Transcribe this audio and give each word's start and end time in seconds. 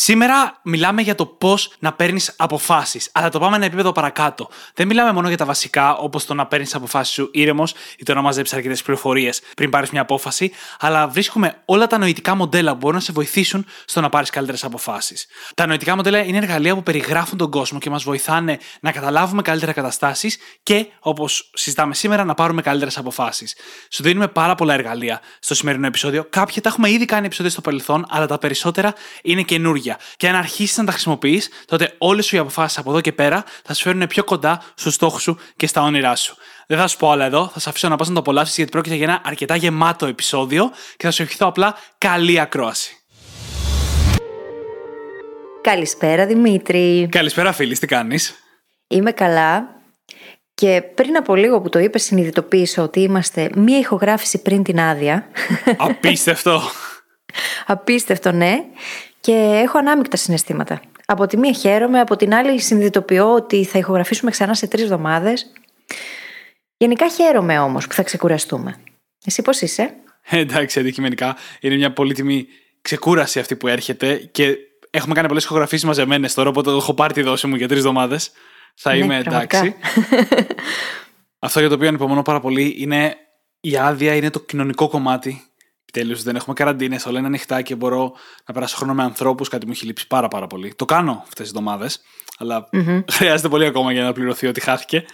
Σήμερα 0.00 0.60
μιλάμε 0.62 1.02
για 1.02 1.14
το 1.14 1.26
πώς 1.26 1.72
να 1.78 1.92
παίρνεις 1.92 2.34
αποφάσεις, 2.36 3.10
αλλά 3.12 3.28
το 3.28 3.38
πάμε 3.38 3.56
ένα 3.56 3.64
επίπεδο 3.64 3.92
παρακάτω. 3.92 4.48
Δεν 4.74 4.86
μιλάμε 4.86 5.12
μόνο 5.12 5.28
για 5.28 5.36
τα 5.36 5.44
βασικά, 5.44 5.96
όπως 5.96 6.24
το 6.24 6.34
να 6.34 6.46
παίρνεις 6.46 6.74
αποφάσεις 6.74 7.14
σου 7.14 7.28
ήρεμος 7.32 7.74
ή 7.98 8.04
το 8.04 8.14
να 8.14 8.20
μαζέψεις 8.20 8.56
αρκετές 8.56 8.82
πληροφορίες 8.82 9.40
πριν 9.56 9.70
πάρεις 9.70 9.90
μια 9.90 10.00
απόφαση, 10.00 10.52
αλλά 10.78 11.08
βρίσκουμε 11.08 11.62
όλα 11.64 11.86
τα 11.86 11.98
νοητικά 11.98 12.34
μοντέλα 12.34 12.72
που 12.72 12.76
μπορούν 12.76 12.96
να 12.96 13.02
σε 13.02 13.12
βοηθήσουν 13.12 13.66
στο 13.84 14.00
να 14.00 14.08
πάρεις 14.08 14.30
καλύτερες 14.30 14.64
αποφάσεις. 14.64 15.26
Τα 15.54 15.66
νοητικά 15.66 15.96
μοντέλα 15.96 16.18
είναι 16.18 16.36
εργαλεία 16.36 16.74
που 16.74 16.82
περιγράφουν 16.82 17.38
τον 17.38 17.50
κόσμο 17.50 17.78
και 17.78 17.90
μας 17.90 18.02
βοηθάνε 18.02 18.58
να 18.80 18.92
καταλάβουμε 18.92 19.42
καλύτερα 19.42 19.72
καταστάσεις 19.72 20.38
και, 20.62 20.86
όπως 21.00 21.50
συζητάμε 21.54 21.94
σήμερα, 21.94 22.24
να 22.24 22.34
πάρουμε 22.34 22.62
καλύτερες 22.62 22.98
αποφάσεις. 22.98 23.56
Σου 23.90 24.02
δίνουμε 24.02 24.28
πάρα 24.28 24.54
πολλά 24.54 24.74
εργαλεία 24.74 25.20
στο 25.38 25.54
σημερινό 25.54 25.86
επεισόδιο. 25.86 26.24
Κάποια 26.30 26.62
τα 26.62 26.68
έχουμε 26.68 26.90
ήδη 26.90 27.04
κάνει 27.04 27.26
επεισόδιο 27.26 27.50
στο 27.50 27.60
παρελθόν, 27.60 28.06
αλλά 28.08 28.26
τα 28.26 28.38
περισσότερα 28.38 28.94
είναι 29.22 29.42
καινούργια. 29.42 29.86
Και 30.16 30.28
αν 30.28 30.34
αρχίσεις 30.34 30.76
να 30.76 30.84
τα 30.84 30.92
χρησιμοποιείς, 30.92 31.48
τότε 31.64 31.94
όλες 31.98 32.26
σου 32.26 32.36
οι 32.36 32.38
αποφάσεις 32.38 32.78
από 32.78 32.90
εδώ 32.90 33.00
και 33.00 33.12
πέρα 33.12 33.44
θα 33.64 33.74
σε 33.74 33.82
φέρουν 33.82 34.06
πιο 34.06 34.24
κοντά 34.24 34.62
στους 34.74 34.94
στόχους 34.94 35.22
σου 35.22 35.38
και 35.56 35.66
στα 35.66 35.82
όνειρά 35.82 36.16
σου. 36.16 36.36
Δεν 36.66 36.78
θα 36.78 36.86
σου 36.86 36.96
πω 36.96 37.10
άλλα 37.10 37.24
εδώ, 37.24 37.50
θα 37.52 37.60
σε 37.60 37.68
αφήσω 37.68 37.88
να 37.88 37.96
πας 37.96 38.08
να 38.08 38.14
το 38.14 38.20
απολαύσεις 38.20 38.56
γιατί 38.56 38.70
πρόκειται 38.70 38.94
για 38.94 39.04
ένα 39.04 39.20
αρκετά 39.24 39.56
γεμάτο 39.56 40.06
επεισόδιο 40.06 40.70
και 40.96 41.06
θα 41.06 41.10
σου 41.10 41.22
ευχηθώ 41.22 41.46
απλά 41.46 41.74
καλή 41.98 42.40
ακρόαση. 42.40 42.92
Καλησπέρα 45.60 46.26
Δημήτρη. 46.26 47.08
Καλησπέρα 47.10 47.52
φίλη, 47.52 47.78
τι 47.78 47.86
κάνεις; 47.86 48.34
Είμαι 48.88 49.12
καλά. 49.12 49.76
Και 50.54 50.82
πριν 50.94 51.16
από 51.16 51.34
λίγο 51.34 51.60
που 51.60 51.68
το 51.68 51.78
είπες, 51.78 52.02
συνειδητοποίησα 52.02 52.82
ότι 52.82 53.00
είμαστε 53.00 53.50
μία 53.54 53.78
ηχογράφηση 53.78 54.42
πριν 54.42 54.62
την 54.62 54.80
άδεια. 54.80 55.28
Απίστευτο. 55.76 56.60
Απίστευτο, 57.66 58.32
ναι 58.32 58.64
και 59.20 59.60
έχω 59.64 59.78
ανάμεικτα 59.78 60.16
συναισθήματα. 60.16 60.80
Από 61.06 61.26
τη 61.26 61.36
μία 61.36 61.52
χαίρομαι, 61.52 62.00
από 62.00 62.16
την 62.16 62.34
άλλη 62.34 62.60
συνειδητοποιώ 62.60 63.34
ότι 63.34 63.64
θα 63.64 63.78
ηχογραφήσουμε 63.78 64.30
ξανά 64.30 64.54
σε 64.54 64.66
τρεις 64.66 64.82
εβδομάδες. 64.82 65.52
Γενικά 66.76 67.08
χαίρομαι 67.08 67.58
όμως 67.58 67.86
που 67.86 67.94
θα 67.94 68.02
ξεκουραστούμε. 68.02 68.76
Εσύ 69.24 69.42
πώς 69.42 69.60
είσαι; 69.60 69.94
Ε, 70.28 70.38
εντάξει, 70.38 70.80
αντικειμενικά 70.80 71.36
είναι 71.60 71.76
μια 71.76 71.92
πολύτιμη 71.92 72.46
ξεκούραση 72.82 73.38
αυτή 73.38 73.56
που 73.56 73.68
έρχεται 73.68 74.16
και 74.16 74.56
έχουμε 74.90 75.14
κάνει 75.14 75.28
πολλές 75.28 75.44
ηχογραφήσεις 75.44 75.84
μαζεμένες 75.84 76.34
τώρα, 76.34 76.48
οπότε 76.48 76.70
έχω 76.70 76.94
πάρει 76.94 77.12
τη 77.12 77.22
δόση 77.22 77.46
μου 77.46 77.54
για 77.54 77.68
τρεις 77.68 77.78
εβδομάδες. 77.78 78.30
Θα 78.74 78.90
ναι, 78.92 78.98
είμαι 78.98 79.18
εντάξει. 79.18 79.74
Αυτό 81.38 81.60
για 81.60 81.68
το 81.68 81.74
οποίο 81.74 81.88
ανυπομονώ 81.88 82.22
πάρα 82.22 82.40
πολύ 82.40 82.74
είναι 82.78 83.16
η 83.60 83.76
άδεια, 83.76 84.14
είναι 84.14 84.30
το 84.30 84.40
κοινωνικό 84.40 84.88
κομμάτι 84.88 85.47
Επιτέλους 85.90 86.22
δεν 86.22 86.36
έχουμε 86.36 86.54
καραντίνες, 86.54 87.06
όλα 87.06 87.18
είναι 87.18 87.26
ανοιχτά 87.26 87.62
και 87.62 87.74
μπορώ 87.74 88.12
να 88.46 88.54
περάσω 88.54 88.76
χρόνο 88.76 88.94
με 88.94 89.02
ανθρώπους. 89.02 89.48
Κάτι 89.48 89.66
μου 89.66 89.72
έχει 89.72 89.86
λείψει 89.86 90.06
πάρα, 90.06 90.28
πάρα 90.28 90.46
πολύ. 90.46 90.74
Το 90.74 90.84
κάνω 90.84 91.12
αυτές 91.12 91.38
τις 91.38 91.48
εβδομάδες, 91.48 92.00
αλλά 92.38 92.68
mm-hmm. 92.72 93.04
χρειάζεται 93.16 93.48
πολύ 93.48 93.66
ακόμα 93.66 93.92
για 93.92 94.02
να 94.02 94.12
πληρωθεί 94.12 94.46
ότι 94.46 94.60
χάθηκε 94.60 95.04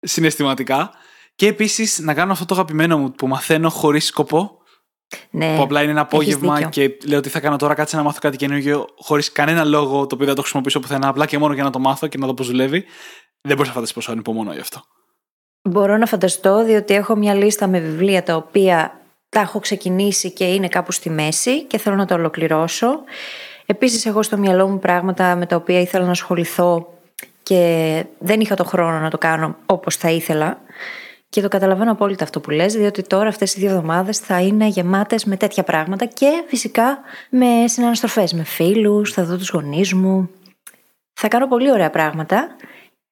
συναισθηματικά. 0.00 0.90
Και 1.34 1.46
επίσης 1.46 1.98
να 1.98 2.14
κάνω 2.14 2.32
αυτό 2.32 2.44
το 2.44 2.54
αγαπημένο 2.54 2.98
μου 2.98 3.10
που 3.10 3.26
μαθαίνω 3.26 3.68
χωρίς 3.68 4.06
σκοπό. 4.06 4.58
Ναι, 5.30 5.56
που 5.56 5.62
απλά 5.62 5.82
είναι 5.82 5.90
ένα 5.90 6.00
απόγευμα 6.00 6.62
και 6.62 6.96
λέω 7.06 7.20
τι 7.20 7.28
θα 7.28 7.40
κάνω 7.40 7.56
τώρα, 7.56 7.74
κάτσε 7.74 7.96
να 7.96 8.02
μάθω 8.02 8.18
κάτι 8.20 8.36
καινούργιο 8.36 8.86
χωρίς 8.96 9.32
κανένα 9.32 9.64
λόγο 9.64 10.06
το 10.06 10.14
οποίο 10.14 10.26
δεν 10.26 10.34
το 10.34 10.40
χρησιμοποιήσω 10.40 10.80
πουθενά. 10.80 11.08
Απλά 11.08 11.26
και 11.26 11.38
μόνο 11.38 11.54
για 11.54 11.64
να 11.64 11.70
το 11.70 11.78
μάθω 11.78 12.06
και 12.06 12.18
να 12.18 12.26
δω 12.26 12.34
πώς 12.34 12.46
δουλεύει. 12.46 12.84
Δεν 13.40 13.56
μπορείς 13.56 13.66
να 13.66 13.72
φανταστείς 13.74 13.92
πόσο 13.94 14.12
ανυπομονώ 14.12 14.52
γι' 14.52 14.60
αυτό. 14.60 14.82
Μπορώ 15.62 15.96
να 15.96 16.06
φανταστώ, 16.06 16.64
διότι 16.64 16.94
έχω 16.94 17.16
μια 17.16 17.34
λίστα 17.34 17.66
με 17.66 17.80
βιβλία 17.80 18.22
τα 18.22 18.36
οποία 18.36 18.99
τα 19.30 19.40
έχω 19.40 19.58
ξεκινήσει 19.58 20.30
και 20.30 20.44
είναι 20.44 20.68
κάπου 20.68 20.92
στη 20.92 21.10
μέση 21.10 21.64
και 21.64 21.78
θέλω 21.78 21.96
να 21.96 22.06
το 22.06 22.14
ολοκληρώσω. 22.14 23.00
Επίσης 23.66 24.06
έχω 24.06 24.22
στο 24.22 24.36
μυαλό 24.36 24.68
μου 24.68 24.78
πράγματα 24.78 25.36
με 25.36 25.46
τα 25.46 25.56
οποία 25.56 25.80
ήθελα 25.80 26.04
να 26.04 26.10
ασχοληθώ 26.10 26.98
και 27.42 28.04
δεν 28.18 28.40
είχα 28.40 28.54
το 28.54 28.64
χρόνο 28.64 28.98
να 28.98 29.10
το 29.10 29.18
κάνω 29.18 29.56
όπως 29.66 29.96
θα 29.96 30.10
ήθελα. 30.10 30.60
Και 31.28 31.40
το 31.40 31.48
καταλαβαίνω 31.48 31.92
απόλυτα 31.92 32.24
αυτό 32.24 32.40
που 32.40 32.50
λες, 32.50 32.74
διότι 32.74 33.02
τώρα 33.02 33.28
αυτές 33.28 33.54
οι 33.54 33.60
δύο 33.60 33.68
εβδομάδες 33.68 34.18
θα 34.18 34.40
είναι 34.40 34.66
γεμάτες 34.66 35.24
με 35.24 35.36
τέτοια 35.36 35.62
πράγματα 35.62 36.04
και 36.04 36.44
φυσικά 36.46 36.98
με 37.30 37.46
συναναστροφές 37.66 38.32
με 38.32 38.44
φίλους, 38.44 39.12
θα 39.12 39.24
δω 39.24 39.36
τους 39.36 39.50
γονείς 39.50 39.94
μου. 39.94 40.30
Θα 41.12 41.28
κάνω 41.28 41.48
πολύ 41.48 41.70
ωραία 41.70 41.90
πράγματα 41.90 42.56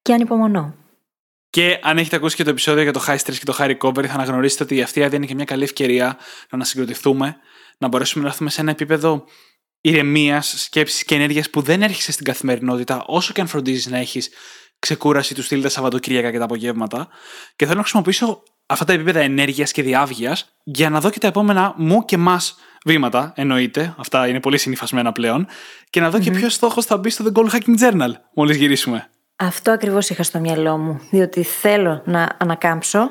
και 0.03 0.13
ανυπομονώ. 0.13 0.75
Και 1.51 1.79
αν 1.83 1.99
έχετε 1.99 2.17
ακούσει 2.17 2.37
και 2.37 2.45
το 2.45 2.51
επεισόδιο 2.51 2.83
για 2.83 2.93
το 2.93 3.05
high 3.07 3.17
stress 3.17 3.37
και 3.39 3.45
το 3.45 3.57
high 3.59 3.77
recovery, 3.77 4.07
θα 4.07 4.15
αναγνωρίσετε 4.15 4.63
ότι 4.63 4.83
αυτή 4.83 5.01
η 5.01 5.03
άδεια 5.03 5.17
είναι 5.17 5.27
και 5.27 5.35
μια 5.35 5.45
καλή 5.45 5.63
ευκαιρία 5.63 6.05
να 6.07 6.15
ανασυγκροτηθούμε, 6.51 7.37
να 7.79 7.89
μπορέσουμε 7.89 8.25
να 8.25 8.31
έρθουμε 8.31 8.51
σε 8.51 8.61
ένα 8.61 8.71
επίπεδο 8.71 9.25
ηρεμίας, 9.81 10.55
σκέψης 10.57 11.05
και 11.05 11.15
ενέργειας 11.15 11.51
που 11.51 11.61
δεν 11.61 11.83
έρχεσαι 11.83 12.13
στην 12.13 12.25
καθημερινότητα, 12.25 13.05
όσο 13.07 13.33
και 13.33 13.41
αν 13.41 13.47
φροντίζεις 13.47 13.87
να 13.87 13.99
έχεις 13.99 14.31
ξεκούραση 14.79 15.35
του 15.35 15.43
στυλ 15.43 15.63
τα 15.63 15.69
Σαββατοκύριακα 15.69 16.31
και 16.31 16.39
τα 16.39 16.45
απογεύματα. 16.45 17.09
Και 17.57 17.65
θέλω 17.65 17.77
να 17.77 17.83
χρησιμοποιήσω 17.83 18.43
αυτά 18.67 18.85
τα 18.85 18.93
επίπεδα 18.93 19.21
ενέργειας 19.21 19.73
και 19.73 19.83
διάβγειας 19.83 20.55
για 20.65 20.91
να 20.91 21.01
δω 21.01 21.11
και 21.11 21.19
τα 21.19 21.27
επόμενα 21.27 21.75
μου 21.77 22.05
και 22.05 22.15
εμά 22.15 22.41
βήματα, 22.85 23.33
εννοείται. 23.37 23.95
Αυτά 23.99 24.29
είναι 24.29 24.41
πολύ 24.41 24.59
συνηθισμένα 24.59 25.13
πλέον. 25.13 25.47
Και 25.91 26.01
να 26.01 26.11
δω 26.11 26.19
mm-hmm. 26.19 26.23
και 26.23 26.31
ποιος 26.31 26.55
στόχος 26.55 26.85
θα 26.85 26.97
μπει 26.97 27.11
στο 27.11 27.25
The 27.29 27.39
Goal 27.39 27.51
Hacking 27.51 27.79
Journal 27.81 28.11
μόλις 28.35 28.57
γυρίσουμε. 28.57 29.11
Αυτό 29.41 29.71
ακριβώς 29.71 30.11
είχα 30.11 30.23
στο 30.23 30.39
μυαλό 30.39 30.77
μου, 30.77 31.01
διότι 31.11 31.43
θέλω 31.43 32.03
να 32.05 32.29
ανακάμψω, 32.39 33.11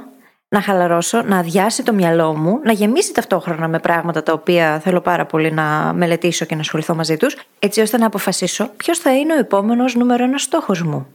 να 0.50 0.62
χαλαρώσω, 0.62 1.22
να 1.22 1.38
αδειάσει 1.38 1.84
το 1.84 1.94
μυαλό 1.94 2.36
μου, 2.36 2.60
να 2.64 2.72
γεμίσει 2.72 3.14
ταυτόχρονα 3.14 3.68
με 3.68 3.80
πράγματα 3.80 4.24
τα 4.24 4.34
οποία 4.34 4.80
θέλω 4.80 5.02
πάρα 5.02 5.26
πολύ 5.26 5.52
να 5.52 5.94
μελετήσω 5.94 6.46
και 6.46 6.56
να 6.56 6.62
ασχοληθώ 6.62 6.96
μαζί 6.96 7.18
τους, 7.18 7.38
έτσι 7.60 7.82
ώστε 7.82 7.98
να 7.98 8.06
αποφασίσω 8.06 8.70
ποιος 8.78 9.00
θα 9.00 9.18
είναι 9.18 9.34
ο 9.34 9.38
επόμενος 9.38 9.96
νούμερο 9.96 10.24
ένας 10.24 10.42
στόχος 10.42 10.82
μου. 10.82 11.08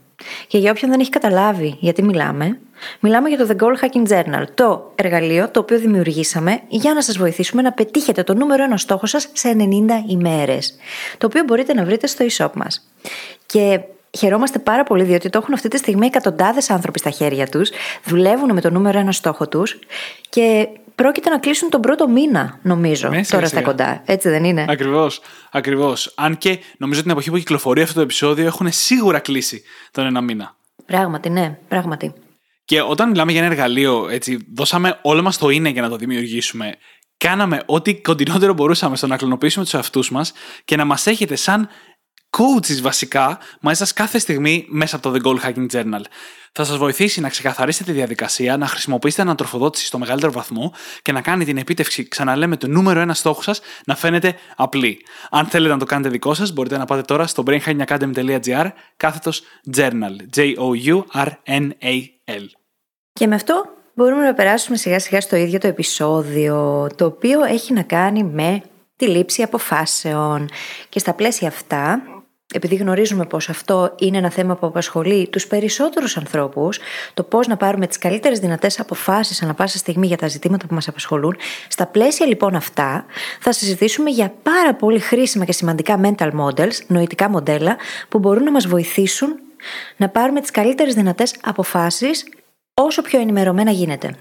Και 0.47 0.57
για 0.57 0.71
όποιον 0.71 0.91
δεν 0.91 0.99
έχει 0.99 1.09
καταλάβει 1.09 1.77
γιατί 1.79 2.03
μιλάμε, 2.03 2.59
μιλάμε 2.99 3.29
για 3.29 3.37
το 3.37 3.47
The 3.49 3.63
Goal 3.63 3.85
Hacking 3.85 4.13
Journal, 4.13 4.43
το 4.53 4.91
εργαλείο 4.95 5.49
το 5.49 5.59
οποίο 5.59 5.79
δημιουργήσαμε 5.79 6.61
για 6.67 6.93
να 6.93 7.01
σας 7.01 7.17
βοηθήσουμε 7.17 7.61
να 7.61 7.71
πετύχετε 7.71 8.23
το 8.23 8.33
νούμερο 8.33 8.63
ένα 8.63 8.77
στόχο 8.77 9.05
σας 9.05 9.29
σε 9.33 9.55
90 9.57 9.61
ημέρες, 10.07 10.75
το 11.17 11.25
οποίο 11.25 11.43
μπορείτε 11.43 11.73
να 11.73 11.83
βρείτε 11.83 12.07
στο 12.07 12.25
e-shop 12.29 12.51
μας. 12.53 12.89
Και 13.45 13.79
Χαιρόμαστε 14.17 14.59
πάρα 14.59 14.83
πολύ 14.83 15.03
διότι 15.03 15.29
το 15.29 15.37
έχουν 15.37 15.53
αυτή 15.53 15.67
τη 15.67 15.77
στιγμή 15.77 16.05
εκατοντάδες 16.05 16.69
άνθρωποι 16.69 16.99
στα 16.99 17.09
χέρια 17.09 17.47
τους, 17.47 17.71
δουλεύουν 18.05 18.53
με 18.53 18.61
το 18.61 18.69
νούμερο 18.69 18.99
ένα 18.99 19.11
στόχο 19.11 19.47
τους 19.47 19.79
και 20.29 20.67
πρόκειται 20.95 21.29
να 21.29 21.39
κλείσουν 21.39 21.69
τον 21.69 21.81
πρώτο 21.81 22.07
μήνα, 22.07 22.59
νομίζω, 22.61 23.09
ναι, 23.09 23.25
τώρα 23.25 23.45
στα 23.45 23.61
κοντά. 23.61 24.01
Έτσι 24.05 24.29
δεν 24.29 24.43
είναι; 24.43 24.65
Ακριβώς. 24.69 25.21
Ακριβώς. 25.51 26.13
Αν 26.15 26.37
και 26.37 26.49
νομίζω 26.49 26.99
ότι 26.99 27.01
την 27.01 27.11
εποχή 27.11 27.29
που 27.29 27.37
κυκλοφορεί 27.37 27.81
αυτό 27.81 27.93
το 27.93 28.01
επεισόδιο 28.01 28.45
έχουν 28.45 28.71
σίγουρα 28.71 29.19
κλείσει 29.19 29.63
τον 29.91 30.05
ένα 30.05 30.21
μήνα. 30.21 30.55
Πράγματι, 30.85 31.29
ναι, 31.29 31.57
πράγματι. 31.67 32.13
Και 32.65 32.81
όταν 32.81 33.09
μιλάμε 33.09 33.31
για 33.31 33.41
ένα 33.41 33.51
εργαλείο, 33.51 34.07
έτσι, 34.09 34.47
δώσαμε 34.55 34.99
όλο 35.01 35.21
μας 35.21 35.37
το 35.37 35.49
είναι 35.49 35.69
για 35.69 35.81
να 35.81 35.89
το 35.89 35.95
δημιουργήσουμε. 35.95 36.75
Κάναμε 37.17 37.61
ό,τι 37.65 37.95
κοντινότερο 37.95 38.53
μπορούσαμε 38.53 38.95
στο 38.95 39.07
να 39.07 39.17
κλωνοποιήσουμε 39.17 39.63
τους 39.63 39.73
εαυτούς 39.73 40.11
μας 40.11 40.33
και 40.65 40.75
να 40.75 40.85
μας 40.85 41.07
έχετε 41.07 41.35
σαν 41.35 41.69
coaches 42.37 42.81
βασικά 42.81 43.39
μαζί 43.59 43.85
σα 43.85 43.93
κάθε 43.93 44.19
στιγμή 44.19 44.65
μέσα 44.69 44.95
από 44.95 45.09
το 45.09 45.15
The 45.17 45.21
Goal 45.27 45.39
Hacking 45.45 45.67
Journal. 45.71 46.01
Θα 46.55 46.63
σας 46.63 46.77
βοηθήσει 46.77 47.21
να 47.21 47.29
ξεκαθαρίσετε 47.29 47.91
τη 47.91 47.97
διαδικασία, 47.97 48.57
να 48.57 48.67
χρησιμοποιήσετε 48.67 49.21
ανατροφοδότηση 49.21 49.85
στο 49.85 49.97
μεγαλύτερο 49.97 50.31
βαθμό 50.31 50.73
και 51.01 51.11
να 51.11 51.21
κάνει 51.21 51.45
την 51.45 51.57
επίτευξη, 51.57 52.07
ξαναλέμε, 52.07 52.57
το 52.57 52.67
νούμερο 52.67 52.99
ένα 52.99 53.13
στόχο 53.13 53.41
σας 53.41 53.61
να 53.85 53.95
φαίνεται 53.95 54.35
απλή. 54.55 54.97
Αν 55.29 55.45
θέλετε 55.45 55.73
να 55.73 55.79
το 55.79 55.85
κάνετε 55.85 56.09
δικό 56.09 56.33
σας, 56.33 56.53
μπορείτε 56.53 56.77
να 56.77 56.85
πάτε 56.85 57.01
τώρα 57.01 57.27
στο 57.27 57.43
brainhackingacademy.gr 57.47 58.67
κάθετος 58.97 59.41
journal. 59.75 60.15
J-O-U-R-N-A-L. 60.35 61.35
Και 63.13 63.27
με 63.27 63.35
αυτό 63.35 63.65
μπορούμε 63.93 64.23
να 64.25 64.33
περάσουμε 64.33 64.77
σιγά 64.77 64.99
σιγά 64.99 65.21
στο 65.21 65.35
ίδιο 65.35 65.59
το 65.59 65.67
επεισόδιο, 65.67 66.87
το 66.95 67.05
οποίο 67.05 67.43
έχει 67.43 67.73
να 67.73 67.81
κάνει 67.81 68.23
με 68.23 68.61
τη 68.95 69.07
λήψη 69.07 69.41
αποφάσεων. 69.41 70.49
Και 70.89 70.99
στα 70.99 71.13
πλαίσια 71.13 71.47
αυτά 71.47 72.01
επειδή 72.53 72.75
γνωρίζουμε 72.75 73.25
πως 73.25 73.49
αυτό 73.49 73.95
είναι 73.99 74.17
ένα 74.17 74.29
θέμα 74.29 74.55
που 74.55 74.67
απασχολεί 74.67 75.27
τους 75.29 75.47
περισσότερους 75.47 76.17
ανθρώπους, 76.17 76.79
το 77.13 77.23
πώς 77.23 77.47
να 77.47 77.57
πάρουμε 77.57 77.87
τις 77.87 77.97
καλύτερες 77.97 78.39
δυνατές 78.39 78.79
αποφάσεις 78.79 79.41
ανά 79.41 79.53
πάσα 79.53 79.77
στιγμή 79.77 80.07
για 80.07 80.17
τα 80.17 80.27
ζητήματα 80.27 80.67
που 80.67 80.73
μας 80.73 80.87
απασχολούν, 80.87 81.35
στα 81.67 81.87
πλαίσια 81.87 82.25
λοιπόν 82.25 82.55
αυτά 82.55 83.05
θα 83.39 83.51
συζητήσουμε 83.51 84.09
για 84.09 84.33
πάρα 84.43 84.75
πολύ 84.75 84.99
χρήσιμα 84.99 85.45
και 85.45 85.51
σημαντικά 85.51 85.99
mental 86.03 86.31
models, 86.39 86.85
νοητικά 86.87 87.29
μοντέλα, 87.29 87.77
που 88.09 88.19
μπορούν 88.19 88.43
να 88.43 88.51
μας 88.51 88.67
βοηθήσουν 88.67 89.39
να 89.97 90.09
πάρουμε 90.09 90.41
τις 90.41 90.51
καλύτερες 90.51 90.93
δυνατές 90.93 91.35
αποφάσεις 91.41 92.25
όσο 92.73 93.01
πιο 93.01 93.19
ενημερωμένα 93.19 93.71
γίνεται. 93.71 94.15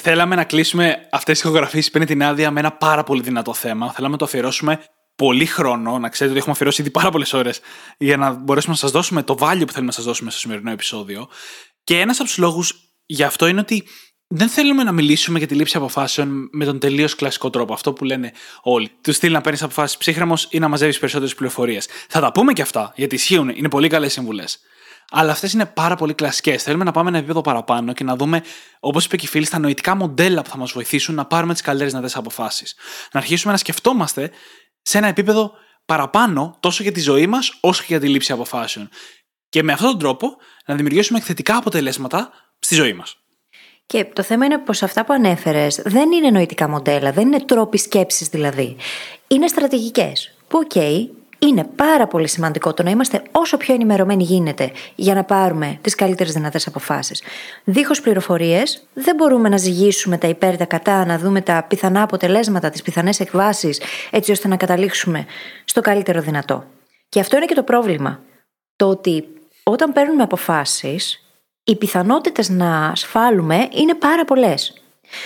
Θέλαμε 0.00 0.34
να 0.34 0.44
κλείσουμε 0.44 1.06
αυτές 1.10 1.34
τις 1.34 1.44
ηχογραφήσεις 1.48 1.90
πριν 1.90 2.06
την 2.06 2.22
άδεια 2.22 2.50
με 2.50 2.60
ένα 2.60 2.72
πάρα 2.72 3.04
πολύ 3.04 3.22
δυνατό 3.22 3.54
θέμα. 3.54 3.92
Θέλαμε 3.92 4.12
να 4.12 4.18
το 4.18 4.24
αφιερώσουμε 4.24 4.80
πολύ 5.16 5.46
χρόνο. 5.46 5.98
Να 5.98 6.08
ξέρετε 6.08 6.30
ότι 6.30 6.38
έχουμε 6.38 6.52
αφιερώσει 6.52 6.80
ήδη 6.80 6.90
πάρα 6.90 7.10
πολλές 7.10 7.32
ώρες 7.32 7.60
για 7.98 8.16
να 8.16 8.30
μπορέσουμε 8.32 8.72
να 8.72 8.78
σας 8.78 8.90
δώσουμε 8.90 9.22
το 9.22 9.36
value 9.40 9.62
που 9.66 9.72
θέλουμε 9.72 9.86
να 9.86 9.92
σας 9.92 10.04
δώσουμε 10.04 10.30
στο 10.30 10.40
σημερινό 10.40 10.70
επεισόδιο. 10.70 11.28
Και 11.84 12.00
ένας 12.00 12.18
από 12.18 12.28
τους 12.28 12.38
λόγους 12.38 12.74
γι' 13.06 13.22
αυτό 13.22 13.46
είναι 13.46 13.60
ότι 13.60 13.88
δεν 14.26 14.48
θέλουμε 14.48 14.82
να 14.82 14.92
μιλήσουμε 14.92 15.38
για 15.38 15.46
τη 15.46 15.54
λήψη 15.54 15.76
αποφάσεων 15.76 16.48
με 16.52 16.64
τον 16.64 16.78
τελείως 16.78 17.14
κλασικό 17.14 17.50
τρόπο. 17.50 17.72
Αυτό 17.72 17.92
που 17.92 18.04
λένε 18.04 18.32
όλοι. 18.62 18.90
Του 19.00 19.12
στείλει 19.12 19.32
να 19.32 19.40
παίρνεις 19.40 19.62
αποφάσεις 19.62 19.96
ψύχρεμος 19.96 20.46
ή 20.50 20.58
να 20.58 20.68
μαζεύεις 20.68 20.98
περισσότερες 20.98 21.34
πληροφορίες. 21.34 21.88
Θα 22.08 22.20
τα 22.20 22.32
πούμε 22.32 22.52
και 22.52 22.62
αυτά, 22.62 22.92
γιατί 22.96 23.14
ισχύουν, 23.14 23.48
είναι 23.48 23.68
πολύ 23.68 23.88
καλές 23.88 24.12
συμβουλές. 24.12 24.58
Αλλά 25.10 25.32
αυτές 25.32 25.52
είναι 25.52 25.66
πάρα 25.66 25.96
πολύ 25.96 26.14
κλασικές. 26.14 26.62
Θέλουμε 26.62 26.84
να 26.84 26.90
πάμε 26.90 27.08
ένα 27.08 27.18
επίπεδο 27.18 27.40
παραπάνω 27.40 27.92
και 27.92 28.04
να 28.04 28.16
δούμε, 28.16 28.42
όπως 28.80 29.04
είπε 29.04 29.16
και 29.16 29.24
η 29.24 29.28
φίλη, 29.28 29.48
τα 29.48 29.58
νοητικά 29.58 29.94
μοντέλα 29.94 30.42
που 30.42 30.50
θα 30.50 30.56
μας 30.56 30.72
βοηθήσουν 30.72 31.14
να 31.14 31.24
πάρουμε 31.24 31.52
τις 31.52 31.62
καλύτερες 31.62 31.90
δυνατές 31.90 32.16
αποφάσεις. 32.16 32.74
Να 33.12 33.20
αρχίσουμε 33.20 33.52
να 33.52 33.58
σκεφτόμαστε 33.58 34.30
σε 34.84 34.98
ένα 34.98 35.06
επίπεδο 35.06 35.52
παραπάνω 35.84 36.56
τόσο 36.60 36.82
για 36.82 36.92
τη 36.92 37.00
ζωή 37.00 37.26
μας 37.26 37.58
όσο 37.60 37.80
και 37.80 37.86
για 37.88 38.00
τη 38.00 38.08
λήψη 38.08 38.32
αποφάσεων. 38.32 38.88
Και 39.48 39.62
με 39.62 39.72
αυτόν 39.72 39.88
τον 39.90 39.98
τρόπο 39.98 40.36
να 40.66 40.74
δημιουργήσουμε 40.74 41.18
εκθετικά 41.18 41.56
αποτελέσματα 41.56 42.30
στη 42.58 42.74
ζωή 42.74 42.92
μας. 42.92 43.16
Και 43.86 44.04
το 44.04 44.22
θέμα 44.22 44.44
είναι 44.44 44.58
πως 44.58 44.82
αυτά 44.82 45.04
που 45.04 45.12
ανέφερες 45.12 45.82
δεν 45.84 46.12
είναι 46.12 46.30
νοητικά 46.30 46.68
μοντέλα, 46.68 47.12
δεν 47.12 47.26
είναι 47.26 47.40
τρόποι 47.40 47.78
σκέψης 47.78 48.28
δηλαδή. 48.28 48.76
Είναι 49.26 49.46
στρατηγικές. 49.46 50.34
Που, 50.48 50.60
οκ, 50.64 50.82
είναι 51.46 51.64
πάρα 51.76 52.06
πολύ 52.06 52.28
σημαντικό 52.28 52.74
το 52.74 52.82
να 52.82 52.90
είμαστε 52.90 53.22
όσο 53.32 53.56
πιο 53.56 53.74
ενημερωμένοι 53.74 54.22
γίνεται 54.22 54.72
για 54.94 55.14
να 55.14 55.24
πάρουμε 55.24 55.78
τις 55.80 55.94
καλύτερες 55.94 56.32
δυνατές 56.32 56.66
αποφάσεις. 56.66 57.22
Δίχως 57.64 58.00
πληροφορίες, 58.00 58.86
δεν 58.94 59.14
μπορούμε 59.14 59.48
να 59.48 59.56
ζυγίσουμε 59.56 60.18
τα 60.18 60.28
υπέρ, 60.28 60.56
τα 60.56 60.64
κατά, 60.64 61.04
να 61.04 61.18
δούμε 61.18 61.40
τα 61.40 61.64
πιθανά 61.68 62.02
αποτελέσματα, 62.02 62.70
τις 62.70 62.82
πιθανές 62.82 63.20
εκβάσεις, 63.20 63.80
έτσι 64.10 64.30
ώστε 64.30 64.48
να 64.48 64.56
καταλήξουμε 64.56 65.26
στο 65.64 65.80
καλύτερο 65.80 66.20
δυνατό. 66.20 66.64
Και 67.08 67.20
αυτό 67.20 67.36
είναι 67.36 67.46
και 67.46 67.54
το 67.54 67.62
πρόβλημα. 67.62 68.20
Το 68.76 68.88
ότι 68.88 69.24
όταν 69.62 69.92
παίρνουμε 69.92 70.22
αποφάσεις, 70.22 71.24
οι 71.64 71.76
πιθανότητες 71.76 72.48
να 72.48 72.92
σφάλουμε 72.94 73.68
είναι 73.72 73.94
πάρα 73.94 74.24
πολλές. 74.24 74.82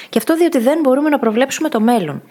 Και 0.09 0.19
αυτό 0.19 0.37
διότι 0.37 0.59
δεν 0.59 0.79
μπορούμε 0.82 1.09
να 1.09 1.19
προβλέψουμε 1.19 1.69
το 1.69 1.81
μέλλον. 1.81 2.23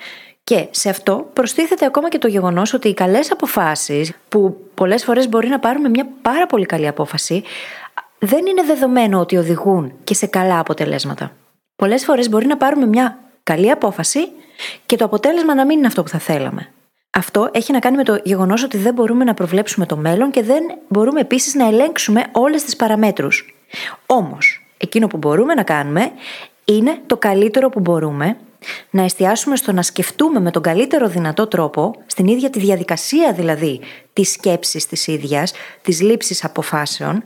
Και 0.47 0.67
σε 0.71 0.89
αυτό 0.89 1.29
προστίθεται 1.33 1.85
ακόμα 1.85 2.09
και 2.09 2.17
το 2.17 2.27
γεγονός 2.27 2.73
ότι 2.73 2.87
οι 2.87 2.93
καλές 2.93 3.31
αποφάσεις, 3.31 4.13
που 4.29 4.69
πολλές 4.73 5.03
φορές 5.03 5.29
μπορεί 5.29 5.47
να 5.47 5.59
πάρουμε 5.59 5.89
μια 5.89 6.07
πάρα 6.21 6.45
πολύ 6.45 6.65
καλή 6.65 6.87
απόφαση, 6.87 7.43
δεν 8.19 8.45
είναι 8.45 8.63
δεδομένο 8.63 9.19
ότι 9.19 9.37
οδηγούν 9.37 9.93
και 10.03 10.13
σε 10.13 10.25
καλά 10.25 10.59
αποτελέσματα. 10.59 11.31
Πολλές 11.75 12.05
φορές 12.05 12.29
μπορεί 12.29 12.45
να 12.45 12.57
πάρουμε 12.57 12.85
μια 12.85 13.19
καλή 13.43 13.71
απόφαση 13.71 14.27
και 14.85 14.95
το 14.95 15.05
αποτέλεσμα 15.05 15.55
να 15.55 15.65
μην 15.65 15.77
είναι 15.77 15.87
αυτό 15.87 16.03
που 16.03 16.09
θα 16.09 16.19
θέλαμε. 16.19 16.71
Αυτό 17.09 17.49
έχει 17.51 17.71
να 17.71 17.79
κάνει 17.79 17.97
με 17.97 18.03
το 18.03 18.19
γεγονός 18.23 18.63
ότι 18.63 18.77
δεν 18.77 18.93
μπορούμε 18.93 19.23
να 19.23 19.33
προβλέψουμε 19.33 19.85
το 19.85 19.97
μέλλον 19.97 20.31
και 20.31 20.43
δεν 20.43 20.63
μπορούμε 20.87 21.19
επίσης 21.19 21.53
να 21.53 21.67
ελέγξουμε 21.67 22.23
όλες 22.31 22.63
τις 22.63 22.75
παραμέτρους. 22.75 23.55
Όμως, 24.05 24.67
εκείνο 24.77 25.07
που 25.07 25.17
μπορούμε 25.17 25.53
να 25.53 25.63
κάνουμε 25.63 26.11
είναι 26.65 26.97
το 27.05 27.17
καλύτερο 27.17 27.69
που 27.69 27.79
μπορούμε 27.79 28.37
να 28.89 29.03
εστιάσουμε 29.03 29.55
στο 29.55 29.71
να 29.71 29.81
σκεφτούμε 29.81 30.39
με 30.39 30.51
τον 30.51 30.61
καλύτερο 30.61 31.07
δυνατό 31.07 31.47
τρόπο, 31.47 31.95
στην 32.05 32.27
ίδια 32.27 32.49
τη 32.49 32.59
διαδικασία 32.59 33.33
δηλαδή 33.33 33.79
της 34.13 34.31
σκέψης 34.31 34.85
της 34.85 35.07
ίδιας, 35.07 35.53
της 35.81 36.01
λήψης 36.01 36.43
αποφάσεων, 36.43 37.23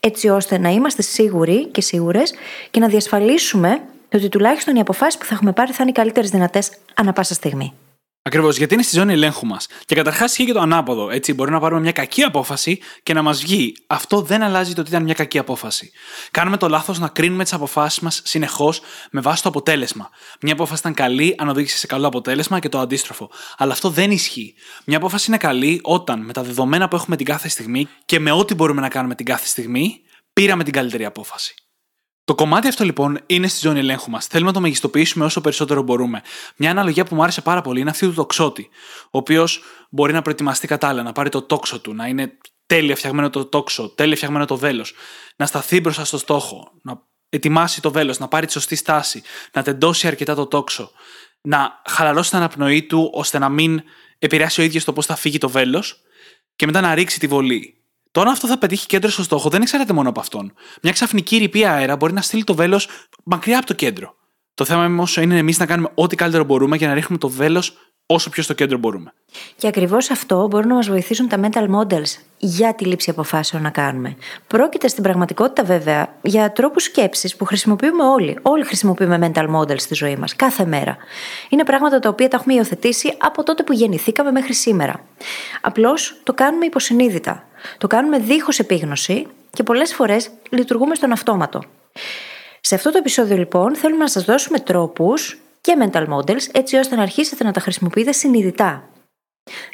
έτσι 0.00 0.28
ώστε 0.28 0.58
να 0.58 0.68
είμαστε 0.68 1.02
σίγουροι 1.02 1.66
και 1.66 1.80
σίγουρες 1.80 2.34
και 2.70 2.80
να 2.80 2.88
διασφαλίσουμε 2.88 3.82
ότι 4.14 4.28
τουλάχιστον 4.28 4.76
οι 4.76 4.80
αποφάσεις 4.80 5.18
που 5.18 5.24
θα 5.24 5.34
έχουμε 5.34 5.52
πάρει 5.52 5.72
θα 5.72 5.78
είναι 5.80 5.90
οι 5.90 5.94
καλύτερες 5.94 6.30
δυνατές 6.30 6.70
ανα 6.94 7.12
πάσα 7.12 7.34
στιγμή. 7.34 7.72
Ακριβώς, 8.24 8.56
γιατί 8.56 8.74
είναι 8.74 8.82
στη 8.82 8.96
ζώνη 8.96 9.12
ελέγχου 9.12 9.46
μας. 9.46 9.66
Και 9.84 9.94
καταρχάς 9.94 10.30
ισχύει 10.30 10.44
και 10.44 10.52
το 10.52 10.60
ανάποδο. 10.60 11.10
Έτσι, 11.10 11.34
μπορεί 11.34 11.50
να 11.50 11.60
πάρουμε 11.60 11.80
μια 11.80 11.92
κακή 11.92 12.22
απόφαση 12.22 12.78
και 13.02 13.12
να 13.12 13.22
μας 13.22 13.40
βγει. 13.40 13.74
Αυτό 13.86 14.20
δεν 14.20 14.42
αλλάζει 14.42 14.74
το 14.74 14.80
ότι 14.80 14.90
ήταν 14.90 15.02
μια 15.02 15.14
κακή 15.14 15.38
απόφαση. 15.38 15.90
Κάνουμε 16.30 16.56
το 16.56 16.68
λάθος 16.68 16.98
να 16.98 17.08
κρίνουμε 17.08 17.42
τις 17.42 17.52
αποφάσεις 17.52 18.00
μας 18.00 18.20
συνεχώς 18.24 18.80
με 19.10 19.20
βάση 19.20 19.42
το 19.42 19.48
αποτέλεσμα. 19.48 20.10
Μια 20.40 20.52
απόφαση 20.52 20.80
ήταν 20.80 20.94
καλή 20.94 21.34
αν 21.38 21.48
οδήγησε 21.48 21.78
σε 21.78 21.86
καλό 21.86 22.06
αποτέλεσμα 22.06 22.58
και 22.58 22.68
το 22.68 22.78
αντίστροφο. 22.78 23.30
Αλλά 23.56 23.72
αυτό 23.72 23.90
δεν 23.90 24.10
ισχύει. 24.10 24.54
Μια 24.84 24.96
απόφαση 24.96 25.24
είναι 25.28 25.38
καλή 25.38 25.80
όταν 25.82 26.24
με 26.24 26.32
τα 26.32 26.42
δεδομένα 26.42 26.88
που 26.88 26.96
έχουμε 26.96 27.16
την 27.16 27.26
κάθε 27.26 27.48
στιγμή 27.48 27.88
και 28.04 28.20
με 28.20 28.30
ό,τι 28.30 28.54
μπορούμε 28.54 28.80
να 28.80 28.88
κάνουμε 28.88 29.14
την 29.14 29.26
κάθε 29.26 29.46
στιγμή, 29.46 30.00
πήραμε 30.32 30.64
την 30.64 30.72
καλύτερη 30.72 31.04
απόφαση. 31.04 31.54
Το 32.24 32.34
κομμάτι 32.34 32.68
αυτό 32.68 32.84
λοιπόν 32.84 33.18
είναι 33.26 33.48
στη 33.48 33.58
ζώνη 33.58 33.78
ελέγχου 33.78 34.10
μας. 34.10 34.26
Θέλουμε 34.26 34.48
να 34.48 34.54
το 34.54 34.60
μεγιστοποιήσουμε 34.60 35.24
όσο 35.24 35.40
περισσότερο 35.40 35.82
μπορούμε. 35.82 36.22
Μια 36.56 36.70
αναλογία 36.70 37.04
που 37.04 37.14
μου 37.14 37.22
άρεσε 37.22 37.40
πάρα 37.40 37.60
πολύ 37.60 37.80
είναι 37.80 37.90
αυτή 37.90 38.06
του 38.06 38.14
τοξότη, 38.14 38.68
ο 39.04 39.18
οποίος 39.18 39.62
μπορεί 39.90 40.12
να 40.12 40.22
προετοιμαστεί 40.22 40.66
κατάλληλα, 40.66 41.02
να 41.02 41.12
πάρει 41.12 41.28
το 41.28 41.42
τόξο 41.42 41.80
του, 41.80 41.94
να 41.94 42.06
είναι 42.06 42.38
τέλεια 42.66 42.96
φτιαγμένο 42.96 43.30
το 43.30 43.44
τόξο, 43.44 43.88
τέλεια 43.88 44.16
φτιαγμένο 44.16 44.44
το 44.44 44.56
βέλος, 44.56 44.94
να 45.36 45.46
σταθεί 45.46 45.80
μπροστά 45.80 46.04
στο 46.04 46.18
στόχο, 46.18 46.72
να 46.82 47.02
ετοιμάσει 47.28 47.80
το 47.80 47.90
βέλος, 47.90 48.18
να 48.18 48.28
πάρει 48.28 48.46
τη 48.46 48.52
σωστή 48.52 48.76
στάση, 48.76 49.22
να 49.52 49.62
τεντώσει 49.62 50.06
αρκετά 50.06 50.34
το 50.34 50.46
τόξο, 50.46 50.90
να 51.40 51.82
χαλαρώσει 51.88 52.30
την 52.30 52.38
αναπνοή 52.38 52.82
του 52.82 53.10
ώστε 53.12 53.38
να 53.38 53.48
μην 53.48 53.82
επηρεάσει 54.18 54.60
ο 54.60 54.64
ίδιος 54.64 54.84
το 54.84 54.92
πώς 54.92 55.06
θα 55.06 55.16
φύγει 55.16 55.38
το 55.38 55.48
βέλος 55.48 56.00
και 56.56 56.66
μετά 56.66 56.80
να 56.80 56.94
ρίξει 56.94 57.18
τη 57.18 57.26
βολή. 57.26 57.81
Τώρα 58.12 58.30
αυτό 58.30 58.46
θα 58.46 58.58
πετύχει 58.58 58.86
κέντρο 58.86 59.10
στο 59.10 59.22
στόχο 59.22 59.48
δεν 59.48 59.62
εξαρτάται 59.62 59.92
μόνο 59.92 60.08
από 60.08 60.20
αυτόν. 60.20 60.52
Μια 60.82 60.92
ξαφνική 60.92 61.36
ρηπή 61.36 61.64
αέρα 61.64 61.96
μπορεί 61.96 62.12
να 62.12 62.20
στείλει 62.20 62.44
το 62.44 62.54
βέλος 62.54 62.88
μακριά 63.24 63.58
από 63.58 63.66
το 63.66 63.74
κέντρο. 63.74 64.14
Το 64.54 64.64
θέμα 64.64 64.84
όμω 64.84 65.06
είναι 65.20 65.38
εμείς 65.38 65.58
να 65.58 65.66
κάνουμε 65.66 65.88
ό,τι 65.94 66.16
καλύτερο 66.16 66.44
μπορούμε 66.44 66.76
για 66.76 66.88
να 66.88 66.94
ρίχνουμε 66.94 67.18
το 67.18 67.28
βέλος 67.28 67.76
όσο 68.12 68.30
πιο 68.30 68.42
στο 68.42 68.52
κέντρο 68.52 68.78
μπορούμε. 68.78 69.12
Και 69.56 69.66
ακριβώς 69.66 70.10
αυτό 70.10 70.46
μπορούν 70.46 70.68
να 70.68 70.74
μας 70.74 70.88
βοηθήσουν 70.88 71.28
τα 71.28 71.40
mental 71.42 71.68
models 71.68 72.18
για 72.38 72.74
τη 72.74 72.84
λήψη 72.84 73.10
αποφάσεων 73.10 73.62
να 73.62 73.70
κάνουμε. 73.70 74.16
Πρόκειται 74.46 74.88
στην 74.88 75.02
πραγματικότητα, 75.02 75.64
βέβαια, 75.64 76.14
για 76.22 76.52
τρόπους 76.52 76.82
σκέψης 76.82 77.36
που 77.36 77.44
χρησιμοποιούμε 77.44 78.04
όλοι. 78.04 78.38
Όλοι 78.42 78.64
χρησιμοποιούμε 78.64 79.32
mental 79.34 79.54
models 79.54 79.80
στη 79.80 79.94
ζωή 79.94 80.16
μας, 80.16 80.36
κάθε 80.36 80.64
μέρα. 80.64 80.96
Είναι 81.48 81.64
πράγματα 81.64 81.98
τα 81.98 82.08
οποία 82.08 82.28
τα 82.28 82.36
έχουμε 82.36 82.54
υιοθετήσει 82.54 83.14
από 83.18 83.42
τότε 83.42 83.62
που 83.62 83.72
γεννηθήκαμε 83.72 84.30
μέχρι 84.30 84.54
σήμερα. 84.54 85.00
Απλώς 85.60 86.20
το 86.22 86.32
κάνουμε 86.32 86.64
υποσυνείδητα. 86.64 87.44
Το 87.78 87.86
κάνουμε 87.86 88.18
δίχως 88.18 88.58
επίγνωση 88.58 89.26
και 89.50 89.62
πολλές 89.62 89.94
φορές 89.94 90.30
λειτουργούμε 90.50 90.94
στον 90.94 91.12
αυτόματο. 91.12 91.62
Σε 92.60 92.74
αυτό 92.74 92.90
το 92.90 92.98
επεισόδιο, 92.98 93.36
λοιπόν, 93.36 93.76
θέλουμε 93.76 94.02
να 94.02 94.08
σας 94.08 94.24
δώσουμε 94.24 94.58
τρόπους 94.58 95.41
και 95.62 95.76
mental 95.80 96.06
models, 96.08 96.48
έτσι 96.52 96.76
ώστε 96.76 96.96
να 96.96 97.02
αρχίσετε 97.02 97.44
να 97.44 97.52
τα 97.52 97.60
χρησιμοποιείτε 97.60 98.12
συνειδητά. 98.12 98.88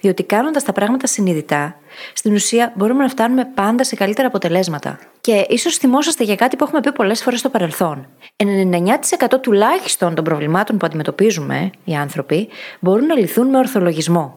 Διότι 0.00 0.22
κάνοντας 0.22 0.64
τα 0.64 0.72
πράγματα 0.72 1.06
συνειδητά, 1.06 1.76
στην 2.14 2.34
ουσία 2.34 2.72
μπορούμε 2.76 3.02
να 3.02 3.08
φτάνουμε 3.08 3.44
πάντα 3.54 3.84
σε 3.84 3.96
καλύτερα 3.96 4.28
αποτελέσματα. 4.28 4.98
Και 5.20 5.46
ίσως 5.48 5.76
θυμόσαστε 5.76 6.24
για 6.24 6.34
κάτι 6.34 6.56
που 6.56 6.64
έχουμε 6.64 6.80
πει 6.80 6.92
πολλές 6.92 7.22
φορές 7.22 7.38
στο 7.38 7.48
παρελθόν. 7.48 8.08
99% 8.36 9.40
τουλάχιστον 9.40 10.14
των 10.14 10.24
προβλημάτων 10.24 10.76
που 10.76 10.86
αντιμετωπίζουμε 10.86 11.70
οι 11.84 11.94
άνθρωποι 11.94 12.48
μπορούν 12.80 13.06
να 13.06 13.14
λυθούν 13.14 13.48
με 13.48 13.58
ορθολογισμό. 13.58 14.34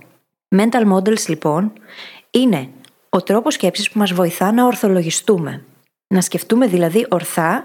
Mental 0.56 0.94
models 0.94 1.26
λοιπόν 1.28 1.74
είναι 2.32 2.70
ο 3.10 3.22
τρόπος 3.22 3.54
σκέψης 3.54 3.92
που 3.92 4.00
μας 4.00 4.12
βοηθά 4.14 4.52
να 4.52 4.66
ορθολογιστούμε. 4.66 5.64
Να 6.12 6.22
σκεφτούμε 6.22 6.68
δηλαδή 6.68 7.06
ορθά, 7.10 7.64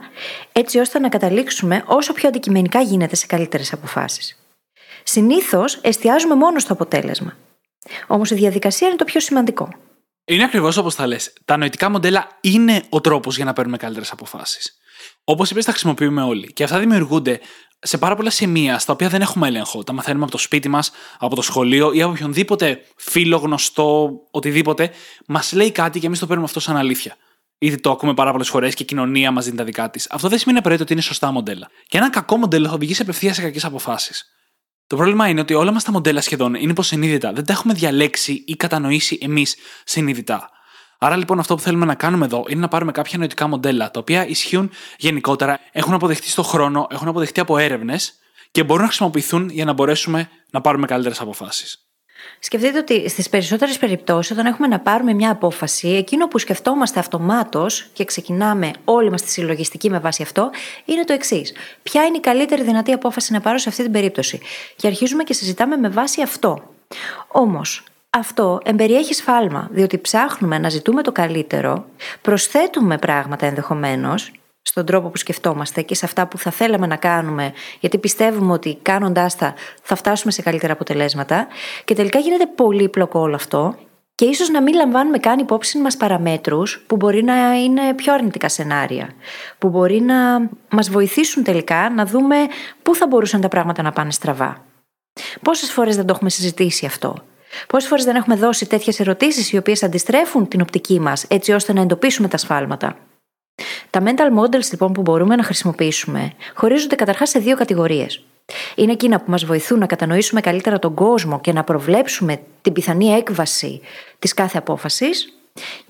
έτσι 0.53 0.79
ώστε 0.79 0.99
να 0.99 1.09
καταλήξουμε 1.09 1.83
όσο 1.87 2.13
πιο 2.13 2.29
αντικειμενικά 2.29 2.81
γίνεται 2.81 3.17
σε 3.17 3.27
καλύτερες 3.27 3.73
αποφάσεις. 3.73 4.43
Συνήθως 5.03 5.79
εστιάζουμε 5.83 6.35
μόνο 6.35 6.59
στο 6.59 6.73
αποτέλεσμα. 6.73 7.37
Όμως 8.07 8.31
η 8.31 8.35
διαδικασία 8.35 8.89
είναι 8.89 8.97
το 8.97 9.05
πιο 9.05 9.21
σημαντικό. 9.21 9.69
Είναι 10.25 10.45
ακριβώς 10.45 10.77
όπως 10.77 10.95
τα 10.95 11.07
λες. 11.07 11.33
Τα 11.45 11.57
νοητικά 11.57 11.91
μοντέλα 11.91 12.29
είναι 12.41 12.83
ο 12.89 13.01
τρόπος 13.01 13.37
για 13.37 13.45
να 13.45 13.53
παίρνουμε 13.53 13.77
καλύτερες 13.77 14.11
αποφάσεις. 14.11 14.77
Όπως 15.25 15.51
είπες, 15.51 15.65
τα 15.65 15.71
χρησιμοποιούμε 15.71 16.23
όλοι. 16.23 16.53
Και 16.53 16.65
αυτά 16.65 16.79
δημιουργούνται 16.79 17.41
σε 17.79 17.99
πάρα 17.99 18.17
πολλά 18.17 18.31
σημεία 18.31 18.79
στα 18.79 18.93
οποία 18.93 19.09
δεν 19.09 19.21
έχουμε 19.21 19.49
έλεγχο. 19.49 19.85
Τα 19.85 19.93
μαθαίνουμε 19.93 20.23
από 20.23 20.33
το 20.33 20.39
σπίτι 20.39 20.69
μας, 20.69 20.91
από 21.19 21.35
το 21.35 21.43
σχολείο 21.43 21.93
ή 21.93 22.03
από 22.03 22.11
οποιονδήποτε 22.11 22.81
φίλο, 22.97 23.37
γνωστό, 23.37 24.11
οτιδήποτε, 24.31 24.91
μας 25.27 25.53
λέει 25.53 25.71
κάτι 25.71 26.01
και 26.01 26.07
εμείς 26.07 26.19
το 26.19 26.27
παίρνουμε 26.27 26.47
αυτό 26.47 26.61
σαν 26.61 26.77
αλήθεια. 26.77 27.17
Είτε 27.59 27.77
το 27.77 27.91
ακούμε 27.91 28.15
πάρα 28.15 28.31
πολλές 28.31 28.49
φορές 28.49 28.75
και 28.75 28.83
η 28.83 28.87
κοινωνία 28.87 29.31
μας 29.31 29.45
δίνει 29.45 29.57
τα 29.57 29.65
δικά 29.65 29.91
της. 29.91 30.11
Αυτό 30.11 30.29
δεν 30.29 30.39
σημαίνει 30.39 30.59
απαραίτητο 30.59 30.85
ότι 30.85 30.93
είναι 30.93 31.03
σωστά 31.03 31.31
μοντέλα. 31.31 31.69
Και 31.87 31.99
ένα 31.99 32.11
κακό 32.11 32.37
μοντέλο 32.37 32.69
θα 32.69 32.75
οδηγήσει 32.75 33.03
απευθείας 33.03 33.37
σε 33.37 33.43
κακές 33.43 33.65
αποφάσεις. 33.65 34.25
Το 34.87 34.97
πρόβλημα 34.97 35.29
είναι 35.29 35.41
ότι 35.41 35.55
όλα 35.55 35.73
μας 35.73 35.85
τα 35.85 35.93
μοντέλα 35.93 36.21
σχεδόν 36.21 36.55
είναι 36.55 36.71
υποσυνείδητα. 36.71 37.33
Δεν 37.33 37.45
τα 37.45 37.53
έχουμε 37.53 37.75
διαλέξει 37.75 38.45
ή 38.47 38.57
κατανοήσει 38.57 39.19
εμείς 39.23 39.57
συνειδητά. 39.85 40.51
Άρα 40.99 41.17
λοιπόν 41.17 41.39
αυτό 41.39 41.55
που 41.55 41.61
θέλουμε 41.61 41.85
να 41.85 41.95
κάνουμε 41.95 42.25
εδώ 42.25 42.45
είναι 42.49 42.61
να 42.61 42.69
πάρουμε 42.69 42.93
κάποια 42.93 43.19
νοητικά 43.19 43.47
μοντέλα 43.47 43.91
τα 43.91 44.01
οποία 44.01 44.27
ισχύουν 44.27 44.71
γενικότερα, 44.99 45.61
έχουν 45.73 45.95
αποδεχτεί 45.95 46.29
στον 46.29 46.45
χρόνο, 46.45 46.87
έχουν 46.91 47.09
αποδεχτεί 47.09 47.41
από 47.41 47.59
έρευνες 47.59 48.15
και 48.51 48.65
μπορούν 48.65 48.83
να 48.83 48.89
χρησιμοποιηθούν 48.89 49.49
για 49.49 49.65
να 49.65 49.73
μπορέσουμε 49.73 50.29
να 50.51 50.61
πάρουμε 50.61 50.87
καλύτερες 50.87 51.21
αποφάσεις. 51.21 51.86
Σκεφτείτε 52.39 52.79
ότι 52.79 53.09
στις 53.09 53.29
περισσότερες 53.29 53.79
περιπτώσεις, 53.79 54.31
όταν 54.31 54.47
έχουμε 54.47 54.67
να 54.67 54.81
πάρουμε 54.81 55.13
μια 55.13 55.31
απόφαση, 55.31 55.89
εκείνο 55.89 56.29
που 56.29 56.39
σκεφτόμαστε 56.39 56.99
αυτομάτως 56.99 57.89
και 57.93 58.05
ξεκινάμε 58.05 58.71
όλοι 58.85 59.11
μας 59.11 59.23
τη 59.23 59.31
συλλογιστική 59.31 59.91
με 59.91 59.99
βάση 59.99 60.23
αυτό, 60.23 60.51
είναι 60.85 61.05
το 61.05 61.13
εξής. 61.13 61.53
Ποια 61.83 62.05
είναι 62.05 62.17
η 62.17 62.21
καλύτερη 62.21 62.63
δυνατή 62.63 62.93
απόφαση 62.93 63.33
να 63.33 63.41
πάρω 63.41 63.59
σε 63.59 63.69
αυτή 63.69 63.83
την 63.83 63.93
περίπτωση; 63.93 64.41
Και 64.77 64.87
αρχίζουμε 64.87 65.23
και 65.23 65.33
συζητάμε 65.33 65.77
με 65.77 65.89
βάση 65.89 66.23
αυτό. 66.23 66.75
Όμως, 67.29 67.85
αυτό 68.11 68.61
εμπεριέχει 68.65 69.15
σφάλμα, 69.15 69.69
διότι 69.71 69.99
ψάχνουμε 69.99 70.59
να 70.59 70.69
ζητούμε 70.69 71.03
το 71.03 71.13
καλύτερο, 71.13 71.85
προσθέτουμε 72.23 72.99
πράγματα 72.99 73.47
ενδεχομένως 73.47 74.33
στον 74.69 74.85
τρόπο 74.87 75.09
που 75.09 75.17
σκεφτόμαστε 75.17 75.83
και 75.83 75.95
σε 75.95 76.05
αυτά 76.05 76.27
που 76.27 76.39
θα 76.39 76.51
θέλαμε 76.51 76.87
να 76.87 76.97
κάνουμε, 76.97 77.53
γιατί 77.81 77.99
πιστεύουμε 77.99 78.53
ότι 78.53 78.79
κάνοντάς 78.83 79.37
τα 79.37 79.55
θα 79.83 79.95
φτάσουμε 79.95 80.33
σε 80.33 80.43
καλύτερα 80.43 80.73
αποτελέσματα. 80.73 81.47
Και 81.85 81.95
τελικά 81.95 82.19
γίνεται 82.19 82.47
πολύπλοκο 82.47 83.21
όλο 83.21 83.35
αυτό. 83.35 83.75
Και 84.15 84.25
ίσως 84.25 84.49
να 84.49 84.63
μην 84.63 84.75
λαμβάνουμε 84.75 85.19
καν 85.19 85.39
υπόψη 85.39 85.79
μας 85.79 85.97
παραμέτρους 85.97 86.85
που 86.87 86.97
μπορεί 86.97 87.23
να 87.23 87.55
είναι 87.55 87.95
πιο 87.95 88.13
αρνητικά 88.13 88.49
σενάρια. 88.49 89.11
Που 89.59 89.69
μπορεί 89.69 90.01
να 90.01 90.49
μας 90.71 90.91
βοηθήσουν 90.91 91.43
τελικά 91.43 91.91
να 91.91 92.07
δούμε 92.07 92.37
πού 92.83 92.95
θα 92.95 93.07
μπορούσαν 93.07 93.41
τα 93.41 93.49
πράγματα 93.49 93.83
να 93.83 93.93
πάνε 93.93 94.11
στραβά. 94.11 94.65
Πόσες 95.43 95.73
φορές 95.73 95.97
δεν 95.97 96.07
το 96.07 96.13
έχουμε 96.15 96.31
συζητήσει 96.31 96.87
αυτό; 96.87 97.15
Πόσες 97.67 97.89
φορές 97.89 98.05
δεν 98.05 98.17
έχουμε 98.17 98.37
δώσει 98.37 98.67
τέτοιες 98.67 99.01
ερωτήσεις 99.01 99.53
οι 99.53 99.57
οποίες 99.57 99.83
αντιστρέφουν 99.83 100.49
την 100.49 100.61
οπτική 100.61 101.01
μας 101.01 101.25
έτσι 101.29 101.53
ώστε 101.53 101.73
να 101.73 101.81
εντοπίσουμε 101.81 102.29
τα 102.29 102.37
σφάλματα; 102.37 102.97
Τα 103.91 104.03
mental 104.05 104.41
models 104.41 104.71
λοιπόν 104.71 104.93
που 104.93 105.01
μπορούμε 105.01 105.37
να 105.37 105.43
χρησιμοποιήσουμε 105.43 106.33
χωρίζονται 106.55 106.95
καταρχάς 106.95 107.29
σε 107.29 107.39
δύο 107.39 107.57
κατηγορίες. 107.57 108.25
Είναι 108.75 108.93
εκείνα 108.93 109.19
που 109.19 109.31
μας 109.31 109.45
βοηθούν 109.45 109.79
να 109.79 109.87
κατανοήσουμε 109.87 110.41
καλύτερα 110.41 110.79
τον 110.79 110.95
κόσμο 110.95 111.41
και 111.41 111.53
να 111.53 111.65
προβλέψουμε 111.65 112.41
την 112.63 112.73
πιθανή 112.73 113.07
έκβαση 113.07 113.81
της 114.19 114.35
κάθε 114.35 114.59
απόφασης, 114.59 115.37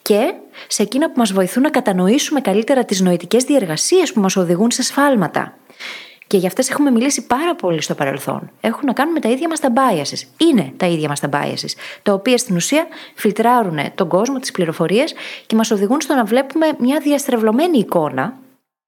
και 0.02 0.34
σε 0.68 0.82
εκείνα 0.82 1.06
που 1.06 1.18
μας 1.18 1.32
βοηθούν 1.32 1.62
να 1.62 1.70
κατανοήσουμε 1.70 2.40
καλύτερα 2.40 2.84
τις 2.84 3.00
νοητικές 3.00 3.44
διεργασίες 3.44 4.12
που 4.12 4.20
μας 4.20 4.36
οδηγούν 4.36 4.70
σε 4.70 4.82
σφάλματα. 4.82 5.56
Και 6.26 6.36
για 6.36 6.48
αυτές 6.48 6.70
έχουμε 6.70 6.90
μιλήσει 6.90 7.26
πάρα 7.26 7.54
πολύ 7.54 7.82
στο 7.82 7.94
παρελθόν. 7.94 8.50
Έχουν 8.60 8.82
να 8.84 8.92
κάνουν 8.92 9.12
με 9.12 9.20
τα 9.20 9.28
ίδια 9.28 9.48
μας 9.48 9.60
τα 9.60 9.72
biases. 9.74 10.28
Είναι 10.36 10.72
τα 10.76 10.86
ίδια 10.86 11.08
μας 11.08 11.20
τα 11.20 11.28
biases. 11.32 11.70
Τα 12.02 12.12
οποία 12.12 12.38
στην 12.38 12.56
ουσία 12.56 12.86
φιλτράρουν 13.14 13.78
τον 13.94 14.08
κόσμο, 14.08 14.38
τις 14.38 14.50
πληροφορίες 14.50 15.14
και 15.46 15.56
μας 15.56 15.70
οδηγούν 15.70 16.00
στο 16.00 16.14
να 16.14 16.24
βλέπουμε 16.24 16.66
μια 16.78 17.00
διαστρεβλωμένη 17.00 17.78
εικόνα. 17.78 18.38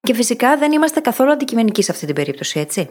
Και 0.00 0.14
φυσικά 0.14 0.56
δεν 0.56 0.72
είμαστε 0.72 1.00
καθόλου 1.00 1.30
αντικειμενικοί 1.30 1.82
σε 1.82 1.92
αυτή 1.92 2.06
την 2.06 2.14
περίπτωση, 2.14 2.60
έτσι. 2.60 2.90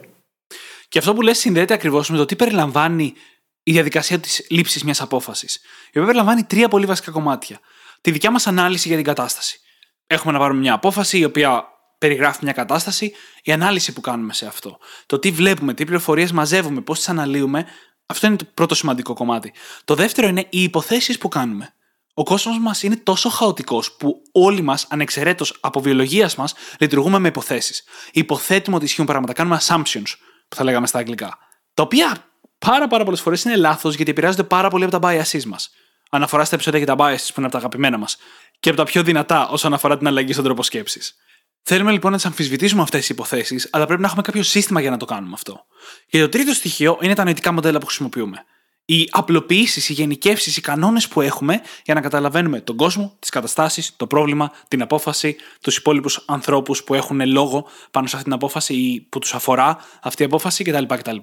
Και 0.88 0.98
αυτό 0.98 1.14
που 1.14 1.22
λες 1.22 1.38
συνδέεται 1.38 1.74
ακριβώς 1.74 2.10
με 2.10 2.16
το 2.16 2.24
τι 2.24 2.36
περιλαμβάνει 2.36 3.14
η 3.62 3.72
διαδικασία 3.72 4.18
της 4.18 4.46
λήψης 4.50 4.84
μιας 4.84 5.00
απόφασης. 5.00 5.54
Η 5.56 5.88
οποία 5.88 6.04
περιλαμβάνει 6.04 6.44
τρία 6.44 6.68
πολύ 6.68 6.86
βασικά 6.86 7.10
κομμάτια. 7.10 7.60
Τη 8.00 8.10
δικιά 8.10 8.30
μας 8.30 8.46
ανάλυση 8.46 8.88
για 8.88 8.96
την 8.96 9.06
κατάσταση. 9.06 9.60
Έχουμε 10.06 10.32
να 10.32 10.38
πάρουμε 10.38 10.60
μια 10.60 10.72
απόφαση 10.72 11.18
η 11.18 11.24
οποία 11.24 11.64
περιγράφει 11.98 12.38
μια 12.42 12.52
κατάσταση, 12.52 13.12
η 13.42 13.52
ανάλυση 13.52 13.92
που 13.92 14.00
κάνουμε 14.00 14.32
σε 14.32 14.46
αυτό. 14.46 14.78
Το 15.06 15.18
τι 15.18 15.30
βλέπουμε, 15.30 15.74
τι 15.74 15.84
πληροφορίες 15.84 16.32
μαζεύουμε, 16.32 16.80
πώς 16.80 16.98
τις 16.98 17.08
αναλύουμε, 17.08 17.66
αυτό 18.06 18.26
είναι 18.26 18.36
το 18.36 18.44
πρώτο 18.54 18.74
σημαντικό 18.74 19.14
κομμάτι. 19.14 19.52
Το 19.84 19.94
δεύτερο 19.94 20.28
είναι 20.28 20.46
οι 20.50 20.62
υποθέσεις 20.62 21.18
που 21.18 21.28
κάνουμε. 21.28 21.72
Ο 22.14 22.22
κόσμος 22.22 22.58
μας 22.58 22.82
είναι 22.82 22.96
τόσο 22.96 23.28
χαοτικός 23.28 23.92
που 23.92 24.22
όλοι 24.32 24.62
μας, 24.62 24.86
ανεξαιρέτως 24.88 25.56
από 25.60 25.80
βιολογίας 25.80 26.34
μας, 26.34 26.54
λειτουργούμε 26.78 27.18
με 27.18 27.28
υποθέσεις. 27.28 27.84
Υποθέτουμε 28.12 28.76
ότι 28.76 28.84
ισχύουν 28.84 29.06
πράγματα. 29.06 29.32
Κάνουμε 29.32 29.60
assumptions, 29.62 30.12
που 30.48 30.56
θα 30.56 30.64
λέγαμε 30.64 30.86
στα 30.86 30.98
αγγλικά. 30.98 31.38
Τα 31.74 31.82
οποία 31.82 32.24
πάρα, 32.58 32.86
πάρα 32.86 33.04
πολλές 33.04 33.20
φορές 33.20 33.44
είναι 33.44 33.56
λάθος 33.56 33.94
γιατί 33.94 34.10
επηρεάζονται 34.10 34.42
πάρα 34.42 34.68
πολύ 34.70 34.84
από 34.84 34.98
τα 34.98 35.08
biases 35.08 35.44
μας. 35.44 35.70
Αναφορά 36.10 36.44
στα 36.44 36.54
επεισόδια 36.54 36.78
για 36.78 36.94
τα 36.96 37.04
biases 37.04 37.26
που 37.26 37.34
είναι 37.36 37.46
από 37.46 37.50
τα 37.50 37.58
αγαπημένα 37.58 37.98
μας. 37.98 38.16
Και 38.60 38.68
από 38.68 38.78
τα 38.78 38.84
πιο 38.84 39.02
δυνατά 39.02 39.48
όσον 39.48 39.74
αφορά 39.74 39.98
την 39.98 40.06
αλλαγή 40.06 40.32
στον 40.32 40.44
τρόπο 40.44 40.62
σκέψης. 40.62 41.16
Θέλουμε 41.62 41.92
λοιπόν 41.92 42.10
να 42.10 42.16
τις 42.16 42.26
αμφισβητήσουμε 42.26 42.82
αυτές 42.82 43.00
τις 43.00 43.08
υποθέσεις, 43.08 43.68
αλλά 43.72 43.86
πρέπει 43.86 44.00
να 44.00 44.06
έχουμε 44.06 44.22
κάποιο 44.22 44.42
σύστημα 44.42 44.80
για 44.80 44.90
να 44.90 44.96
το 44.96 45.04
κάνουμε 45.04 45.32
αυτό. 45.34 45.64
Και 46.08 46.20
το 46.20 46.28
τρίτο 46.28 46.52
στοιχείο 46.52 46.98
είναι 47.00 47.14
τα 47.14 47.24
νοητικά 47.24 47.52
μοντέλα 47.52 47.78
που 47.78 47.86
χρησιμοποιούμε. 47.86 48.44
Οι 48.84 49.08
απλοποιήσεις, 49.10 49.88
οι 49.88 49.92
γενικεύσεις, 49.92 50.56
οι 50.56 50.60
κανόνες 50.60 51.08
που 51.08 51.20
έχουμε 51.20 51.60
για 51.84 51.94
να 51.94 52.00
καταλαβαίνουμε 52.00 52.60
τον 52.60 52.76
κόσμο, 52.76 53.16
τις 53.18 53.30
καταστάσεις, 53.30 53.96
το 53.96 54.06
πρόβλημα, 54.06 54.52
την 54.68 54.82
απόφαση, 54.82 55.36
τους 55.60 55.76
υπόλοιπους 55.76 56.24
ανθρώπους 56.26 56.84
που 56.84 56.94
έχουν 56.94 57.26
λόγο 57.26 57.66
πάνω 57.90 58.06
σε 58.06 58.12
αυτή 58.16 58.28
την 58.28 58.36
απόφαση 58.36 58.74
ή 58.74 59.00
που 59.08 59.18
τους 59.18 59.34
αφορά 59.34 59.78
αυτή 60.02 60.22
η 60.22 60.24
απόφαση 60.24 60.64
κτλ. 60.64 60.84
κτλ. 60.84 61.16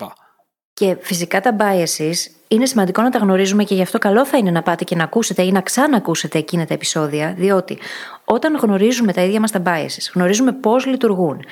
Και 0.80 0.98
φυσικά 1.02 1.42
τα 1.42 1.56
biases 1.60 2.32
είναι 2.48 2.66
σημαντικό 2.66 3.02
να 3.02 3.10
τα 3.10 3.18
γνωρίζουμε 3.18 3.64
και 3.64 3.76
γι' 3.76 3.82
αυτό 3.82 3.98
καλό 3.98 4.26
θα 4.26 4.38
είναι 4.38 4.52
να 4.52 4.62
πάτε 4.62 4.84
και 4.84 4.96
να 4.96 5.04
ακούσετε 5.04 5.42
ή 5.44 5.52
να 5.52 5.62
ξανακούσετε 5.62 6.38
εκείνα 6.38 6.66
τα 6.66 6.74
επεισόδια, 6.74 7.34
διότι 7.38 7.78
όταν 8.26 8.56
γνωρίζουμε 8.56 9.14
τα 9.14 9.22
ίδια 9.22 9.40
μας 9.40 9.52
τα 9.52 9.62
biases, 9.66 10.12
γνωρίζουμε 10.14 10.52
πώς 10.52 10.86
λειτουργούν, 10.86 11.46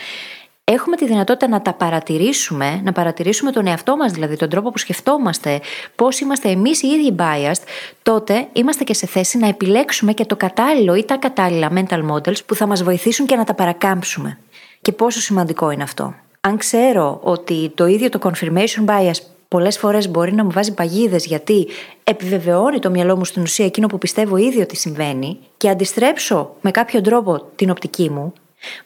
έχουμε 0.63 0.95
τη 0.95 1.05
δυνατότητα 1.05 1.47
να 1.47 1.61
τα 1.61 1.73
παρατηρήσουμε, 1.73 2.81
να 2.83 2.91
παρατηρήσουμε 2.91 3.51
τον 3.51 3.67
εαυτό 3.67 3.97
μας, 3.97 4.11
δηλαδή 4.11 4.35
τον 4.35 4.49
τρόπο 4.49 4.71
που 4.71 4.77
σκεφτόμαστε, 4.77 5.61
πώς 5.95 6.19
είμαστε 6.19 6.49
εμείς 6.49 6.81
οι 6.81 6.87
ίδιοι 6.87 7.15
biased, 7.19 7.63
τότε 8.03 8.47
είμαστε 8.53 8.83
και 8.83 8.93
σε 8.93 9.07
θέση 9.07 9.37
να 9.37 9.47
επιλέξουμε 9.47 10.13
και 10.13 10.25
το 10.25 10.35
κατάλληλο 10.35 10.95
ή 10.95 11.05
τα 11.05 11.17
κατάλληλα 11.17 11.71
mental 11.75 12.11
models 12.11 12.45
που 12.45 12.55
θα 12.55 12.65
μας 12.65 12.83
βοηθήσουν 12.83 13.25
και 13.25 13.35
να 13.35 13.43
τα 13.43 13.53
παρακάμψουμε. 13.53 14.37
Και 14.81 14.91
πόσο 14.91 15.19
σημαντικό 15.19 15.71
είναι 15.71 15.83
αυτό 15.83 16.13
αν 16.47 16.57
ξέρω 16.57 17.19
ότι 17.23 17.71
το 17.75 17.85
ίδιο 17.85 18.09
το 18.09 18.19
confirmation 18.23 18.85
bias 18.85 19.15
πολλές 19.47 19.77
φορές 19.77 20.09
μπορεί 20.09 20.33
να 20.33 20.43
μου 20.43 20.51
βάζει 20.51 20.73
παγίδες 20.73 21.25
γιατί 21.25 21.67
επιβεβαιώνει 22.03 22.79
το 22.79 22.89
μυαλό 22.89 23.17
μου 23.17 23.25
στην 23.25 23.41
ουσία 23.41 23.65
εκείνο 23.65 23.87
που 23.87 23.97
πιστεύω 23.97 24.37
ήδη 24.37 24.61
ότι 24.61 24.75
συμβαίνει 24.75 25.39
και 25.57 25.69
αντιστρέψω 25.69 26.55
με 26.61 26.71
κάποιο 26.71 27.01
τρόπο 27.01 27.51
την 27.55 27.69
οπτική 27.69 28.09
μου, 28.09 28.33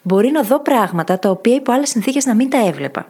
μπορεί 0.02 0.30
να 0.30 0.42
δω 0.42 0.60
πράγματα 0.60 1.18
τα 1.18 1.30
οποία 1.30 1.54
υπό 1.54 1.72
άλλες 1.72 1.88
συνθήκες 1.88 2.24
να 2.24 2.34
μην 2.34 2.50
τα 2.50 2.66
έβλεπα. 2.66 3.06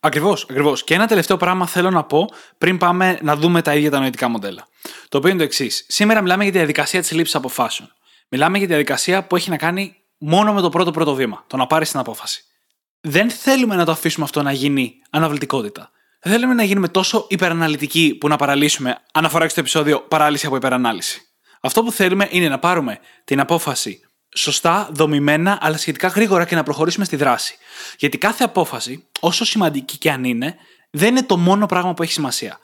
Ακριβώς, 0.00 0.42
ακριβώς. 0.42 0.84
Και 0.84 0.94
ένα 0.94 1.06
τελευταίο 1.06 1.36
πράγμα 1.36 1.66
θέλω 1.66 1.90
να 1.90 2.04
πω 2.04 2.28
πριν 2.58 2.78
πάμε 2.78 3.18
να 3.22 3.36
δούμε 3.36 3.62
τα 3.62 3.74
ίδια 3.74 3.90
τα 3.90 3.98
νοητικά 3.98 4.28
μοντέλα. 4.28 4.66
Το 5.08 5.18
οποίο 5.18 5.30
είναι 5.30 5.38
το 5.38 5.44
εξής. 5.44 5.84
Σήμερα 5.88 6.20
μιλάμε 6.20 6.42
για 6.42 6.52
τη 6.52 6.58
διαδικασία 6.58 7.00
της 7.00 7.12
λήψης 7.12 7.34
αποφάσεων. 7.34 7.92
Μιλάμε 8.28 8.58
για 8.58 8.66
τη 8.66 8.72
διαδικασία 8.72 9.26
που 9.26 9.36
έχει 9.36 9.50
να 9.50 9.56
κάνει 9.56 9.96
μόνο 10.18 10.52
με 10.52 10.60
το 10.60 10.68
πρώτο 10.68 10.90
πρώτο 10.90 11.14
βήμα, 11.14 11.44
το 11.46 11.56
να 11.56 11.66
πάρεις 11.66 11.90
την 11.90 11.98
απόφαση 12.00 12.44
δεν 13.00 13.30
θέλουμε 13.30 13.76
να 13.76 13.84
το 13.84 13.92
αφήσουμε 13.92 14.24
αυτό 14.24 14.42
να 14.42 14.52
γίνει 14.52 15.02
αναβλητικότητα. 15.10 15.90
Δεν 16.20 16.32
θέλουμε 16.32 16.54
να 16.54 16.62
γίνουμε 16.62 16.88
τόσο 16.88 17.26
υπεραναλυτικοί 17.28 18.14
που 18.20 18.28
να 18.28 18.36
παραλύσουμε, 18.36 18.98
αναφορά 19.12 19.44
και 19.44 19.50
στο 19.50 19.60
επεισόδιο 19.60 20.00
παράλυση 20.00 20.46
από 20.46 20.56
υπερανάλυση. 20.56 21.20
Αυτό 21.60 21.82
που 21.82 21.92
θέλουμε 21.92 22.28
είναι 22.30 22.48
να 22.48 22.58
πάρουμε 22.58 22.98
την 23.24 23.40
απόφαση 23.40 24.00
σωστά, 24.36 24.88
δομημένα, 24.92 25.58
αλλά 25.60 25.76
σχετικά 25.76 26.08
γρήγορα 26.08 26.44
και 26.44 26.54
να 26.54 26.62
προχωρήσουμε 26.62 27.04
στη 27.04 27.16
δράση. 27.16 27.56
Γιατί 27.98 28.18
κάθε 28.18 28.44
απόφαση, 28.44 29.08
όσο 29.20 29.44
σημαντική 29.44 29.98
και 29.98 30.10
αν 30.10 30.24
είναι, 30.24 30.56
δεν 30.90 31.08
είναι 31.08 31.22
το 31.22 31.36
μόνο 31.36 31.66
πράγμα 31.66 31.94
που 31.94 32.02
έχει 32.02 32.12
σημασία. 32.12 32.58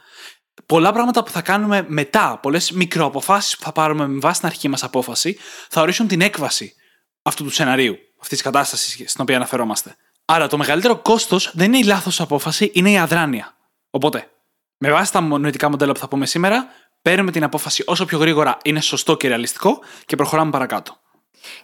Πολλά 0.67 0.93
πράγματα 0.93 1.23
που 1.23 1.31
θα 1.31 1.43
κάνουμε 1.43 1.85
μετά, 1.89 2.39
πολλές 2.43 2.71
μικροαποφάσεις 2.71 3.57
που 3.57 3.63
θα 3.63 3.73
πάρουμε 3.73 4.07
με 4.09 4.19
βάση 4.19 4.39
την 4.39 4.49
αρχική 4.49 4.69
μας 4.69 4.83
απόφαση, 4.83 5.39
θα 5.69 5.81
ορίσουν 5.81 6.07
την 6.07 6.21
έκβαση 6.21 6.75
αυτού 7.23 7.45
του 7.45 7.51
σεναρίου, 7.51 7.97
αυτής 8.13 8.29
της 8.29 8.43
κατάστασης 8.43 9.11
στην 9.11 9.23
οποία 9.23 9.37
αναφερόμαστε. 9.37 9.97
Άρα 10.25 10.47
το 10.47 10.57
μεγαλύτερο 10.57 10.97
κόστος 10.97 11.51
δεν 11.55 11.67
είναι 11.67 11.79
η 11.79 11.83
λάθος 11.83 12.21
απόφαση, 12.21 12.71
είναι 12.75 12.91
η 12.91 12.99
αδράνεια. 12.99 13.55
Οπότε, 13.91 14.27
με 14.79 14.91
βάση 14.91 15.13
τα 15.13 15.21
νοητικά 15.21 15.71
μοντέλα 15.71 15.93
που 15.93 15.99
θα 15.99 16.09
πούμε 16.09 16.27
σήμερα, 16.27 16.67
παίρνουμε 17.03 17.31
την 17.31 17.45
απόφαση 17.45 17.83
όσο 17.87 18.05
πιο 18.05 18.19
γρήγορα 18.19 18.57
είναι 18.65 18.81
σωστό 18.81 19.17
και 19.17 19.29
ρεαλιστικό 19.29 19.79
και 20.07 20.17
προχωράμε 20.17 20.51
παρακάτω. 20.51 20.97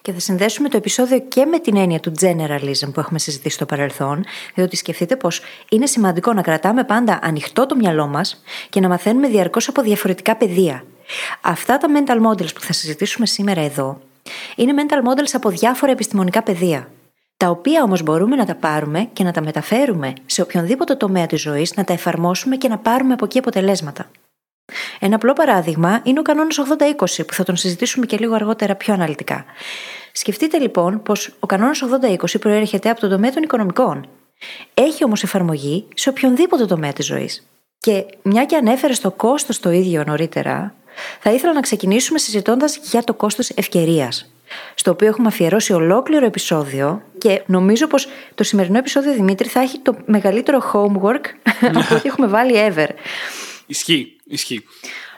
Και 0.03 0.13
θα 0.13 0.21
συνδέσουμε 0.21 0.69
το 0.69 0.77
επεισόδιο 0.77 1.21
και 1.21 1.45
με 1.45 1.59
την 1.59 1.77
έννοια 1.77 2.01
του 2.01 2.13
generalism 2.21 2.93
που 2.93 3.01
έχουμε 3.01 3.19
συζητήσει 3.19 3.55
στο 3.55 3.67
παρελθόν, 3.67 4.25
διότι 4.55 4.77
σκεφτείτε 4.77 5.17
πως 5.17 5.41
είναι 5.71 5.87
σημαντικό 5.87 6.33
να 6.33 6.43
κρατάμε 6.43 6.85
πάντα 6.85 7.19
ανοιχτό 7.23 7.67
το 7.67 7.77
μυαλό 7.77 8.07
μας 8.07 8.43
και 8.69 8.81
να 8.81 8.89
μαθαίνουμε 8.89 9.29
διαρκώς 9.29 9.69
από 9.69 9.83
διαφορετικά 9.83 10.37
πεδία. 10.37 10.85
Αυτά 11.41 11.79
τα 11.79 11.89
mental 11.89 12.27
models 12.27 12.55
που 12.55 12.61
θα 12.61 12.73
συζητήσουμε 12.73 13.27
σήμερα 13.27 13.61
εδώ 13.61 14.01
είναι 14.57 14.73
mental 14.77 15.09
models 15.09 15.31
από 15.33 15.51
διάφορα 15.51 15.93
επιστημονικά 15.93 16.43
πεδία 16.43 16.89
τα 17.39 17.49
οποία 17.49 17.83
όμως 17.83 18.03
μπορούμε 18.03 18.37
να 18.37 18.45
τα 18.45 18.55
πάρουμε 18.55 19.09
και 19.13 19.25
να 19.25 19.33
τα 19.33 19.43
μεταφέρουμε 19.43 20.13
σε 20.27 20.43
οποιονδήποτε 20.43 20.95
τομέα 20.95 21.27
της 21.27 21.41
ζωής, 21.41 21.77
να 21.77 21.85
τα 21.85 21.93
εφαρμόσουμε 21.93 22.57
και 22.57 22.69
να 22.69 22.79
πάρουμε 22.79 23.13
από 23.13 23.25
εκεί 23.25 23.39
αποτελέσματα. 23.39 24.11
Ένα 24.99 25.15
απλό 25.15 25.33
παράδειγμα 25.33 26.01
είναι 26.05 26.19
ο 26.19 26.23
κανόνας 26.23 26.59
80-20, 26.59 27.27
που 27.27 27.35
θα 27.35 27.45
τον 27.45 27.57
συζητήσουμε 27.57 28.07
και 28.07 28.17
λίγο 28.17 28.35
αργότερα 28.35 28.75
πιο 28.75 28.95
αναλυτικά. 28.95 29.45
Σκεφτείτε 30.13 30.59
λοιπόν 30.59 31.03
πως 31.03 31.35
ο 31.39 31.47
κανόνας 31.47 31.83
80-20 31.83 32.41
προέρχεται 32.41 32.91
από 32.91 33.01
τον 33.01 33.11
τομέα 33.11 33.33
των 33.33 33.43
οικονομικών. 33.43 34.09
Έχει 34.75 35.05
όμως 35.05 35.23
εφαρμογή 35.23 35.87
σε 35.95 36.09
οποιονδήποτε 36.09 36.67
τομέα 36.67 36.93
της 36.93 37.07
ζωής. 37.07 37.47
Και 37.79 38.05
μια 38.23 38.45
και 38.45 38.57
ανέφερε 38.57 38.93
στο 38.93 39.11
κόστος 39.11 39.61
το 39.61 39.71
ίδιο 39.71 40.05
νωρίτερα, 40.07 40.75
θα 41.21 41.33
ήθελα 41.33 41.53
να 41.53 41.61
ξεκινήσουμε 41.61 42.19
συζητώντας 42.19 42.77
για 42.77 43.05
το 43.05 43.15
κόστος 43.15 43.51
ευκαιρίας 43.51 44.33
στο 44.75 44.91
οποίο 44.91 45.09
έχουμε 45.09 45.29
αφιερώσει 45.29 45.73
ολόκληρο 45.73 46.27
επεισόδιο 46.27 47.03
και 47.19 47.43
νομίζω 47.47 47.87
πως 47.87 48.09
το 48.35 48.45
σημερινό 48.45 48.79
επεισόδιο 48.79 49.13
Δημήτρη 49.13 49.49
θα 49.49 49.61
έχει 49.61 49.79
το 49.79 49.97
μεγαλύτερο 50.05 50.71
homework 50.73 51.25
από 51.75 51.95
ό,τι 51.95 52.09
έχουμε 52.09 52.27
βάλει 52.27 52.55
ever. 52.57 52.89
Ισχύει. 53.67 54.17
Ισχύει. 54.25 54.65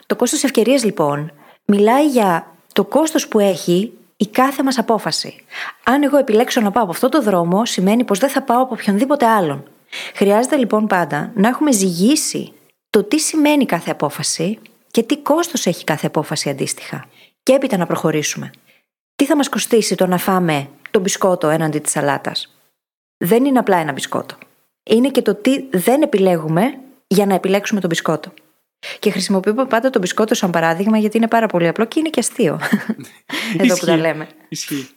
Το 0.05 0.15
κόστος 0.15 0.43
ευκαιρίας, 0.43 0.83
λοιπόν, 0.83 1.31
μιλάει 1.65 2.07
για 2.07 2.55
το 2.73 2.83
κόστος 2.83 3.27
που 3.27 3.39
έχει 3.39 3.93
η 4.17 4.27
κάθε 4.27 4.63
μας 4.63 4.77
απόφαση. 4.77 5.43
Αν 5.83 6.03
εγώ 6.03 6.17
επιλέξω 6.17 6.61
να 6.61 6.71
πάω 6.71 6.83
από 6.83 6.91
αυτό 6.91 7.09
το 7.09 7.21
δρόμο, 7.21 7.65
σημαίνει 7.65 8.03
πως 8.03 8.19
δεν 8.19 8.29
θα 8.29 8.41
πάω 8.41 8.61
από 8.61 8.73
οποιονδήποτε 8.73 9.25
άλλον. 9.25 9.63
Χρειάζεται 10.15 10.55
λοιπόν 10.55 10.87
πάντα 10.87 11.31
να 11.35 11.47
έχουμε 11.47 11.71
ζυγίσει 11.71 12.53
το 12.89 13.03
τι 13.03 13.19
σημαίνει 13.19 13.65
κάθε 13.65 13.91
απόφαση 13.91 14.59
και 14.91 15.03
τι 15.03 15.17
κόστος 15.17 15.65
έχει 15.65 15.83
κάθε 15.83 16.07
απόφαση 16.07 16.49
αντίστοιχα. 16.49 17.05
Και 17.43 17.53
έπειτα 17.53 17.77
να 17.77 17.85
προχωρήσουμε. 17.85 18.51
Τι 19.21 19.27
θα 19.27 19.35
μας 19.35 19.49
κοστίσει 19.49 19.95
το 19.95 20.07
να 20.07 20.17
φάμε 20.17 20.69
το 20.91 20.99
μπισκότο 20.99 21.49
έναντι 21.49 21.79
της 21.79 21.91
σαλάτας; 21.91 22.55
Δεν 23.17 23.45
είναι 23.45 23.59
απλά 23.59 23.77
ένα 23.77 23.91
μπισκότο. 23.91 24.37
Είναι 24.83 25.09
και 25.09 25.21
το 25.21 25.35
τι 25.35 25.63
δεν 25.71 26.01
επιλέγουμε 26.01 26.79
για 27.07 27.25
να 27.25 27.33
επιλέξουμε 27.33 27.81
το 27.81 27.87
μπισκότο. 27.87 28.33
Και 28.99 29.11
χρησιμοποιούμε 29.11 29.65
πάντα 29.65 29.89
το 29.89 29.99
μπισκότο 29.99 30.35
σαν 30.35 30.51
παράδειγμα 30.51 30.97
γιατί 30.97 31.17
είναι 31.17 31.27
πάρα 31.27 31.47
πολύ 31.47 31.67
απλό 31.67 31.85
και 31.85 31.99
είναι 31.99 32.09
και 32.09 32.19
αστείο. 32.19 32.59
Εδώ 33.57 33.77
που 33.77 33.85
τα 33.85 33.97
λέμε. 33.97 34.27
Ισχύει. 34.49 34.89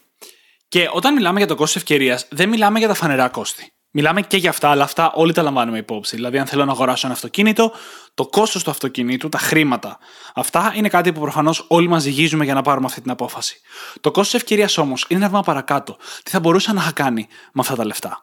Και 0.68 0.88
όταν 0.92 1.14
μιλάμε 1.14 1.38
για 1.38 1.48
το 1.48 1.54
κόστος 1.54 1.76
ευκαιρίας, 1.82 2.26
δεν 2.30 2.48
μιλάμε 2.48 2.78
για 2.78 2.88
τα 2.88 2.94
φανερά 2.94 3.28
κόστη. 3.28 3.73
Μιλάμε 3.96 4.22
και 4.22 4.36
για 4.36 4.50
αυτά, 4.50 4.68
αλλά 4.68 4.84
αυτά 4.84 5.12
όλοι 5.12 5.32
τα 5.32 5.42
λαμβάνουμε 5.42 5.78
υπόψη. 5.78 6.16
Δηλαδή, 6.16 6.38
αν 6.38 6.46
θέλω 6.46 6.64
να 6.64 6.72
αγοράσω 6.72 7.06
ένα 7.06 7.14
αυτοκίνητο, 7.14 7.72
το 8.14 8.26
κόστος 8.26 8.64
του 8.64 8.70
αυτοκινήτου, 8.70 9.28
τα 9.28 9.38
χρήματα. 9.38 9.98
Αυτά 10.34 10.72
είναι 10.76 10.88
κάτι 10.88 11.12
που 11.12 11.20
προφανώς 11.20 11.64
όλοι 11.68 11.88
μας 11.88 12.02
ζυγίζουμε 12.02 12.44
για 12.44 12.54
να 12.54 12.62
πάρουμε 12.62 12.86
αυτή 12.86 13.00
την 13.00 13.10
απόφαση. 13.10 13.60
Το 14.00 14.10
κόστος 14.10 14.40
ευκαιρίας 14.40 14.78
όμως 14.78 15.04
είναι 15.08 15.20
ένα 15.20 15.28
βήμα 15.28 15.42
παρακάτω. 15.42 15.96
Τι 16.22 16.30
θα 16.30 16.40
μπορούσα 16.40 16.72
να 16.72 16.80
είχα 16.80 16.92
κάνει 16.92 17.26
με 17.52 17.60
αυτά 17.60 17.74
τα 17.74 17.84
λεφτά; 17.84 18.22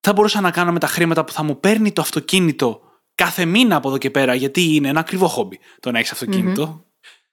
Τι 0.00 0.08
θα 0.08 0.12
μπορούσα 0.12 0.40
να 0.40 0.50
κάνω 0.50 0.72
με 0.72 0.78
τα 0.78 0.86
χρήματα 0.86 1.24
που 1.24 1.32
θα 1.32 1.42
μου 1.42 1.60
παίρνει 1.60 1.92
το 1.92 2.00
αυτοκίνητο 2.00 2.80
κάθε 3.14 3.44
μήνα 3.44 3.76
από 3.76 3.88
εδώ 3.88 3.98
και 3.98 4.10
πέρα, 4.10 4.34
γιατί 4.34 4.74
είναι 4.74 4.88
ένα 4.88 5.00
ακριβό 5.00 5.26
χόμπι 5.28 5.58
το 5.80 5.90
να 5.90 5.98
έχεις 5.98 6.24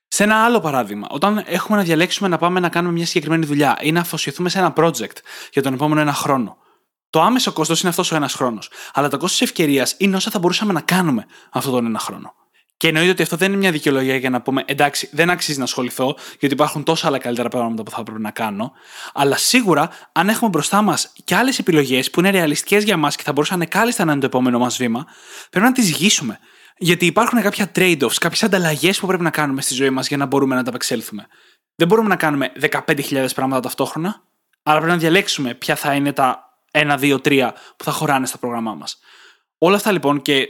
Σε 0.08 0.22
ένα 0.22 0.44
άλλο 0.44 0.60
παράδειγμα, 0.60 1.06
όταν 1.10 1.42
έχουμε 1.46 1.78
να 1.78 1.84
διαλέξουμε 1.84 2.28
να 2.28 2.38
πάμε 2.38 2.60
να 2.60 2.68
κάνουμε 2.68 2.92
μια 2.92 3.06
συγκεκριμένη 3.06 3.46
δουλειά 3.46 3.78
ή 3.80 3.92
να 3.92 4.00
αφοσιωθούμε 4.00 4.48
σε 4.48 4.58
ένα 4.58 4.72
project 4.76 5.16
για 5.52 5.62
τον 5.62 5.72
επόμενο 5.72 6.00
ένα 6.00 6.12
χρόνο, 6.12 6.56
το 7.10 7.20
άμεσο 7.20 7.52
κόστος 7.52 7.80
είναι 7.80 7.88
αυτός 7.88 8.12
ο 8.12 8.16
ένας 8.16 8.34
χρόνος. 8.34 8.70
Αλλά 8.92 9.08
το 9.08 9.16
κόστος 9.16 9.40
ευκαιρίας 9.40 9.94
είναι 9.98 10.16
όσα 10.16 10.30
θα 10.30 10.38
μπορούσαμε 10.38 10.72
να 10.72 10.80
κάνουμε 10.80 11.26
αυτόν 11.50 11.72
τον 11.72 11.86
ένα 11.86 11.98
χρόνο. 11.98 12.34
Και 12.76 12.88
εννοείται 12.88 13.10
ότι 13.10 13.22
αυτό 13.22 13.36
δεν 13.36 13.48
είναι 13.48 13.56
μια 13.56 13.70
δικαιολογία 13.70 14.16
για 14.16 14.30
να 14.30 14.40
πούμε 14.42 14.62
εντάξει, 14.66 15.08
δεν 15.12 15.30
αξίζει 15.30 15.58
να 15.58 15.64
ασχοληθώ, 15.64 16.16
γιατί 16.38 16.54
υπάρχουν 16.54 16.82
τόσα 16.82 17.06
άλλα 17.06 17.18
καλύτερα 17.18 17.48
πράγματα 17.48 17.82
που 17.82 17.90
θα 17.90 18.00
έπρεπε 18.00 18.18
να 18.18 18.30
κάνω. 18.30 18.72
Αλλά 19.12 19.36
σίγουρα, 19.36 19.90
αν 20.12 20.28
έχουμε 20.28 20.50
μπροστά 20.50 20.82
μας 20.82 21.12
και 21.24 21.34
άλλες 21.34 21.58
επιλογές 21.58 22.10
που 22.10 22.20
είναι 22.20 22.30
ρεαλιστικές 22.30 22.84
για 22.84 22.96
μας 22.96 23.16
και 23.16 23.22
θα 23.22 23.32
μπορούσαν 23.32 23.68
κάλλιστα 23.68 24.04
να 24.04 24.12
είναι 24.12 24.20
το 24.20 24.26
επόμενο 24.26 24.58
μας 24.58 24.76
βήμα, 24.76 25.06
πρέπει 25.50 25.66
να 25.66 25.72
τις 25.72 25.84
ζυγίσουμε. 25.84 26.38
Γιατί 26.76 27.06
υπάρχουν 27.06 27.40
κάποια 27.40 27.70
trade-offs, 27.74 28.14
κάποιες 28.20 28.42
ανταλλαγές 28.42 29.00
που 29.00 29.06
πρέπει 29.06 29.22
να 29.22 29.30
κάνουμε 29.30 29.62
στη 29.62 29.74
ζωή 29.74 29.90
μας 29.90 30.08
για 30.08 30.16
να 30.16 30.26
μπορούμε 30.26 30.54
να 30.54 30.62
τα 30.62 30.68
απεξέλθουμε. 30.68 31.26
Δεν 31.74 31.88
μπορούμε 31.88 32.08
να 32.08 32.16
κάνουμε 32.16 32.52
15.000 32.86 33.26
πράγματα 33.34 33.60
ταυτόχρονα, 33.60 34.22
αλλά 34.62 34.78
πρέπει 34.78 34.92
να 34.92 34.98
διαλέξουμε 34.98 35.54
ποια 35.54 35.76
θα 35.76 35.94
είναι 35.94 36.12
τα 36.12 36.49
ένα, 36.70 36.96
δύο, 36.96 37.20
τρία 37.20 37.54
που 37.76 37.84
θα 37.84 37.90
χωράνε 37.90 38.26
στο 38.26 38.38
πρόγραμμά 38.38 38.74
μας. 38.74 38.98
Όλα 39.58 39.76
αυτά 39.76 39.92
λοιπόν 39.92 40.22
και 40.22 40.48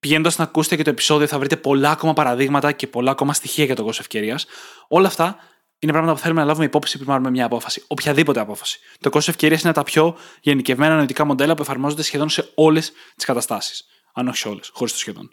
πηγαίνοντας 0.00 0.38
να 0.38 0.44
ακούσετε 0.44 0.76
και 0.76 0.82
το 0.82 0.90
επεισόδιο, 0.90 1.26
θα 1.26 1.38
βρείτε 1.38 1.56
πολλά 1.56 1.90
ακόμα 1.90 2.12
παραδείγματα 2.12 2.72
και 2.72 2.86
πολλά 2.86 3.10
ακόμα 3.10 3.32
στοιχεία 3.32 3.64
για 3.64 3.74
το 3.74 3.82
κόστος 3.82 4.00
ευκαιρίας. 4.00 4.46
Όλα 4.88 5.06
αυτά 5.06 5.36
είναι 5.78 5.92
πράγματα 5.92 6.16
που 6.16 6.22
θέλουμε 6.22 6.40
να 6.40 6.46
λάβουμε 6.46 6.64
υπόψη 6.64 6.94
πριν 6.94 7.08
πάρουμε 7.08 7.30
μια 7.30 7.44
απόφαση. 7.44 7.84
Οποιαδήποτε 7.86 8.40
απόφαση. 8.40 8.78
Το 9.00 9.10
κόστος 9.10 9.34
ευκαιρίας 9.34 9.62
είναι 9.62 9.72
τα 9.72 9.82
πιο 9.82 10.16
γενικευμένα 10.40 10.96
νοητικά 10.96 11.24
μοντέλα 11.24 11.54
που 11.54 11.62
εφαρμόζονται 11.62 12.02
σχεδόν 12.02 12.28
σε 12.28 12.50
όλες 12.54 12.92
τις 13.16 13.24
καταστάσεις. 13.24 13.86
Αν 14.14 14.28
όχι 14.28 14.36
σε 14.36 14.48
όλες, 14.48 14.70
χωρίς 14.72 14.92
το 14.92 14.98
σχεδόν. 14.98 15.32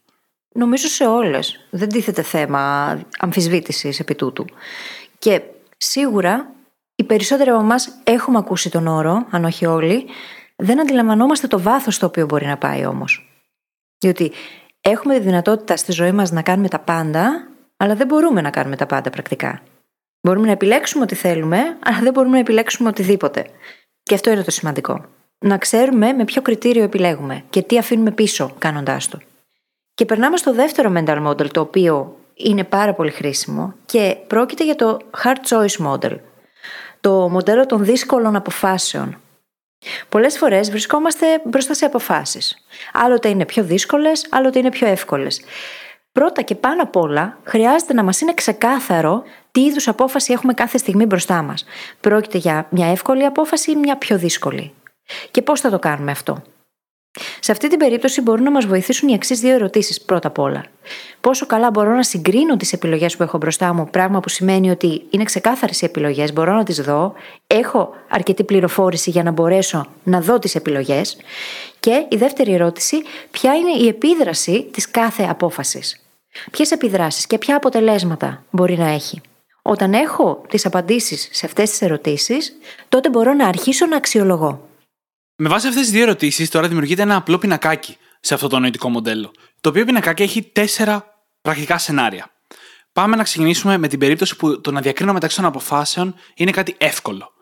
Νομίζω 0.54 0.88
σε 0.88 1.06
όλες. 1.06 1.68
Δεν 1.70 1.90
τίθεται 1.90 2.22
θέμα 2.22 3.00
αμφισβήτησης 3.20 4.00
επί 4.00 4.16
τούτου. 4.16 4.46
Και 5.20 5.42
σίγουρα 5.78 6.55
οι 6.96 7.04
περισσότεροι 7.04 7.50
από 7.50 7.60
εμάς 7.60 7.90
έχουμε 8.04 8.38
ακούσει 8.38 8.70
τον 8.72 8.88
όρο, 8.88 9.26
αν 9.30 9.46
όχι 9.46 9.66
όλοι, 9.66 10.06
δεν 10.56 10.80
αντιλαμβανόμαστε 10.80 11.48
το 11.48 11.60
βάθος 11.60 11.98
το 11.98 12.06
οποίο 12.06 12.26
μπορεί 12.26 12.46
να 12.46 12.58
πάει 12.58 12.86
όμως. 12.86 13.30
Διότι 13.98 14.32
έχουμε 14.82 15.14
τη 15.14 15.20
δυνατότητα 15.20 15.78
στη 15.78 15.92
ζωή 15.92 16.12
μας 16.12 16.32
να 16.32 16.42
κάνουμε 16.42 16.68
τα 16.68 16.80
πάντα, 16.80 17.48
αλλά 17.78 17.96
δεν 17.96 18.08
μπορούμε 18.08 18.42
να 18.42 18.50
κάνουμε 18.50 18.76
τα 18.76 18.86
πάντα 18.86 19.10
πρακτικά. 19.10 19.62
Μπορούμε 20.22 20.46
να 20.46 20.52
επιλέξουμε 20.52 21.04
ό,τι 21.04 21.16
θέλουμε, 21.16 21.58
αλλά 21.84 22.00
δεν 22.00 22.14
μπορούμε 22.14 22.34
να 22.34 22.40
επιλέξουμε 22.40 22.90
οτιδήποτε. 22.90 23.46
Και 24.04 24.14
αυτό 24.14 24.32
είναι 24.32 24.44
το 24.44 24.52
σημαντικό. 24.52 25.06
Να 25.40 25.58
ξέρουμε 25.58 26.14
με 26.14 26.24
ποιο 26.24 26.42
κριτήριο 26.42 26.84
επιλέγουμε 26.84 27.44
και 27.50 27.62
τι 27.62 27.78
αφήνουμε 27.78 28.12
πίσω 28.12 28.56
κάνοντάς 28.58 29.08
το. 29.08 29.20
Και 29.94 30.06
περνάμε 30.06 30.38
στο 30.38 30.54
δεύτερο 30.54 30.94
mental 30.96 31.28
model, 31.28 31.50
το 31.50 31.62
οποίο 31.62 32.18
είναι 32.34 32.64
πάρα 32.64 32.94
πολύ 32.94 33.12
χρήσιμο 33.12 33.74
και 33.86 34.18
πρόκειται 34.28 34.64
για 34.66 34.76
το 34.76 34.98
hard 35.24 35.50
choice 35.50 35.86
model, 35.88 36.18
το 37.06 37.30
μοντέλο 37.30 37.66
των 37.66 37.86
δύσκολων 37.86 38.36
αποφάσεων. 38.36 39.18
Πολλές 40.10 40.38
φορές 40.38 40.70
βρισκόμαστε 40.70 41.26
μπροστά 41.44 41.74
σε 41.74 41.86
αποφάσεις. 41.86 42.66
Άλλοτε 42.94 43.30
είναι 43.30 43.46
πιο 43.46 43.64
δύσκολες, 43.64 44.28
άλλοτε 44.30 44.60
είναι 44.60 44.70
πιο 44.70 44.88
εύκολες. 44.88 45.42
Πρώτα 46.12 46.42
και 46.42 46.56
πάνω 46.56 46.82
απ' 46.82 46.96
όλα, 46.96 47.38
χρειάζεται 47.44 47.94
να 47.94 48.04
μας 48.04 48.22
είναι 48.22 48.34
ξεκάθαρο 48.34 49.24
τι 49.52 49.62
είδους 49.62 49.88
απόφαση 49.88 50.34
έχουμε 50.34 50.54
κάθε 50.54 50.78
στιγμή 50.78 51.06
μπροστά 51.06 51.42
μας. 51.42 51.66
Πρόκειται 52.00 52.38
για 52.38 52.68
μια 52.70 52.88
εύκολη 52.88 53.26
απόφαση 53.26 53.72
ή 53.72 53.76
μια 53.76 53.98
πιο 53.98 54.18
δύσκολη. 54.18 54.74
Και 55.32 55.42
πώς 55.42 55.60
θα 55.62 55.70
το 55.70 55.80
κάνουμε 55.80 56.12
αυτό; 56.12 56.42
Σε 57.40 57.52
αυτή 57.52 57.68
την 57.68 57.80
περίπτωση 57.80 58.22
μπορούν 58.22 58.44
να 58.44 58.52
μας 58.52 58.66
βοηθήσουν 58.66 59.10
οι 59.10 59.14
εξής 59.14 59.40
δύο 59.40 59.54
ερωτήσεις 59.54 60.02
πρώτα 60.02 60.28
απ' 60.28 60.40
όλα. 60.40 60.66
Πόσο 61.22 61.46
καλά 61.46 61.70
μπορώ 61.70 61.96
να 61.96 62.04
συγκρίνω 62.04 62.58
τις 62.58 62.74
επιλογές 62.74 63.16
που 63.16 63.24
έχω 63.24 63.38
μπροστά 63.38 63.74
μου, 63.74 63.90
πράγμα 63.92 64.20
που 64.20 64.30
σημαίνει 64.30 64.70
ότι 64.70 65.02
είναι 65.10 65.24
ξεκάθαρες 65.24 65.82
οι 65.82 65.86
επιλογές, 65.86 66.34
μπορώ 66.34 66.54
να 66.54 66.64
τις 66.64 66.82
δω, 66.82 67.14
έχω 67.48 67.90
αρκετή 68.10 68.44
πληροφόρηση 68.44 69.10
για 69.10 69.24
να 69.24 69.32
μπορέσω 69.32 69.86
να 70.04 70.22
δω 70.22 70.40
τις 70.40 70.56
επιλογές. 70.56 71.18
Και 71.80 72.06
η 72.10 72.16
δεύτερη 72.16 72.54
ερώτηση, 72.54 72.98
ποια 73.32 73.54
είναι 73.54 73.72
η 73.72 73.88
επίδραση 73.88 74.70
της 74.72 74.92
κάθε 74.92 75.24
απόφασης; 75.24 76.00
Ποιες 76.52 76.72
επιδράσεις 76.72 77.28
και 77.28 77.38
ποια 77.38 77.56
αποτελέσματα 77.56 78.44
μπορεί 78.50 78.78
να 78.78 78.88
έχει; 78.88 79.22
Όταν 79.62 79.94
έχω 79.94 80.42
τις 80.50 80.66
απαντήσεις 80.66 81.30
σε 81.32 81.46
αυτές 81.46 81.70
τις 81.70 81.82
ερωτήσεις, 81.82 82.54
τότε 82.90 83.10
μπορώ 83.10 83.34
να 83.34 83.48
αρχίσω 83.48 83.86
να 83.86 83.98
αξιολογώ. 83.98 84.74
Με 85.38 85.50
βάση 85.50 85.68
αυτές 85.68 85.84
τις 85.84 85.92
δύο 85.92 86.02
ερωτήσεις, 86.02 86.50
τώρα 86.50 86.68
δημιουργείται 86.68 87.02
ένα 87.02 87.16
απλό 87.16 87.38
πινακάκι 87.38 87.98
σε 88.20 88.34
αυτό 88.34 88.48
το 88.48 88.60
νοητικό 88.60 88.90
μοντέλο. 88.90 89.32
Το 89.62 89.70
οποίο 89.70 89.86
πινακάκι 89.86 90.24
έχει 90.24 90.44
τέσσερα 90.44 91.24
πρακτικά 91.42 91.78
σενάρια. 91.78 92.32
Πάμε 92.94 93.16
να 93.16 93.24
ξεκινήσουμε 93.24 93.78
με 93.78 93.88
την 93.88 94.00
περίπτωση 94.00 94.36
που 94.36 94.62
το 94.62 94.72
να 94.72 94.82
διακρίνω 94.82 95.14
μεταξύ 95.14 95.36
των 95.36 95.46
αποφάσεων 95.46 96.16
είναι 96.36 96.52
κάτι 96.52 96.76
εύκολο. 96.78 97.34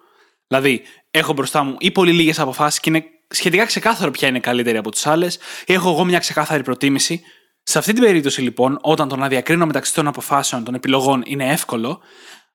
Δηλαδή, 0.48 0.82
έχω 1.12 1.34
μπροστά 1.34 1.64
μου 1.64 1.76
ή 1.80 1.92
πολύ 1.92 2.12
λίγες 2.12 2.40
αποφάσεις 2.40 2.80
και 2.80 2.90
είναι 2.90 3.06
σχετικά 3.28 3.66
ξεκάθαρο 3.66 4.12
ποια 4.12 4.28
είναι 4.28 4.40
καλύτερη 4.40 4.78
από 4.78 4.92
τις 4.92 5.08
άλλες, 5.08 5.40
ή 5.66 5.74
έχω 5.74 5.90
εγώ 5.90 6.04
μια 6.06 6.20
ξεκάθαρη 6.20 6.64
προτίμηση. 6.64 7.22
Σε 7.64 7.78
αυτή 7.78 7.94
την 7.94 8.04
περίπτωση, 8.04 8.42
λοιπόν, 8.42 8.78
όταν 8.82 9.08
το 9.08 9.16
να 9.16 9.28
διακρίνω 9.28 9.66
μεταξύ 9.66 9.94
των 9.94 10.08
αποφάσεων, 10.08 10.64
των 10.64 10.74
επιλογών 10.74 11.24
είναι 11.26 11.52
εύκολο, 11.52 12.02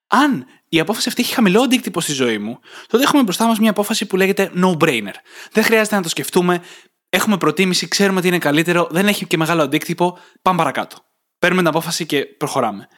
αν 0.07 0.47
η 0.69 0.81
απόφαση 0.81 1.09
αυτή 1.09 1.23
έχει 1.23 1.35
χαμηλό 1.35 1.61
αντίκτυπο 1.61 2.01
στη 2.01 2.13
ζωή 2.13 2.39
μου, 2.39 2.59
τότε 2.87 3.03
έχουμε 3.03 3.23
μπροστά 3.23 3.47
μας 3.47 3.59
μια 3.59 3.71
απόφαση 3.71 4.07
που 4.07 4.17
λέγεται 4.17 4.53
no-brainer. 4.63 5.15
Δεν 5.53 5.65
χρειάζεται 5.65 5.97
να 5.97 6.03
το 6.03 6.09
σκεφτούμε, 6.09 6.63
έχουμε 7.09 7.37
προτίμηση, 7.37 7.89
ξέρουμε 7.89 8.19
ότι 8.19 8.29
είναι 8.29 8.39
καλύτερο, 8.39 8.89
δεν 8.91 9.09
έχει 9.09 9.27
και 9.27 9.37
μεγάλο 9.37 9.63
αντίκτυπο, 9.63 10.19
πάμε 10.43 10.59
παρακάτω. 10.59 10.97
Παίρνουμε 11.39 11.63
την 11.63 11.71
απόφαση 11.71 12.07
και 12.07 12.25
προχωράμε. 12.25 12.89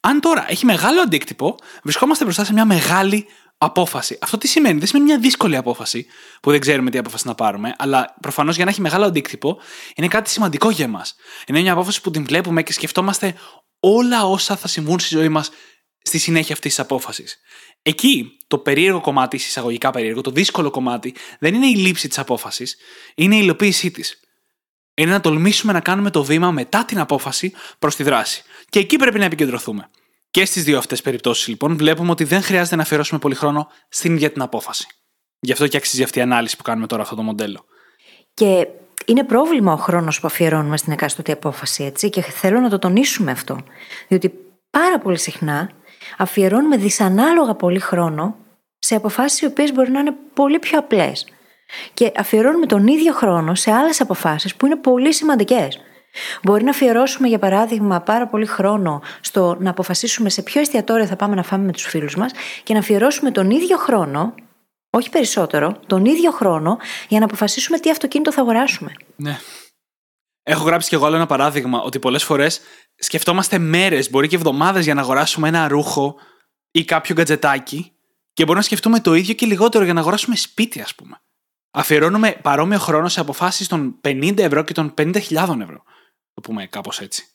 Αν 0.00 0.20
τώρα 0.20 0.46
έχει 0.48 0.64
μεγάλο 0.64 1.00
αντίκτυπο, 1.00 1.54
βρισκόμαστε 1.82 2.24
μπροστά 2.24 2.44
σε 2.44 2.52
μια 2.52 2.64
μεγάλη 2.64 3.26
απόφαση. 3.58 4.18
Αυτό 4.20 4.38
τι 4.38 4.48
σημαίνει, 4.48 4.78
δεν 4.78 4.86
σημαίνει 4.86 5.06
μια 5.06 5.18
δύσκολη 5.18 5.56
απόφαση 5.56 6.06
που 6.42 6.50
δεν 6.50 6.60
ξέρουμε 6.60 6.90
τι 6.90 6.98
απόφαση 6.98 7.26
να 7.26 7.34
πάρουμε, 7.34 7.74
αλλά 7.78 8.14
προφανώς 8.20 8.56
για 8.56 8.64
να 8.64 8.70
έχει 8.70 8.80
μεγάλο 8.80 9.04
αντίκτυπο 9.04 9.60
είναι 9.94 10.08
κάτι 10.08 10.30
σημαντικό 10.30 10.70
για 10.70 10.84
εμά. 10.84 11.02
Είναι 11.46 11.60
μια 11.60 11.72
απόφαση 11.72 12.00
που 12.00 12.10
την 12.10 12.24
βλέπουμε 12.24 12.62
και 12.62 12.72
σκεφτόμαστε 12.72 13.34
όλα 13.80 14.24
όσα 14.24 14.56
θα 14.56 14.68
συμβούν 14.68 14.98
στη 14.98 15.16
ζωή 15.16 15.28
μας 15.28 15.50
στη 16.06 16.18
συνέχεια 16.18 16.54
αυτής 16.54 16.74
της 16.74 16.84
απόφασης. 16.84 17.40
Εκεί 17.82 18.36
το 18.46 18.58
περίεργο 18.58 19.00
κομμάτι, 19.00 19.36
εισαγωγικά 19.36 19.90
περίεργο, 19.90 20.20
το 20.20 20.30
δύσκολο 20.30 20.70
κομμάτι, 20.70 21.14
δεν 21.38 21.54
είναι 21.54 21.66
η 21.66 21.74
λήψη 21.74 22.08
της 22.08 22.18
απόφασης, 22.18 22.76
είναι 23.14 23.34
η 23.34 23.38
υλοποίησή 23.42 23.90
της. 23.90 24.20
Είναι 24.94 25.10
να 25.10 25.20
τολμήσουμε 25.20 25.72
να 25.72 25.80
κάνουμε 25.80 26.10
το 26.10 26.24
βήμα 26.24 26.50
μετά 26.50 26.84
την 26.84 26.98
απόφαση 26.98 27.52
προς 27.78 27.96
τη 27.96 28.02
δράση. 28.02 28.42
Και 28.68 28.78
εκεί 28.78 28.96
πρέπει 28.96 29.18
να 29.18 29.24
επικεντρωθούμε. 29.24 29.90
Και 30.30 30.44
στις 30.44 30.64
δύο 30.64 30.78
αυτές 30.78 31.02
περιπτώσεις, 31.02 31.46
λοιπόν, 31.46 31.76
βλέπουμε 31.76 32.10
ότι 32.10 32.24
δεν 32.24 32.42
χρειάζεται 32.42 32.76
να 32.76 32.82
αφιερώσουμε 32.82 33.20
πολύ 33.20 33.34
χρόνο 33.34 33.68
στην 33.88 34.14
ίδια 34.14 34.32
την 34.32 34.42
απόφαση. 34.42 34.86
Γι' 35.38 35.52
αυτό 35.52 35.66
και 35.66 35.76
αξίζει 35.76 36.02
αυτή 36.02 36.18
η 36.18 36.22
ανάλυση 36.22 36.56
που 36.56 36.62
κάνουμε 36.62 36.86
τώρα 36.86 37.02
αυτό 37.02 37.14
το 37.14 37.22
μοντέλο. 37.22 37.64
Και 38.34 38.68
είναι 39.06 39.24
πρόβλημα 39.24 39.72
ο 39.72 39.76
χρόνος 39.76 40.20
που 40.20 40.26
αφιερώνουμε 40.26 40.76
στην 40.76 40.92
εκάστοτε 40.92 41.32
απόφαση, 41.32 41.84
έτσι, 41.84 42.10
και 42.10 42.22
θέλω 42.22 42.60
να 42.60 42.68
το 42.68 42.78
τονίσουμε 42.78 43.30
αυτό. 43.30 43.60
Διότι 44.08 44.32
πάρα 44.70 44.98
πολύ 44.98 45.18
συχνά 45.18 45.70
αφιερώνουμε 46.16 46.76
δυσανάλογα 46.76 47.54
πολύ 47.54 47.78
χρόνο 47.78 48.36
σε 48.78 48.94
αποφάσεις 48.94 49.40
οι 49.40 49.46
οποίες 49.46 49.72
μπορεί 49.72 49.90
να 49.90 50.00
είναι 50.00 50.14
πολύ 50.34 50.58
πιο 50.58 50.78
απλές. 50.78 51.26
Και 51.94 52.12
αφιερώνουμε 52.16 52.66
τον 52.66 52.86
ίδιο 52.86 53.12
χρόνο 53.12 53.54
σε 53.54 53.72
άλλες 53.72 54.00
αποφάσεις 54.00 54.56
που 54.56 54.66
είναι 54.66 54.76
πολύ 54.76 55.12
σημαντικές. 55.12 55.80
Μπορεί 56.42 56.64
να 56.64 56.70
αφιερώσουμε, 56.70 57.28
για 57.28 57.38
παράδειγμα, 57.38 58.00
πάρα 58.00 58.26
πολύ 58.26 58.46
χρόνο 58.46 59.02
στο 59.20 59.56
να 59.60 59.70
αποφασίσουμε 59.70 60.28
σε 60.28 60.42
ποιο 60.42 60.60
εστιατόριο 60.60 61.06
θα 61.06 61.16
πάμε 61.16 61.34
να 61.34 61.42
φάμε 61.42 61.64
με 61.64 61.72
τους 61.72 61.84
φίλους 61.86 62.16
μας 62.16 62.32
και 62.62 62.72
να 62.72 62.78
αφιερώσουμε 62.78 63.30
τον 63.30 63.50
ίδιο 63.50 63.76
χρόνο, 63.76 64.34
όχι 64.90 65.10
περισσότερο, 65.10 65.76
τον 65.86 66.04
ίδιο 66.04 66.30
χρόνο 66.30 66.78
για 67.08 67.18
να 67.18 67.24
αποφασίσουμε 67.24 67.78
τι 67.78 67.90
αυτοκίνητο 67.90 68.32
θα 68.32 68.40
αγοράσουμε. 68.40 68.92
Ναι. 69.16 69.38
Έχω 70.48 70.64
γράψει 70.64 70.88
κι 70.88 70.94
εγώ 70.94 71.06
άλλο 71.06 71.16
ένα 71.16 71.26
παράδειγμα 71.26 71.82
ότι 71.82 71.98
πολλές 71.98 72.24
φορές 72.24 72.60
σκεφτόμαστε 72.96 73.58
μέρες, 73.58 74.10
μπορεί 74.10 74.28
και 74.28 74.36
εβδομάδες 74.36 74.84
για 74.84 74.94
να 74.94 75.00
αγοράσουμε 75.00 75.48
ένα 75.48 75.68
ρούχο 75.68 76.16
ή 76.70 76.84
κάποιο 76.84 77.14
γκατζετάκι 77.14 77.92
και 78.32 78.42
μπορούμε 78.42 78.58
να 78.58 78.64
σκεφτούμε 78.64 79.00
το 79.00 79.14
ίδιο 79.14 79.34
και 79.34 79.46
λιγότερο 79.46 79.84
για 79.84 79.92
να 79.92 80.00
αγοράσουμε 80.00 80.36
σπίτι, 80.36 80.80
ας 80.80 80.94
πούμε. 80.94 81.20
Αφιερώνουμε 81.70 82.38
παρόμοιο 82.42 82.78
χρόνο 82.78 83.08
σε 83.08 83.20
αποφάσεις 83.20 83.68
των 83.68 84.00
50 84.04 84.38
ευρώ 84.38 84.62
και 84.62 84.72
των 84.72 84.94
50.000 84.98 85.60
ευρώ. 85.60 85.82
Το 86.34 86.40
πούμε 86.42 86.66
κάπως 86.66 87.00
έτσι. 87.00 87.26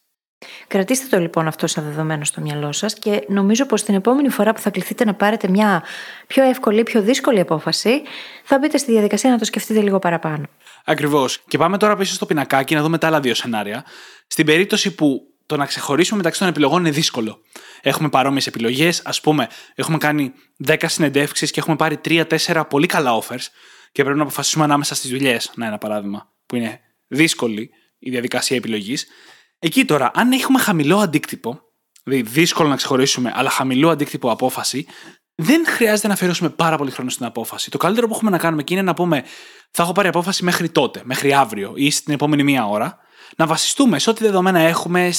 Κρατήστε 0.67 1.08
το 1.15 1.21
λοιπόν 1.21 1.47
αυτό 1.47 1.67
σαν 1.67 1.84
δεδομένο 1.84 2.26
στο 2.26 2.41
μυαλό 2.41 2.71
σας 2.71 2.93
και 2.93 3.26
νομίζω 3.28 3.65
πως 3.65 3.84
την 3.84 3.95
επόμενη 3.95 4.30
φορά 4.30 4.54
που 4.54 4.60
θα 4.60 4.69
κληθείτε 4.69 5.06
να 5.06 5.13
πάρετε 5.13 5.47
μια 5.47 5.84
πιο 6.28 6.43
εύκολη, 6.43 6.84
πιο 6.84 7.02
δύσκολη 7.02 7.39
απόφαση, 7.39 8.02
θα 8.43 8.60
μπείτε 8.60 8.78
στη 8.78 8.91
διαδικασία 8.91 9.30
να 9.30 9.38
το 9.38 9.45
σκεφτείτε 9.45 9.82
λίγο 9.82 10.00
παραπάνω. 10.00 10.45
Ακριβώς. 10.85 11.43
Και 11.47 11.57
πάμε 11.57 11.77
τώρα 11.77 11.95
πίσω 11.95 12.13
στο 12.13 12.25
πινακάκι 12.25 12.75
να 12.75 12.81
δούμε 12.81 12.97
τα 12.97 13.07
άλλα 13.07 13.19
δύο 13.19 13.33
σενάρια. 13.33 13.85
Στην 14.27 14.45
περίπτωση 14.45 14.95
που 14.95 15.21
το 15.45 15.57
να 15.57 15.65
ξεχωρίσουμε 15.65 16.17
μεταξύ 16.17 16.39
των 16.39 16.47
επιλογών 16.47 16.79
είναι 16.79 16.89
δύσκολο. 16.89 17.41
Έχουμε 17.81 18.09
παρόμοιες 18.09 18.47
επιλογές. 18.47 19.01
Α 19.05 19.21
πούμε, 19.21 19.47
έχουμε 19.75 19.97
κάνει 19.97 20.33
10 20.67 20.75
συνεντεύξεις 20.85 21.51
και 21.51 21.59
έχουμε 21.59 21.75
πάρει 21.75 21.99
3-4 22.05 22.63
πολύ 22.69 22.87
καλά 22.87 23.21
offers 23.21 23.45
και 23.91 24.01
πρέπει 24.03 24.17
να 24.17 24.23
αποφασίσουμε 24.23 24.63
ανάμεσα 24.63 24.95
στις 24.95 25.09
δουλειές. 25.09 25.51
Να, 25.55 25.65
ένα 25.65 25.77
παράδειγμα 25.77 26.31
που 26.45 26.55
είναι 26.55 26.79
δύσκολη 27.07 27.69
η 27.99 28.09
διαδικασία 28.09 28.57
επιλογής. 28.57 29.07
Εκεί 29.59 29.85
τώρα, 29.85 30.11
αν 30.13 30.31
έχουμε 30.31 30.59
χαμηλό 30.59 30.97
αντίκτυπο, 30.97 31.61
δηλαδή 32.03 32.21
δύσκολο 32.29 32.69
να 32.69 32.75
ξεχωρίσουμε, 32.75 33.31
αλλά 33.35 33.49
χαμηλό 33.49 33.89
αντίκτυπο 33.89 34.31
απόφαση, 34.31 34.85
δεν 35.41 35.65
χρειάζεται 35.67 36.08
να 36.08 36.13
αφιερώσουμε 36.13 36.49
πάρα 36.49 36.77
πολύ 36.77 36.91
χρόνο 36.91 37.10
στην 37.10 37.25
απόφαση. 37.25 37.69
Το 37.69 37.77
καλύτερο 37.77 38.08
που 38.08 38.13
έχουμε 38.13 38.32
να 38.32 38.38
κάνουμε 38.38 38.62
εκεί 38.62 38.73
είναι 38.73 38.82
να 38.82 38.93
πούμε, 38.93 39.23
θα 39.71 39.84
έχω 39.84 39.91
πάρει 39.91 40.08
απόφαση 40.08 40.43
μέχρι 40.43 40.69
τότε, 40.69 41.01
μέχρι 41.04 41.34
αύριο 41.34 41.73
ή 41.75 41.91
στην 41.91 42.13
επόμενη 42.13 42.43
μία 42.43 42.67
ώρα, 42.67 42.97
να 43.38 43.45
βασιστούμε 43.45 43.99
σε 43.99 44.10
ό,τι 44.10 44.23
δεδομένα 44.23 44.60
έχουμε, 44.60 45.12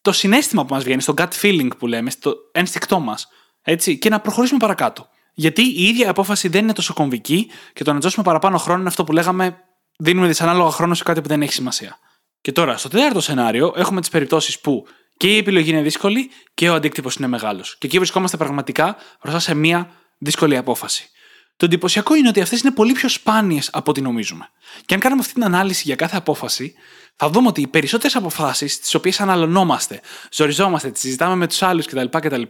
στο 0.00 0.12
συνέστημα 0.12 0.64
που 0.64 0.74
μας 0.74 0.84
βγαίνει, 0.84 1.02
στο 1.02 1.14
gut 1.16 1.28
feeling 1.42 1.68
που 1.78 1.86
λέμε, 1.86 2.10
στο 2.10 2.34
ένστικτό 2.52 3.00
μας. 3.00 3.28
Έτσι, 3.62 3.98
και 3.98 4.08
να 4.08 4.20
προχωρήσουμε 4.20 4.58
παρακάτω. 4.58 5.08
Γιατί 5.34 5.62
η 5.62 5.82
ίδια 5.82 6.10
απόφαση 6.10 6.48
δεν 6.48 6.62
είναι 6.62 6.72
τόσο 6.72 6.94
κομβική 6.94 7.50
και 7.72 7.84
το 7.84 7.92
να 7.92 7.98
δώσουμε 7.98 8.24
παραπάνω 8.24 8.58
χρόνο 8.58 8.78
είναι 8.78 8.88
αυτό 8.88 9.04
που 9.04 9.12
λέγαμε, 9.12 9.56
δίνουμε 9.98 10.26
δυσανάλογα 10.26 10.70
χρόνο 10.70 10.94
σε 10.94 11.02
κάτι 11.02 11.20
που 11.20 11.28
δεν 11.28 11.42
έχει 11.42 11.52
σημασία. 11.52 11.98
Και 12.40 12.52
τώρα, 12.52 12.76
στο 12.76 12.88
τέταρτο 12.88 13.20
σενάριο, 13.20 13.72
έχουμε 13.76 14.00
τις 14.00 14.10
περιπτώσεις 14.10 14.60
που 14.60 14.86
και 15.18 15.34
η 15.34 15.36
επιλογή 15.36 15.70
είναι 15.70 15.82
δύσκολη 15.82 16.30
και 16.54 16.68
ο 16.68 16.74
αντίκτυπος 16.74 17.14
είναι 17.14 17.26
μεγάλος. 17.26 17.76
Και 17.78 17.86
εκεί 17.86 17.96
βρισκόμαστε 17.96 18.36
πραγματικά 18.36 18.96
μπροστά 19.22 19.40
σε 19.40 19.54
μία 19.54 19.90
δύσκολη 20.18 20.56
απόφαση. 20.56 21.10
Το 21.56 21.64
εντυπωσιακό 21.64 22.14
είναι 22.14 22.28
ότι 22.28 22.40
αυτές 22.40 22.60
είναι 22.60 22.70
πολύ 22.70 22.92
πιο 22.92 23.08
σπάνιες 23.08 23.70
από 23.72 23.90
ό,τι 23.90 24.00
νομίζουμε. 24.00 24.50
Και 24.86 24.94
αν 24.94 25.00
κάνουμε 25.00 25.20
αυτή 25.20 25.32
την 25.32 25.44
ανάλυση 25.44 25.82
για 25.84 25.94
κάθε 25.94 26.16
απόφαση, 26.16 26.74
θα 27.16 27.28
δούμε 27.28 27.48
ότι 27.48 27.60
οι 27.60 27.66
περισσότερες 27.66 28.16
αποφάσεις, 28.16 28.80
τις 28.80 28.94
οποίες 28.94 29.20
αναλωνόμαστε, 29.20 30.00
ζοριζόμαστε, 30.32 30.90
τις 30.90 31.00
συζητάμε 31.00 31.34
με 31.34 31.46
τους 31.46 31.62
άλλους 31.62 31.86
κτλ., 31.86 32.04
κτλ., 32.10 32.42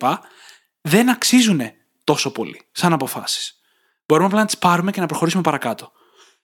δεν 0.81 1.11
αξίζουν 1.11 1.61
τόσο 2.04 2.31
πολύ 2.31 2.61
σαν 2.72 2.92
αποφάσεις. 2.92 3.61
Μπορούμε 4.07 4.26
απλά 4.26 4.40
να 4.40 4.46
τις 4.46 4.59
πάρουμε 4.59 4.90
και 4.90 5.00
να 5.00 5.07
προχωρήσουμε 5.07 5.42
παρακάτω 5.42 5.92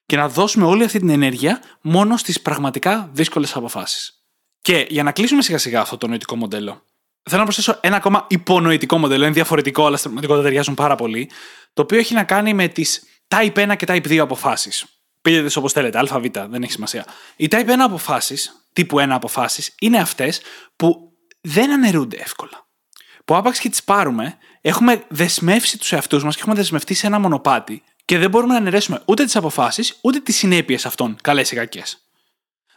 και 0.06 0.16
να 0.16 0.28
δώσουμε 0.28 0.66
όλη 0.66 0.84
αυτή 0.84 0.98
την 0.98 1.08
ενέργεια 1.08 1.60
μόνο 1.80 2.16
στις 2.16 2.42
πραγματικά 2.42 3.10
δύσκολες 3.12 3.56
αποφάσεις. 3.56 4.23
Και 4.64 4.86
για 4.88 5.02
να 5.02 5.12
κλείσουμε 5.12 5.42
σιγά 5.42 5.58
σιγά 5.58 5.80
αυτό 5.80 5.96
το 5.96 6.06
νοητικό 6.06 6.36
μοντέλο, 6.36 6.82
θέλω 7.22 7.38
να 7.38 7.44
προσθέσω 7.44 7.78
ένα 7.80 7.96
ακόμα 7.96 8.26
υπονοητικό 8.28 8.98
μοντέλο. 8.98 9.24
Είναι 9.24 9.32
διαφορετικό, 9.32 9.86
αλλά 9.86 9.96
στην 9.96 10.10
πραγματικότητα 10.10 10.44
ταιριάζουν 10.48 10.74
πάρα 10.74 10.94
πολύ. 10.94 11.30
Το 11.72 11.82
οποίο 11.82 11.98
έχει 11.98 12.14
να 12.14 12.24
κάνει 12.24 12.54
με 12.54 12.68
τις 12.68 13.02
type 13.28 13.72
1 13.72 13.76
και 13.76 13.86
type 13.88 14.06
2 14.06 14.16
αποφάσεις. 14.16 14.84
Πείτε 15.22 15.42
τις 15.42 15.56
όπως 15.56 15.72
θέλετε, 15.72 15.98
ΑΒ, 15.98 16.24
δεν 16.48 16.62
έχει 16.62 16.72
σημασία. 16.72 17.06
Οι 17.36 17.48
type 17.50 17.68
1 17.68 17.84
αποφάσεις, 17.84 18.66
τύπου 18.72 18.98
1 18.98 19.14
αποφάσεις, 19.14 19.74
είναι 19.80 19.98
αυτές 19.98 20.40
που 20.76 21.12
δεν 21.40 21.72
αναιρούνται 21.72 22.16
εύκολα. 22.16 22.66
Που 23.24 23.36
άπαξ 23.36 23.58
και 23.58 23.68
τις 23.68 23.82
πάρουμε, 23.82 24.38
έχουμε 24.60 25.04
δεσμεύσει 25.08 25.78
τους 25.78 25.92
εαυτούς 25.92 26.24
μας 26.24 26.34
και 26.34 26.40
έχουμε 26.40 26.56
δεσμευτεί 26.56 26.94
σε 26.94 27.06
ένα 27.06 27.18
μονοπάτι 27.18 27.82
και 28.04 28.18
δεν 28.18 28.30
μπορούμε 28.30 28.52
να 28.52 28.58
αναιρέσουμε 28.58 29.02
ούτε 29.04 29.24
τις 29.24 29.36
αποφάσεις 29.36 29.98
ούτε 30.00 30.18
τις 30.18 30.36
συνέπειες 30.36 30.86
αυτών, 30.86 31.16
καλές 31.20 31.50
ή 31.50 31.54
κακές. 31.54 32.03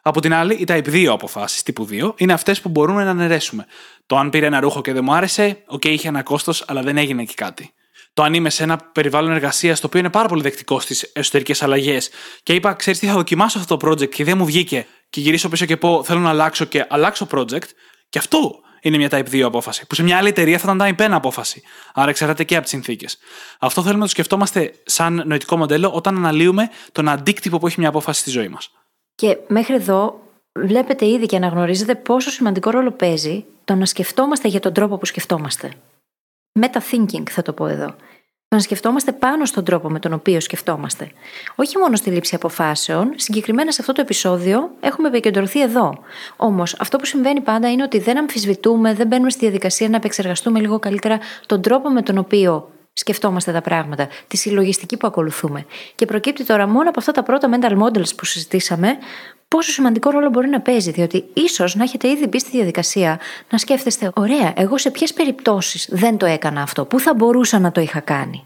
Από 0.08 0.22
την 0.22 0.34
άλλη, 0.34 0.54
οι 0.54 0.63
type 0.67 0.88
2 0.88 1.06
αποφάσεις 1.06 1.63
τύπου 1.63 1.88
2 1.91 2.13
είναι 2.17 2.34
αυτές 2.34 2.62
που 2.62 2.70
μπορούμε 2.70 3.04
να 3.04 3.10
αναιρέσουμε. 3.10 3.65
Το 4.06 4.17
αν 4.17 4.30
πήρε 4.30 4.46
ένα 4.46 4.60
ρούχο 4.60 4.82
και 4.82 4.93
δεν 4.93 5.04
μου 5.04 5.13
άρεσε, 5.13 5.63
OK, 5.67 5.82
okay, 5.82 5.89
είχε 5.89 6.08
ένα 6.08 6.24
κόστος, 6.24 6.63
αλλά 6.67 6.82
δεν 6.82 6.98
έγινε 6.98 7.22
εκεί 7.22 7.34
κάτι. 7.34 7.74
Το 8.13 8.24
αν 8.24 8.34
είμαι 8.34 8.50
σε 8.50 8.63
ένα 8.63 8.78
περιβάλλον 8.78 9.32
εργασίας 9.32 9.80
το 9.80 9.88
οποίο 9.88 10.00
είναι 10.00 10.10
πάρα 10.10 10.28
πολύ 10.28 10.41
δεκτικό 10.41 10.80
στις 10.80 11.12
εσωτερικές 11.13 11.63
αλλαγές 11.63 12.10
και 12.43 12.54
είπα, 12.54 12.74
ξέρεις 12.74 13.00
τι, 13.00 13.06
θα 13.06 13.13
δοκιμάσω 13.13 13.60
αυτό 13.60 13.78
το 13.78 13.89
project 13.89 14.10
και 14.10 14.24
δεν 14.24 14.38
μου 14.38 14.46
βγήκε 14.46 14.86
και 15.10 15.22
γυρίσω 15.22 15.50
πίσω 15.50 15.65
και 15.65 15.78
πω, 15.78 16.04
θέλω 16.04 16.20
να 16.20 16.30
αλλάξω 16.30 16.65
και 16.65 16.86
αλλάξω 16.89 17.28
project, 17.32 17.67
και 18.10 18.20
αυτό 18.20 18.60
είναι 18.82 18.98
μια 18.98 19.10
type 19.12 19.30
2 19.32 19.39
απόφαση. 19.41 19.88
Που 19.88 19.96
σε 19.96 20.04
μια 20.04 20.17
άλλη 20.17 20.28
εταιρεία 20.28 20.58
θα 20.58 20.74
ήταν 20.76 20.96
type 20.98 21.06
1 21.06 21.10
απόφαση. 21.12 21.62
Άρα 21.93 22.10
εξαρτάται 22.10 22.43
και 22.43 22.54
από 22.54 22.63
τις 22.63 22.72
συνθήκες. 22.72 23.17
Αυτό 23.60 23.82
θέλουμε 23.82 24.00
να 24.00 24.06
το 24.06 24.12
σκεφτόμαστε 24.12 24.74
σαν 24.86 25.24
νοητικό 25.26 25.58
μοντέλο 25.58 25.91
όταν 25.91 26.15
αναλύουμε 26.15 26.70
τον 26.91 27.10
αντίκτυπο 27.10 27.58
που 27.58 27.67
έχει 27.67 27.80
μια 27.80 27.89
απόφαση 27.89 28.20
στη 28.20 28.30
ζωή 28.30 28.48
μας. 28.48 28.72
Και 29.21 29.38
μέχρι 29.47 29.73
εδώ 29.73 30.19
βλέπετε 30.60 31.06
ήδη 31.08 31.25
και 31.25 31.36
αναγνωρίζετε 31.36 31.95
πόσο 31.95 32.30
σημαντικό 32.30 32.69
ρόλο 32.69 32.91
παίζει 32.91 33.45
το 33.65 33.75
να 33.75 33.86
σκεφτόμαστε 33.86 34.47
για 34.47 34.60
τον 34.60 34.73
τρόπο 34.73 34.97
που 34.97 35.06
σκεφτόμαστε. 35.06 35.71
Meta-thinking 36.60 37.30
θα 37.30 37.41
το 37.41 37.53
πω 37.53 37.67
εδώ 37.67 37.95
να 38.49 38.60
σκεφτόμαστε 38.60 39.12
πάνω 39.12 39.45
στον 39.45 39.63
τρόπο 39.63 39.89
με 39.89 39.99
τον 39.99 40.13
οποίο 40.13 40.39
σκεφτόμαστε. 40.39 41.12
Όχι 41.56 41.77
μόνο 41.77 41.95
στη 41.95 42.10
λήψη 42.10 42.36
αποφάσεων, 42.36 43.13
συγκεκριμένα 43.15 43.71
σε 43.71 43.77
αυτό 43.82 43.93
το 43.93 44.01
επεισόδιο 44.01 44.71
έχουμε 44.80 45.08
επικεντρωθεί 45.08 45.62
εδώ. 45.62 45.97
Όμως, 46.36 46.75
αυτό 46.80 46.97
που 46.97 47.06
συμβαίνει 47.06 47.41
πάντα 47.41 47.71
είναι 47.71 47.84
ότι 47.84 47.99
δεν 47.99 48.17
αμφισβητούμε, 48.17 48.93
δεν 48.93 49.08
μπαίνουμε 49.08 49.30
στη 49.30 49.39
διαδικασία 49.39 49.89
να 49.89 49.95
επεξεργαστούμε 49.95 50.60
λίγο 50.60 50.80
καλύτερα 50.80 51.19
τον 51.45 51.62
τρόπο 51.62 51.89
με 51.89 52.01
τον 52.01 52.17
οποίο 52.17 52.69
σκεφτόμαστε 52.97 53.51
τα 53.51 53.62
πράγματα, 53.62 54.07
τη 54.27 54.38
συλλογιστική 54.38 54.97
που 54.97 55.07
ακολουθούμε. 55.07 55.65
Και 55.95 56.05
προκύπτει 56.05 56.45
τώρα 56.45 56.67
μόνο 56.67 56.89
από 56.89 56.99
αυτά 56.99 57.12
τα 57.12 57.23
πρώτα 57.23 57.49
mental 57.51 57.77
models 57.83 58.15
που 58.15 58.25
συζητήσαμε, 58.25 58.97
πόσο 59.47 59.71
σημαντικό 59.71 60.10
ρόλο 60.10 60.29
μπορεί 60.29 60.47
να 60.47 60.62
παίζει. 60.62 60.91
Διότι 60.91 61.25
ίσως 61.33 61.75
να 61.75 61.83
έχετε 61.83 62.07
ήδη 62.10 62.27
μπει 62.27 62.39
στη 62.39 62.49
διαδικασία 62.49 63.19
να 63.49 63.57
σκέφτεστε, 63.57 64.12
ωραία, 64.15 64.53
εγώ 64.55 64.77
σε 64.77 64.91
ποιες 64.91 65.13
περιπτώσεις 65.13 65.88
δεν 65.91 66.17
το 66.17 66.25
έκανα 66.25 66.62
αυτό, 66.62 66.86
πού 66.86 66.99
θα 66.99 67.13
μπορούσα 67.13 67.60
να 67.60 67.71
το 67.71 67.81
είχα 67.81 67.99
κάνει. 67.99 68.45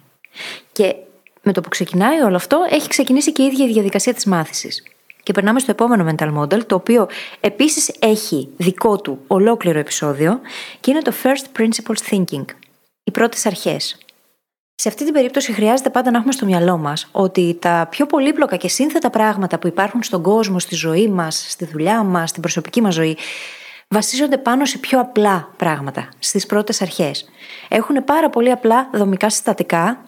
Και 0.71 0.95
με 1.41 1.51
το 1.51 1.61
που 1.61 1.69
ξεκινάει 1.69 2.19
όλο 2.19 2.35
αυτό, 2.35 2.65
έχει 2.69 2.87
ξεκινήσει 2.87 3.31
και 3.31 3.41
η 3.41 3.45
ίδια 3.45 3.65
η 3.65 3.71
διαδικασία 3.71 4.13
της 4.13 4.25
μάθησης. 4.25 4.83
Και 5.23 5.33
περνάμε 5.33 5.59
στο 5.59 5.71
επόμενο 5.71 6.13
mental 6.15 6.37
model, 6.37 6.65
το 6.65 6.75
οποίο 6.75 7.07
επίσης 7.39 7.91
έχει 7.99 8.49
δικό 8.57 8.97
του 8.97 9.19
ολόκληρο 9.27 9.79
επεισόδιο 9.79 10.39
και 10.79 10.91
είναι 10.91 11.01
το 11.01 11.13
first 11.23 11.59
principles 11.59 12.13
thinking. 12.15 12.45
Οι 13.03 13.11
πρώτες 13.11 13.45
αρχές. 13.45 13.97
Σε 14.81 14.87
αυτή 14.87 15.03
την 15.03 15.13
περίπτωση 15.13 15.53
χρειάζεται 15.53 15.89
πάντα 15.89 16.11
να 16.11 16.17
έχουμε 16.17 16.31
στο 16.31 16.45
μυαλό 16.45 16.77
μας 16.77 17.07
ότι 17.11 17.57
τα 17.61 17.87
πιο 17.89 18.05
πολύπλοκα 18.05 18.55
και 18.55 18.67
σύνθετα 18.67 19.09
πράγματα 19.09 19.59
που 19.59 19.67
υπάρχουν 19.67 20.03
στον 20.03 20.21
κόσμο, 20.21 20.59
στη 20.59 20.75
ζωή 20.75 21.07
μας, 21.07 21.45
στη 21.49 21.65
δουλειά 21.65 22.03
μας, 22.03 22.29
στην 22.29 22.41
προσωπική 22.41 22.81
μας 22.81 22.93
ζωή, 22.93 23.17
βασίζονται 23.87 24.37
πάνω 24.37 24.65
σε 24.65 24.77
πιο 24.77 24.99
απλά 24.99 25.49
πράγματα, 25.57 26.09
στις 26.19 26.45
πρώτες 26.45 26.81
αρχές. 26.81 27.29
Έχουν 27.67 28.03
πάρα 28.03 28.29
πολύ 28.29 28.51
απλά 28.51 28.89
δομικά 28.93 29.29
συστατικά, 29.29 30.05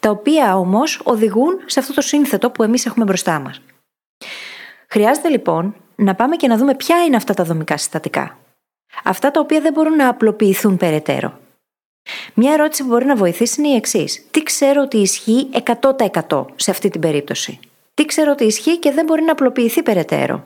τα 0.00 0.10
οποία 0.10 0.56
όμως 0.56 1.00
οδηγούν 1.04 1.60
σε 1.66 1.80
αυτό 1.80 1.94
το 1.94 2.00
σύνθετο 2.00 2.50
που 2.50 2.62
εμείς 2.62 2.86
έχουμε 2.86 3.04
μπροστά 3.04 3.38
μας. 3.38 3.62
Χρειάζεται 4.88 5.28
λοιπόν 5.28 5.74
να 5.96 6.14
πάμε 6.14 6.36
και 6.36 6.48
να 6.48 6.56
δούμε 6.56 6.74
ποια 6.74 7.04
είναι 7.04 7.16
αυτά 7.16 7.34
τα 7.34 7.44
δομικά 7.44 7.76
συστατικά. 7.76 8.38
Αυτά 9.04 9.30
τα 9.30 9.40
οποία 9.40 9.60
δεν 9.60 9.72
μπορούν 9.72 9.96
να 9.96 10.08
απλοποιηθούν 10.08 10.76
περαιτέρω. 10.76 11.39
Μια 12.34 12.52
ερώτηση 12.52 12.82
που 12.82 12.88
μπορεί 12.88 13.04
να 13.04 13.16
βοηθήσει 13.16 13.60
είναι 13.60 13.70
η 13.70 13.74
εξής. 13.74 14.26
Τι 14.30 14.42
ξέρω 14.42 14.82
ότι 14.82 14.96
ισχύει 14.96 15.48
100% 16.26 16.44
σε 16.56 16.70
αυτή 16.70 16.88
την 16.88 17.00
περίπτωση; 17.00 17.58
Τι 17.94 18.04
ξέρω 18.04 18.30
ότι 18.30 18.44
ισχύει 18.44 18.78
και 18.78 18.90
δεν 18.90 19.04
μπορεί 19.04 19.22
να 19.22 19.32
απλοποιηθεί 19.32 19.82
περαιτέρω; 19.82 20.44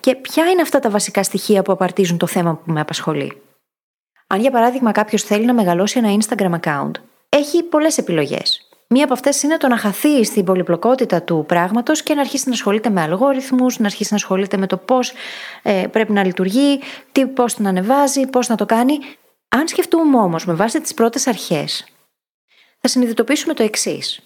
Και 0.00 0.14
ποια 0.14 0.50
είναι 0.50 0.62
αυτά 0.62 0.78
τα 0.78 0.90
βασικά 0.90 1.22
στοιχεία 1.22 1.62
που 1.62 1.72
απαρτίζουν 1.72 2.18
το 2.18 2.26
θέμα 2.26 2.54
που 2.54 2.72
με 2.72 2.80
απασχολεί; 2.80 3.42
Αν 4.26 4.40
για 4.40 4.50
παράδειγμα 4.50 4.92
κάποιος 4.92 5.22
θέλει 5.22 5.44
να 5.44 5.54
μεγαλώσει 5.54 5.98
ένα 5.98 6.16
Instagram 6.20 6.60
account, 6.60 6.92
έχει 7.28 7.62
πολλές 7.62 7.98
επιλογές. 7.98 8.70
Μία 8.92 9.04
από 9.04 9.12
αυτές 9.12 9.42
είναι 9.42 9.56
το 9.56 9.68
να 9.68 9.76
χαθεί 9.76 10.24
στην 10.24 10.44
πολυπλοκότητα 10.44 11.22
του 11.22 11.44
πράγματος 11.48 12.02
και 12.02 12.14
να 12.14 12.20
αρχίσει 12.20 12.48
να 12.48 12.54
ασχολείται 12.54 12.90
με 12.90 13.00
αλγόριθμους, 13.00 13.78
να 13.78 13.86
αρχίσει 13.86 14.08
να 14.10 14.16
ασχολείται 14.16 14.56
με 14.56 14.66
το 14.66 14.76
πώς 14.76 15.12
ε, 15.62 15.86
πρέπει 15.90 16.12
να 16.12 16.24
λειτουργεί, 16.24 16.80
τι, 17.12 17.26
πώς 17.26 17.58
να 17.58 17.68
ανεβάζει, 17.68 18.26
πώς 18.26 18.48
να 18.48 18.56
το 18.56 18.66
κάνει. 18.66 18.98
Αν 19.56 19.68
σκεφτούμε 19.68 20.18
όμως 20.18 20.44
με 20.44 20.54
βάση 20.54 20.80
τις 20.80 20.94
πρώτες 20.94 21.26
αρχές, 21.26 21.86
θα 22.80 22.88
συνειδητοποιήσουμε 22.88 23.54
το 23.54 23.62
εξής. 23.62 24.20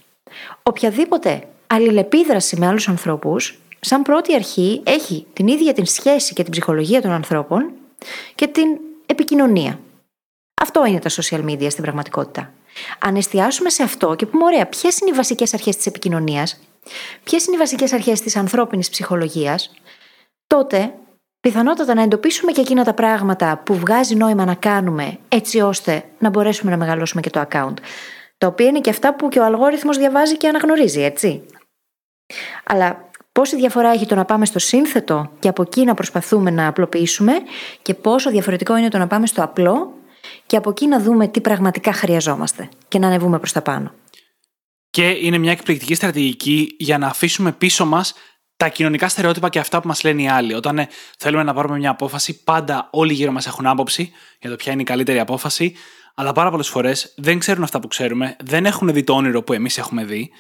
Οποιαδήποτε 0.63 1.49
αλληλεπίδραση 1.67 2.57
με 2.57 2.67
άλλους 2.67 2.89
ανθρώπους 2.89 3.59
σαν 3.81 4.03
πρώτη 4.03 4.35
αρχή 4.35 4.81
έχει 4.85 5.27
την 5.33 5.49
ίδια 5.49 5.73
την 5.73 5.87
σχέση 5.87 6.35
και 6.35 6.43
την 6.43 6.53
ψυχολογία 6.53 7.03
των 7.03 7.11
ανθρώπων 7.11 7.71
και 8.35 8.47
την 8.47 8.79
επικοινωνία. 9.07 9.81
Αυτό 10.63 10.87
είναι 10.87 10.99
τα 10.99 11.11
social 11.11 11.45
media 11.45 11.71
στην 11.71 11.83
πραγματικότητα. 11.83 12.53
Αν 12.99 13.17
εστιάσουμε 13.17 13.71
σε 13.71 13.83
αυτό 13.83 14.15
και 14.15 14.27
πούμε, 14.27 14.45
ωραία, 14.45 14.67
ποιες 14.67 14.99
είναι 14.99 15.11
οι 15.11 15.15
βασικές 15.15 15.55
αρχές 15.55 15.77
της 15.77 15.87
επικοινωνίας, 15.87 16.61
ποιες 17.25 17.47
είναι 17.47 17.57
οι 17.57 17.59
βασικές 17.59 17.93
αρχές 17.93 18.21
της 18.21 18.37
ανθρώπινης 18.37 18.91
ψυχολογίας, 18.91 19.71
τότε 20.47 20.95
πιθανότατα 21.45 21.95
να 21.95 22.03
εντοπίσουμε 22.03 22.53
και 22.53 22.61
εκείνα 22.61 22.85
τα 22.85 22.95
πράγματα 22.95 23.63
που 23.65 23.75
βγάζει 23.75 24.15
νόημα 24.15 24.45
να 24.45 24.55
κάνουμε 24.55 25.19
έτσι 25.29 25.61
ώστε 25.61 26.05
να 26.19 26.29
μπορέσουμε 26.29 26.71
να 26.71 26.77
μεγαλώσουμε 26.77 27.21
και 27.21 27.31
το 27.31 27.47
account. 27.51 27.75
Τα 28.39 28.47
οποία 28.47 28.67
είναι 28.67 28.81
και 28.81 28.91
αυτά 28.91 29.15
που 29.15 29.29
και 29.29 29.39
ο 29.39 29.45
αλγόριθμος 29.45 29.99
διαβάζει 29.99 30.37
και 30.37 30.49
αναγνωρίζει, 30.49 31.03
έτσι. 31.03 31.43
Αλλά 32.65 33.11
πόση 33.33 33.57
διαφορά 33.57 33.91
έχει 33.91 34.07
το 34.07 34.15
να 34.15 34.25
πάμε 34.25 34.47
στο 34.47 34.59
σύνθετο 34.59 35.31
και 35.39 35.49
από 35.49 35.63
εκεί 35.63 35.85
να 35.85 35.95
προσπαθούμε 35.95 36.51
να 36.51 36.67
απλοποιήσουμε 36.67 37.33
και 37.83 37.95
πόσο 37.95 38.31
διαφορετικό 38.31 38.77
είναι 38.77 38.89
το 38.89 38.99
να 38.99 39.07
πάμε 39.07 39.27
στο 39.27 39.43
απλό 39.43 39.93
και 40.47 40.57
από 40.57 40.71
εκεί 40.71 40.87
να 40.87 41.01
δούμε 41.01 41.29
τι 41.29 41.41
πραγματικά 41.41 41.93
χρειαζόμαστε 41.93 42.69
και 42.89 42.99
να 42.99 43.07
ανεβούμε 43.07 43.39
προς 43.39 43.53
τα 43.53 43.63
πάνω. 43.63 43.93
Και 44.91 45.09
είναι 45.09 45.39
μια 45.39 45.53
εκπληκτική 45.53 45.95
στρατηγική 45.95 46.75
για 46.79 46.99
να 46.99 47.07
αφήσουμε 47.07 47.53
πίσω 47.53 47.87
μας 47.87 48.15
τα 48.57 48.69
κοινωνικά 48.69 49.09
στερεότυπα 49.09 49.49
και 49.49 49.59
αυτά 49.59 49.81
που 49.81 49.89
μας 49.89 50.03
λένε 50.03 50.23
οι 50.23 50.29
άλλοι. 50.29 50.55
Όταν 50.55 50.79
ε, 50.79 50.89
θέλουμε 51.19 51.43
να 51.43 51.55
πάρουμε 51.55 51.79
μια 51.79 51.91
απόφαση, 51.91 52.43
πάντα 52.43 52.89
όλοι 52.93 53.13
γύρω 53.13 53.33
μας 53.33 53.47
έχουν 53.47 53.67
άποψη 53.67 54.13
για 54.41 54.51
το 54.51 54.57
ποια 54.57 54.73
είναι 54.73 54.83
η 54.83 54.85
καλύτερη 54.85 55.19
απόφαση, 55.19 55.75
αλλά 56.15 56.33
πάρα 56.33 56.51
πολλές 56.51 56.69
φορές 56.69 57.13
δεν 57.17 57.39
ξέρουν 57.39 57.63
αυτά 57.63 57.81
που 57.81 57.89
ξέρουμε, 57.89 58.37
δεν 58.45 58.67
έχουν 58.67 58.93
δει 58.93 59.05
το 59.05 59.15
όνειρο 59.15 59.43
που 59.43 59.53
εμείς 59.53 59.79
έχουμε 59.79 60.05
δει, 60.05 60.31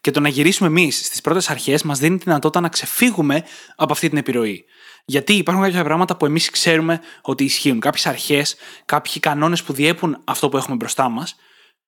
και 0.00 0.10
το 0.10 0.20
να 0.20 0.28
γυρίσουμε 0.28 0.68
εμείς 0.68 1.06
στις 1.06 1.20
πρώτες 1.20 1.50
αρχές 1.50 1.82
μας 1.82 1.98
δίνει 1.98 2.18
τη 2.18 2.24
δυνατότητα 2.24 2.60
να 2.60 2.68
ξεφύγουμε 2.68 3.44
από 3.76 3.92
αυτή 3.92 4.08
την 4.08 4.18
επιρροή. 4.18 4.64
Γιατί 5.04 5.32
υπάρχουν 5.32 5.64
κάποια 5.64 5.84
πράγματα 5.84 6.16
που 6.16 6.26
εμείς 6.26 6.50
ξέρουμε 6.50 7.00
ότι 7.22 7.44
ισχύουν, 7.44 7.80
κάποιες 7.80 8.06
αρχές, 8.06 8.56
κάποιοι 8.84 9.20
κανόνες 9.20 9.62
που 9.62 9.72
διέπουν 9.72 10.22
αυτό 10.24 10.48
που 10.48 10.56
έχουμε 10.56 10.76
μπροστά 10.76 11.08
μας, 11.08 11.36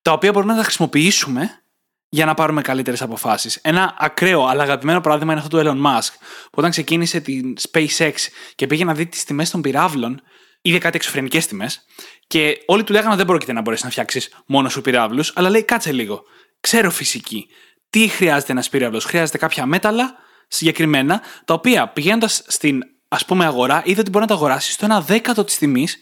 τα 0.02 0.12
οποία 0.12 0.32
μπορούμε 0.32 0.52
να 0.52 0.58
τα 0.58 0.64
χρησιμοποιήσουμε 0.64 1.62
για 2.08 2.24
να 2.24 2.34
πάρουμε 2.34 2.62
καλύτερες 2.62 3.02
αποφάσεις. 3.02 3.56
Ένα 3.62 3.94
ακραίο 3.98 4.44
αλλά 4.44 4.62
αγαπημένο 4.62 5.00
παράδειγμα 5.00 5.32
είναι 5.32 5.40
αυτό 5.40 5.58
του 5.58 5.68
Elon 5.68 5.86
Musk, 5.86 6.10
που 6.42 6.54
όταν 6.54 6.70
ξεκίνησε 6.70 7.20
την 7.20 7.54
SpaceX 7.70 8.12
και 8.54 8.66
πήγε 8.66 8.84
να 8.84 8.94
δει 8.94 9.06
τις 9.06 9.24
τιμές 9.24 9.50
των 9.50 9.60
πυράβλων, 9.60 10.20
είδε 10.60 10.78
κάτι 10.78 10.96
εξωφρενικές 10.96 11.46
τιμές, 11.46 11.84
και 12.26 12.62
όλοι 12.66 12.84
του 12.84 12.92
λέγανε 12.92 13.16
δεν 13.16 13.26
πρόκειται 13.26 13.52
να 13.52 13.60
μπορέσεις 13.60 13.84
να 13.84 13.90
φτιάξεις 13.90 14.34
μόνο 14.46 14.68
σου 14.68 14.80
πυράβλους, 14.80 15.32
αλλά 15.34 15.50
λέει 15.50 15.62
κάτσε 15.62 15.92
λίγο. 15.92 16.22
Ξέρω 16.60 16.90
φυσική. 16.90 17.46
Τι 17.90 18.08
χρειάζεται 18.08 18.52
ένας 18.52 18.68
πύραυλο, 18.68 19.00
Χρειάζεται 19.00 19.38
κάποια 19.38 19.66
μέταλλα 19.66 20.14
συγκεκριμένα, 20.48 21.22
τα 21.44 21.54
οποία 21.54 21.88
πηγαίνοντας 21.88 22.42
στην 22.46 22.82
ας 23.08 23.24
πούμε 23.24 23.44
αγορά, 23.44 23.82
είδε 23.84 24.00
ότι 24.00 24.10
μπορεί 24.10 24.24
να 24.24 24.30
τα 24.30 24.34
αγοράσει 24.34 24.72
στο 24.72 24.84
ένα 24.84 25.00
δέκατο 25.00 25.44
της 25.44 25.58
τιμής 25.58 25.98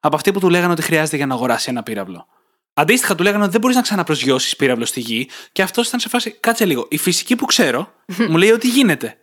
από 0.00 0.16
αυτή 0.16 0.32
που 0.32 0.40
του 0.40 0.48
λέγανε 0.48 0.72
ότι 0.72 0.82
χρειάζεται 0.82 1.16
για 1.16 1.26
να 1.26 1.34
αγοράσει 1.34 1.70
ένα 1.70 1.82
πύραυλο. 1.82 2.26
Αντίστοιχα, 2.74 3.14
του 3.14 3.22
λέγανε 3.22 3.42
ότι 3.42 3.52
δεν 3.52 3.60
μπορείς 3.60 3.76
να 3.76 3.82
ξαναπροσγειώσεις 3.82 4.56
πύραυλο 4.56 4.84
στη 4.84 5.00
γη, 5.00 5.28
και 5.52 5.62
αυτός 5.62 5.88
ήταν 5.88 6.00
σε 6.00 6.08
φάση, 6.08 6.30
κάτσε 6.30 6.64
λίγο. 6.64 6.86
Η 6.90 6.98
φυσική 6.98 7.36
που 7.36 7.44
ξέρω 7.44 7.92
μου 8.28 8.36
λέει 8.36 8.50
ότι 8.50 8.68
γίνεται. 8.68 9.16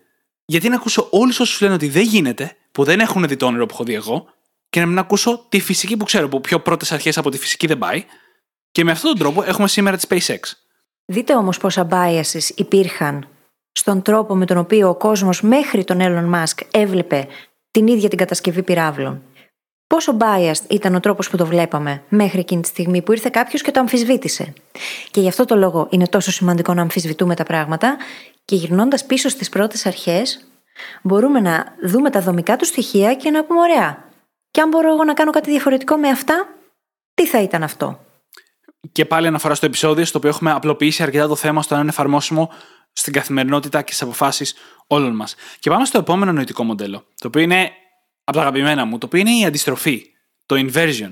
Γιατί 0.46 0.70
να 0.70 0.76
ακούσω 0.76 1.08
όλους 1.12 1.40
όσους 1.40 1.62
λένε 1.62 1.74
ότι 1.74 1.88
δεν 1.88 2.04
γίνεται, 2.04 2.58
που 2.72 2.84
δεν 2.84 3.00
έχουν 3.00 3.28
δει 3.28 3.36
το 3.36 3.46
όνειρο 3.46 3.66
που 3.66 3.74
έχω 3.74 3.84
δει 3.84 3.94
εγώ, 3.94 4.28
και 4.70 4.80
να 4.80 4.86
μην 4.86 4.98
ακούσω 4.98 5.46
τη 5.50 5.60
φυσική 5.60 5.98
που 5.98 6.06
ξέρω, 6.06 6.30
που 6.30 6.42
πιο 6.42 6.60
πρώτες 6.60 6.92
αρχές 6.92 7.18
από 7.18 7.30
τη 7.30 7.38
φυσική 7.38 7.68
δεν 7.68 7.78
πάει. 7.78 8.06
Και 8.72 8.84
με 8.84 8.92
αυτόν 8.92 9.10
τον 9.10 9.20
τρόπο 9.20 9.44
έχουμε 9.44 9.68
σήμερα 9.68 9.98
τη 9.98 10.08
SpaceX. 10.10 10.40
Δείτε 11.06 11.36
όμως 11.36 11.58
πόσα 11.58 11.88
biases 11.92 12.50
υπήρχαν 12.56 13.28
στον 13.72 14.02
τρόπο 14.02 14.36
με 14.36 14.46
τον 14.46 14.58
οποίο 14.58 14.90
ο 14.90 14.96
κόσμος 14.96 15.42
μέχρι 15.42 15.84
τον 15.84 15.98
Elon 16.02 16.36
Musk 16.36 16.66
έβλεπε 16.72 17.28
την 17.72 17.88
ίδια 17.88 18.10
την 18.10 18.18
κατασκευή 18.18 18.64
πυράβλων. 18.64 19.24
Πόσο 19.92 20.18
biased 20.20 20.70
ήταν 20.70 20.96
ο 20.96 21.00
τρόπος 21.00 21.30
που 21.30 21.38
το 21.38 21.46
βλέπαμε 21.46 22.04
μέχρι 22.10 22.40
εκείνη 22.40 22.62
τη 22.62 22.68
στιγμή 22.68 23.02
που 23.02 23.12
ήρθε 23.12 23.30
κάποιος 23.30 23.62
και 23.62 23.72
το 23.72 23.80
αμφισβήτησε. 23.80 24.54
Και 25.12 25.22
γι' 25.22 25.28
αυτό 25.28 25.46
το 25.46 25.56
λόγο 25.56 25.88
είναι 25.90 26.08
τόσο 26.08 26.32
σημαντικό 26.32 26.74
να 26.74 26.82
αμφισβητούμε 26.82 27.36
τα 27.36 27.44
πράγματα 27.44 27.98
και 28.46 28.56
γυρνώντας 28.56 29.06
πίσω 29.06 29.30
στις 29.30 29.50
πρώτες 29.50 29.86
αρχές, 29.86 30.48
μπορούμε 31.02 31.40
να 31.40 31.66
δούμε 31.84 32.10
τα 32.10 32.22
δομικά 32.22 32.56
του 32.56 32.66
στοιχεία 32.66 33.14
και 33.14 33.30
να 33.30 33.44
πούμε: 33.44 33.60
Ωραία, 33.60 34.04
και 34.52 34.62
αν 34.62 34.70
μπορώ 34.70 34.94
εγώ 34.94 35.04
να 35.04 35.14
κάνω 35.14 35.32
κάτι 35.32 35.50
διαφορετικό 35.50 35.98
με 35.98 36.10
αυτά, 36.10 36.48
τι 37.14 37.28
θα 37.28 37.42
ήταν 37.42 37.64
αυτό; 37.64 38.00
Και 38.92 39.06
πάλι 39.06 39.28
αναφορά 39.28 39.56
στο 39.56 39.66
επεισόδιο, 39.66 40.06
στο 40.06 40.18
οποίο 40.18 40.30
έχουμε 40.30 40.52
απλοποιήσει 40.52 41.04
αρκετά 41.04 41.28
το 41.28 41.36
θέμα 41.36 41.62
στο 41.62 41.74
να 41.74 41.80
είναι 41.80 41.90
εφαρμόσιμο 41.90 42.52
στην 42.94 43.14
καθημερινότητα 43.14 43.82
και 43.82 43.94
στις 43.94 44.02
αποφάσεις 44.02 44.56
όλων 44.88 45.16
μας. 45.16 45.36
Και 45.60 45.70
πάμε 45.70 45.86
στο 45.86 45.98
επόμενο 45.98 46.32
νοητικό 46.32 46.64
μοντέλο, 46.64 47.06
το 47.20 47.28
οποίο 47.28 47.42
είναι 47.42 47.72
από 48.32 48.40
τα 48.40 48.48
αγαπημένα 48.48 48.86
μου, 48.86 48.98
το 48.98 49.06
οποίο 49.06 49.20
είναι 49.20 49.32
η 49.32 49.46
αντιστροφή, 49.46 50.06
το 50.46 50.56
inversion. 50.56 51.12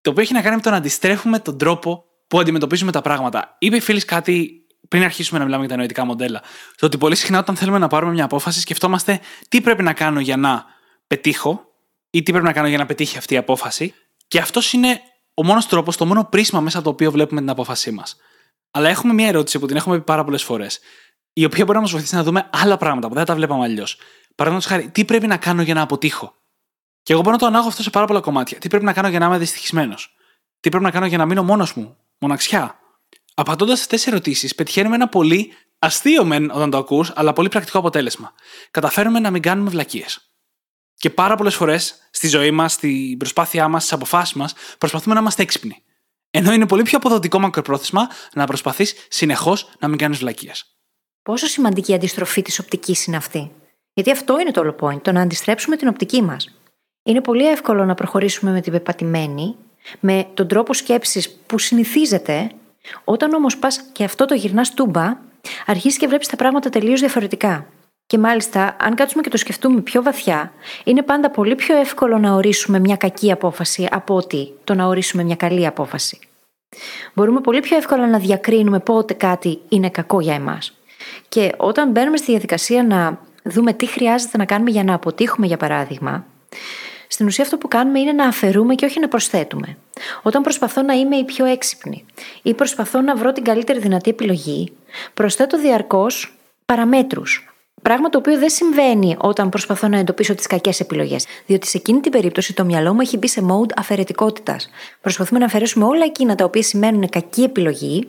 Το 0.00 0.10
οποίο 0.10 0.22
έχει 0.22 0.32
να 0.32 0.42
κάνει 0.42 0.56
με 0.56 0.62
το 0.62 0.70
να 0.70 0.76
αντιστρέφουμε 0.76 1.38
τον 1.38 1.58
τρόπο 1.58 2.04
που 2.28 2.40
αντιμετωπίζουμε 2.40 2.92
τα 2.92 3.00
πράγματα. 3.00 3.56
Είπε 3.58 3.76
η 3.76 3.80
φίλης 3.80 4.04
κάτι 4.04 4.66
πριν 4.88 5.04
αρχίσουμε 5.04 5.38
να 5.38 5.44
μιλάμε 5.44 5.62
για 5.62 5.72
τα 5.72 5.78
νοητικά 5.78 6.04
μοντέλα. 6.04 6.42
Το 6.76 6.86
ότι 6.86 6.98
πολύ 6.98 7.14
συχνά 7.14 7.38
όταν 7.38 7.56
θέλουμε 7.56 7.78
να 7.78 7.88
πάρουμε 7.88 8.12
μια 8.12 8.24
απόφαση, 8.24 8.60
σκεφτόμαστε 8.60 9.20
τι 9.48 9.60
πρέπει 9.60 9.82
να 9.82 9.92
κάνω 9.92 10.20
για 10.20 10.36
να 10.36 10.64
πετύχω 11.06 11.64
ή 12.10 12.22
τι 12.22 12.30
πρέπει 12.30 12.46
να 12.46 12.52
κάνω 12.52 12.68
για 12.68 12.78
να 12.78 12.86
πετύχει 12.86 13.18
αυτή 13.18 13.34
η 13.34 13.36
απόφαση. 13.36 13.94
Και 14.28 14.38
αυτός 14.38 14.72
είναι 14.72 15.00
ο 15.34 15.44
μόνος 15.44 15.66
τρόπος, 15.66 15.96
το 15.96 16.06
μόνο 16.06 16.24
πρίσμα 16.24 16.60
μέσα 16.60 16.78
από 16.78 16.86
το 16.86 16.92
οποίο 16.92 17.10
βλέπουμε 17.10 17.40
την 17.40 17.50
απόφασή 17.50 17.90
μας. 17.90 18.16
Αλλά 18.70 18.88
έχουμε 18.88 19.12
μια 19.12 19.28
ερώτηση 19.28 19.58
που 19.58 19.66
την 19.66 19.76
έχουμε 19.76 19.96
πει 19.96 20.04
πάρα 20.04 20.24
πολλές 20.24 20.42
φορές, 20.42 20.80
η 21.32 21.44
οποία 21.44 21.64
μπορεί 21.64 21.76
να 21.76 21.82
μας 21.82 21.90
βοηθήσει 21.90 22.14
να 22.14 22.22
δούμε 22.22 22.48
άλλα 22.52 22.76
πράγματα 22.76 23.08
που 23.08 23.14
δεν 23.14 23.24
τα 23.24 23.34
βλέπαμε 23.34 23.64
αλλιώς. 23.64 23.98
Παραδείγματος 24.34 24.72
χάρη, 24.72 24.90
τι 24.90 25.04
πρέπει 25.04 25.26
να 25.26 25.36
κάνω 25.36 25.62
για 25.62 25.74
να 25.74 25.82
αποτύχω; 25.82 26.34
Και 27.02 27.12
εγώ 27.12 27.22
μπορώ 27.22 27.32
να 27.32 27.38
το 27.38 27.46
ανάγω 27.46 27.68
αυτό 27.68 27.82
σε 27.82 27.90
πάρα 27.90 28.06
πολλά 28.06 28.20
κομμάτια. 28.20 28.58
Τι 28.58 28.68
πρέπει 28.68 28.84
να 28.84 28.92
κάνω 28.92 29.08
για 29.08 29.18
να 29.18 29.26
είμαι 29.26 29.38
δυστυχισμένος; 29.38 30.16
Τι 30.60 30.68
πρέπει 30.68 30.84
να 30.84 30.90
κάνω 30.90 31.06
για 31.06 31.18
να 31.18 31.26
μείνω 31.26 31.42
μόνος 31.42 31.74
μου, 31.74 31.96
μοναξιά. 32.18 32.80
Απαντώντας 33.34 33.80
αυτέ 33.80 33.96
τι 33.96 34.04
ερωτήσεις, 34.06 34.54
πετυχαίνουμε 34.54 34.94
ένα 34.94 35.08
πολύ 35.08 35.52
αστείο 35.78 36.24
μεν 36.24 36.50
όταν 36.50 36.70
το 36.70 36.78
ακούς, 36.78 37.12
αλλά 37.14 37.32
πολύ 37.32 37.48
πρακτικό 37.48 37.78
αποτέλεσμα. 37.78 38.32
Καταφέρουμε 38.70 39.18
να 39.18 39.30
μην 39.30 39.42
κάνουμε 39.42 39.70
βλακίες. 39.70 40.32
Και 40.94 41.10
πάρα 41.10 41.36
πολλές 41.36 41.54
φορές 41.54 42.08
στη 42.10 42.28
ζωή 42.28 42.50
μας, 42.50 42.72
στην 42.72 43.16
προσπάθειά 43.16 43.68
μας, 43.68 43.82
στις 43.82 43.94
αποφάσεις 43.94 44.34
μας, 44.34 44.54
προσπαθούμε 44.78 45.14
να 45.14 45.20
είμαστε 45.20 45.42
έξυπνοι. 45.42 45.82
Ενώ 46.30 46.52
είναι 46.52 46.66
πολύ 46.66 46.82
πιο 46.82 46.98
αποδοτικό 46.98 47.38
μακροπρόθεσμα 47.38 48.08
να 48.32 48.46
προσπαθείς 48.46 48.94
συνεχώς 49.08 49.70
να 49.78 49.88
μην 49.88 49.98
κάνεις 49.98 50.18
βλακίες. 50.18 50.76
Πόσο 51.22 51.46
σημαντική 51.46 51.90
η 51.90 51.94
αντιστροφή 51.94 52.42
της 52.42 52.58
οπτικής 52.58 53.06
είναι 53.06 53.16
αυτή; 53.16 53.52
Γιατί 53.92 54.10
αυτό 54.10 54.40
είναι 54.40 54.50
το 54.50 54.60
όλο 54.60 54.76
point, 54.80 55.02
το 55.02 55.12
να 55.12 55.20
αντιστρέψουμε 55.20 55.76
την 55.76 55.88
οπτική 55.88 56.22
μας. 56.22 56.61
Είναι 57.02 57.20
πολύ 57.20 57.48
εύκολο 57.48 57.84
να 57.84 57.94
προχωρήσουμε 57.94 58.50
με 58.52 58.60
την 58.60 58.72
πεπατημένη, 58.72 59.56
με 60.00 60.26
τον 60.34 60.48
τρόπο 60.48 60.74
σκέψης 60.74 61.30
που 61.46 61.58
συνηθίζεται, 61.58 62.50
όταν 63.04 63.32
όμως 63.32 63.56
πας 63.56 63.82
και 63.92 64.04
αυτό 64.04 64.24
το 64.24 64.34
γυρνάς 64.34 64.74
τούμπα, 64.74 65.16
αρχίζεις 65.66 65.98
και 65.98 66.06
βλέπεις 66.06 66.28
τα 66.28 66.36
πράγματα 66.36 66.70
τελείως 66.70 67.00
διαφορετικά. 67.00 67.66
Και 68.06 68.18
μάλιστα, 68.18 68.76
αν 68.80 68.94
κάτσουμε 68.94 69.22
και 69.22 69.28
το 69.28 69.36
σκεφτούμε 69.36 69.80
πιο 69.80 70.02
βαθιά, 70.02 70.52
είναι 70.84 71.02
πάντα 71.02 71.30
πολύ 71.30 71.54
πιο 71.54 71.76
εύκολο 71.76 72.18
να 72.18 72.32
ορίσουμε 72.32 72.78
μια 72.78 72.96
κακή 72.96 73.32
απόφαση 73.32 73.88
από 73.90 74.14
ότι 74.14 74.52
το 74.64 74.74
να 74.74 74.86
ορίσουμε 74.86 75.22
μια 75.22 75.36
καλή 75.36 75.66
απόφαση. 75.66 76.18
Μπορούμε 77.14 77.40
πολύ 77.40 77.60
πιο 77.60 77.76
εύκολα 77.76 78.06
να 78.06 78.18
διακρίνουμε 78.18 78.78
πότε 78.78 79.14
κάτι 79.14 79.58
είναι 79.68 79.90
κακό 79.90 80.20
για 80.20 80.34
εμάς. 80.34 80.72
Και 81.28 81.52
όταν 81.56 81.90
μπαίνουμε 81.90 82.16
στη 82.16 82.30
διαδικασία 82.30 82.84
να 82.84 83.18
δούμε 83.44 83.72
τι 83.72 83.86
χρειάζεται 83.86 84.36
να 84.36 84.44
κάνουμε 84.44 84.70
για 84.70 84.84
να 84.84 84.94
αποτύχουμε, 84.94 85.46
για 85.46 85.56
παράδειγμα, 85.56 86.24
στην 87.12 87.26
ουσία 87.26 87.44
αυτό 87.44 87.58
που 87.58 87.68
κάνουμε 87.68 88.00
είναι 88.00 88.12
να 88.12 88.26
αφαιρούμε 88.26 88.74
και 88.74 88.84
όχι 88.84 89.00
να 89.00 89.08
προσθέτουμε. 89.08 89.76
Όταν 90.22 90.42
προσπαθώ 90.42 90.82
να 90.82 90.92
είμαι 90.92 91.16
η 91.16 91.24
πιο 91.24 91.44
έξυπνη 91.44 92.04
ή 92.42 92.54
προσπαθώ 92.54 93.00
να 93.00 93.16
βρω 93.16 93.32
την 93.32 93.44
καλύτερη 93.44 93.78
δυνατή 93.78 94.10
επιλογή, 94.10 94.72
προσθέτω 95.14 95.58
διαρκώς 95.58 96.36
παραμέτρους. 96.66 97.54
Πράγμα 97.82 98.08
το 98.08 98.18
οποίο 98.18 98.38
δεν 98.38 98.48
συμβαίνει 98.48 99.16
όταν 99.18 99.48
προσπαθώ 99.48 99.88
να 99.88 99.98
εντοπίσω 99.98 100.34
τις 100.34 100.46
κακές 100.46 100.80
επιλογές. 100.80 101.26
Διότι 101.46 101.66
σε 101.66 101.76
εκείνη 101.76 102.00
την 102.00 102.12
περίπτωση 102.12 102.54
το 102.54 102.64
μυαλό 102.64 102.94
μου 102.94 103.00
έχει 103.00 103.16
μπει 103.16 103.28
σε 103.28 103.46
mode 103.48 103.72
αφαιρετικότητας. 103.76 104.70
Προσπαθούμε 105.00 105.38
να 105.38 105.46
αφαιρέσουμε 105.46 105.84
όλα 105.84 106.04
εκείνα 106.04 106.34
τα 106.34 106.44
οποία 106.44 106.62
σημαίνουν 106.62 107.08
κακή 107.08 107.42
επιλογή 107.42 108.08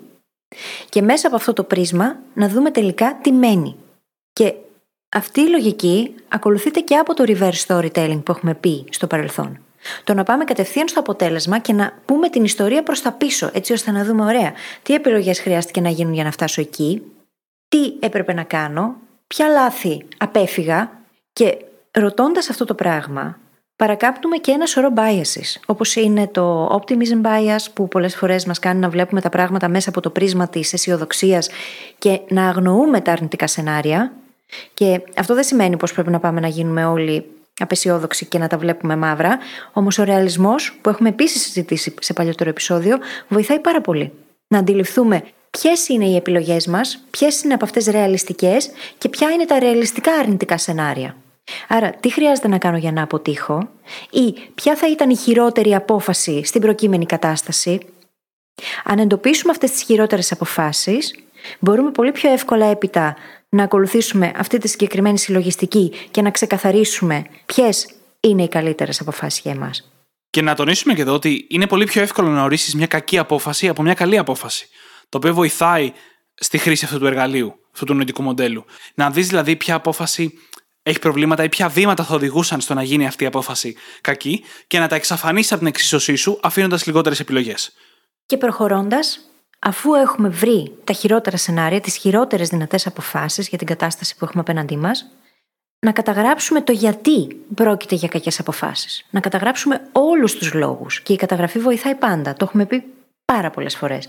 και 0.90 1.02
μέσα 1.02 1.28
από 1.28 1.36
αυτό 1.36 1.54
το 1.54 1.64
πρίσμα 1.64 2.18
να 2.34 2.48
δούμε 2.50 2.72
τελικά 2.72 3.20
τι 3.22 3.32
μένει. 3.32 3.76
Και 4.34 4.54
αυτή 5.14 5.42
η 5.42 5.50
λογική 5.50 6.16
ακολουθείται 6.28 6.80
και 6.80 6.96
από 6.96 7.14
το 7.14 7.24
reverse 7.28 7.66
storytelling 7.68 8.22
που 8.24 8.32
έχουμε 8.32 8.54
πει 8.54 8.86
στο 8.90 9.08
παρελθόν. 9.08 9.60
Το 10.04 10.14
να 10.14 10.24
πάμε 10.24 10.44
κατευθείαν 10.44 10.88
στο 10.88 11.00
αποτέλεσμα 11.00 11.60
και 11.60 11.74
να 11.74 11.94
πούμε 12.06 12.30
την 12.30 12.44
ιστορία 12.44 12.84
προς 12.84 13.02
τα 13.02 13.12
πίσω, 13.12 13.50
έτσι 13.54 13.74
ώστε 13.74 13.92
να 13.92 14.04
δούμε, 14.04 14.24
ωραία, 14.24 14.54
τι 14.84 14.94
επιλογές 14.94 15.40
χρειάστηκε 15.40 15.82
να 15.82 15.90
γίνουν 15.90 16.14
για 16.14 16.24
να 16.24 16.32
φτάσω 16.32 16.62
εκεί, 16.62 17.02
τι 17.68 17.94
έπρεπε 18.00 18.34
να 18.34 18.44
κάνω, 18.44 18.96
ποια 19.28 19.48
λάθη 19.48 20.06
απέφυγα 20.18 20.92
και 21.34 21.58
ρωτώντας 21.92 22.50
αυτό 22.50 22.66
το 22.66 22.74
πράγμα, 22.74 23.38
παρακάπτουμε 23.76 24.38
και 24.38 24.52
ένα 24.52 24.66
σωρό 24.66 24.90
biases, 24.96 25.62
όπως 25.66 25.96
είναι 25.96 26.28
το 26.28 26.68
optimism 26.68 27.22
bias 27.26 27.66
που 27.74 27.88
πολλές 27.88 28.16
φορές 28.16 28.46
μας 28.46 28.60
κάνει 28.60 28.80
να 28.80 28.90
βλέπουμε 28.90 29.22
τα 29.22 29.30
πράγματα 29.30 29.68
μέσα 29.70 29.90
από 29.90 30.02
το 30.02 30.10
πρίσμα 30.10 30.48
της 30.48 30.74
αισιοδοξίας 30.74 31.50
και 31.98 32.20
να 32.28 32.48
αγνοούμε 32.48 33.02
τα 33.02 33.12
αρνητικά 33.12 33.48
σενάρια 33.48 34.12
Και 34.74 35.02
αυτό 35.16 35.34
δεν 35.34 35.44
σημαίνει 35.44 35.78
πως 35.78 35.94
πρέπει 35.94 36.10
να 36.10 36.20
πάμε 36.20 36.40
να 36.40 36.48
γίνουμε 36.48 36.86
όλοι 36.86 37.26
απεσιόδοξοι 37.60 38.26
και 38.26 38.38
να 38.38 38.48
τα 38.48 38.58
βλέπουμε 38.58 38.96
μαύρα. 38.96 39.38
Όμως 39.74 39.98
ο 39.98 40.04
ρεαλισμός, 40.04 40.78
που 40.82 40.90
έχουμε 40.90 41.10
επίσης 41.10 41.42
συζητήσει 41.42 41.94
σε 42.00 42.14
παλιότερο 42.14 42.50
επεισόδιο, 42.50 42.98
βοηθάει 43.28 43.60
πάρα 43.60 43.82
πολύ. 43.82 44.12
Να 44.48 44.58
αντιληφθούμε 44.58 45.24
ποιες 45.50 45.88
είναι 45.88 46.06
οι 46.06 46.16
επιλογές 46.16 46.68
μας, 46.68 47.04
ποιες 47.10 47.44
είναι 47.44 47.54
από 47.54 47.66
αυτές 47.66 47.86
ρεαλιστικές 47.86 48.70
και 48.98 49.10
ποια 49.10 49.30
είναι 49.30 49.46
τα 49.46 49.60
ρεαλιστικά 49.60 50.12
αρνητικά 50.14 50.58
σενάρια. 50.58 51.16
Άρα, 51.68 51.90
τι 51.90 52.12
χρειάζεται 52.12 52.48
να 52.48 52.58
κάνω 52.58 52.78
για 52.78 52.92
να 52.92 53.04
αποτύχω, 53.04 53.70
ή 54.10 54.34
ποια 54.56 54.76
θα 54.76 54.90
ήταν 54.90 55.10
η 55.10 55.16
χειρότερη 55.16 55.76
απόφαση 55.76 56.44
στην 56.44 56.62
προκείμενη 56.62 57.06
κατάσταση; 57.06 57.80
Αν 58.84 59.00
εντοπίσουμε 59.00 59.52
αυτές 59.52 59.72
τις 59.72 59.84
χειρότερες 59.84 60.32
αποφάσεις, 60.32 61.16
μπορούμε 61.60 61.92
πολύ 61.92 62.12
πιο 62.12 62.32
εύκολα 62.32 62.66
έπειτα 62.66 63.16
να 63.54 63.64
ακολουθήσουμε 63.64 64.32
αυτή 64.36 64.58
τη 64.58 64.68
συγκεκριμένη 64.68 65.18
συλλογιστική 65.18 65.92
και 66.12 66.22
να 66.22 66.32
ξεκαθαρίσουμε 66.32 67.26
ποιες 67.46 67.90
είναι 68.20 68.44
οι 68.44 68.48
καλύτερες 68.48 69.00
αποφάσεις 69.00 69.42
για 69.42 69.52
εμάς. 69.52 69.92
Και 70.30 70.42
να 70.42 70.56
τονίσουμε 70.56 70.94
και 70.94 71.02
εδώ 71.02 71.14
ότι 71.14 71.46
είναι 71.50 71.68
πολύ 71.68 71.86
πιο 71.86 72.02
εύκολο 72.02 72.30
να 72.30 72.44
ορίσεις 72.44 72.76
μια 72.76 72.88
κακή 72.88 73.18
απόφαση 73.18 73.68
από 73.68 73.82
μια 73.82 73.94
καλή 73.94 74.18
απόφαση. 74.18 74.68
Το 75.10 75.18
οποίο 75.18 75.34
βοηθάει 75.34 75.92
στη 76.36 76.58
χρήση 76.58 76.86
αυτού 76.86 77.00
του 77.00 77.06
εργαλείου, 77.06 77.56
αυτού 77.74 77.86
του 77.86 77.94
νοητικού 77.94 78.22
μοντέλου. 78.22 78.66
Να 78.94 79.10
δεις 79.10 79.28
δηλαδή 79.28 79.56
ποια 79.56 79.76
απόφαση 79.76 80.34
έχει 80.84 81.00
προβλήματα 81.00 81.44
ή 81.44 81.50
ποια 81.50 81.70
βήματα 81.70 82.04
θα 82.04 82.16
οδηγούσαν 82.16 82.62
στο 82.62 82.74
να 82.74 82.84
γίνει 82.84 83.08
αυτή 83.08 83.24
η 83.24 83.28
απόφαση 83.28 83.76
κακή 84.02 84.44
και 84.68 84.80
να 84.80 84.88
τα 84.88 84.96
εξαφανίσεις 84.96 85.52
από 85.52 85.60
την 85.60 85.70
εξίσωσή 85.70 86.16
σου, 86.16 86.40
αφήνοντας 86.42 86.86
λιγότερες 86.86 87.20
επιλογές. 87.20 87.74
Και 88.26 88.38
προχωρώντας, 88.38 89.20
αφού 89.64 89.94
έχουμε 89.94 90.30
βρει 90.30 90.72
τα 90.84 90.94
χειρότερα 90.94 91.38
σενάρια, 91.38 91.80
τις 91.80 91.96
χειρότερες 91.96 92.50
δυνατές 92.50 92.88
αποφάσεις 92.88 93.48
για 93.48 93.58
την 93.58 93.68
κατάσταση 93.68 94.16
που 94.18 94.26
έχουμε 94.26 94.42
απέναντί 94.42 94.78
μας, 94.78 95.06
να 95.80 95.92
καταγράψουμε 95.92 96.62
το 96.62 96.72
γιατί 96.72 97.28
πρόκειται 97.56 97.96
για 97.96 98.08
κακές 98.08 98.40
αποφάσεις. 98.40 99.06
Να 99.10 99.20
καταγράψουμε 99.20 99.82
όλους 99.92 100.36
τους 100.36 100.54
λόγους. 100.54 101.02
Και 101.02 101.14
η 101.14 101.16
καταγραφή 101.16 101.60
βοηθάει 101.60 101.96
πάντα. 101.96 102.34
Το 102.34 102.46
έχουμε 102.46 102.66
πει 102.66 102.84
πάρα 103.26 103.50
πολλές 103.50 103.76
φορές. 103.76 104.08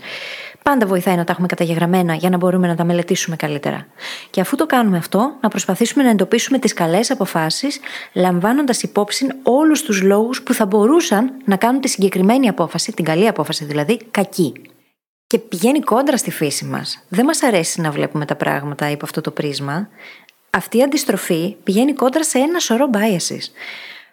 Πάντα 0.63 0.85
βοηθάει 0.85 1.15
να 1.15 1.23
τα 1.23 1.31
έχουμε 1.31 1.47
καταγεγραμμένα 1.47 2.13
για 2.13 2.29
να 2.29 2.37
μπορούμε 2.37 2.67
να 2.67 2.75
τα 2.75 2.83
μελετήσουμε 2.83 3.35
καλύτερα. 3.35 3.87
Και 4.29 4.41
αφού 4.41 4.55
το 4.55 4.65
κάνουμε 4.65 4.97
αυτό, 4.97 5.35
να 5.41 5.49
προσπαθήσουμε 5.49 6.03
να 6.03 6.09
εντοπίσουμε 6.09 6.59
τις 6.59 6.73
καλές 6.73 7.11
αποφάσεις, 7.11 7.79
λαμβάνοντας 8.13 8.83
υπόψη 8.83 9.27
όλους 9.43 9.81
τους 9.81 10.01
λόγους 10.01 10.43
που 10.43 10.53
θα 10.53 10.65
μπορούσαν 10.65 11.31
να 11.45 11.55
κάνουν 11.55 11.81
τη 11.81 11.87
συγκεκριμένη 11.87 12.47
απόφαση, 12.47 12.91
την 12.91 13.05
καλή 13.05 13.27
απόφαση 13.27 13.65
δηλαδή, 13.65 13.99
κακή. 14.11 14.53
Και 15.27 15.39
πηγαίνει 15.39 15.79
κόντρα 15.79 16.17
στη 16.17 16.31
φύση 16.31 16.65
μας. 16.65 17.05
Δεν 17.09 17.25
μας 17.25 17.43
αρέσει 17.43 17.81
να 17.81 17.91
βλέπουμε 17.91 18.25
τα 18.25 18.35
πράγματα 18.35 18.89
υπό 18.89 19.05
αυτό 19.05 19.21
το 19.21 19.31
πρίσμα. 19.31 19.89
Αυτή 20.49 20.77
η 20.77 20.83
αντιστροφή 20.83 21.55
πηγαίνει 21.63 21.93
κόντρα 21.93 22.23
σε 22.23 22.37
ένα 22.37 22.59
σωρό 22.59 22.89
biases. 22.93 23.43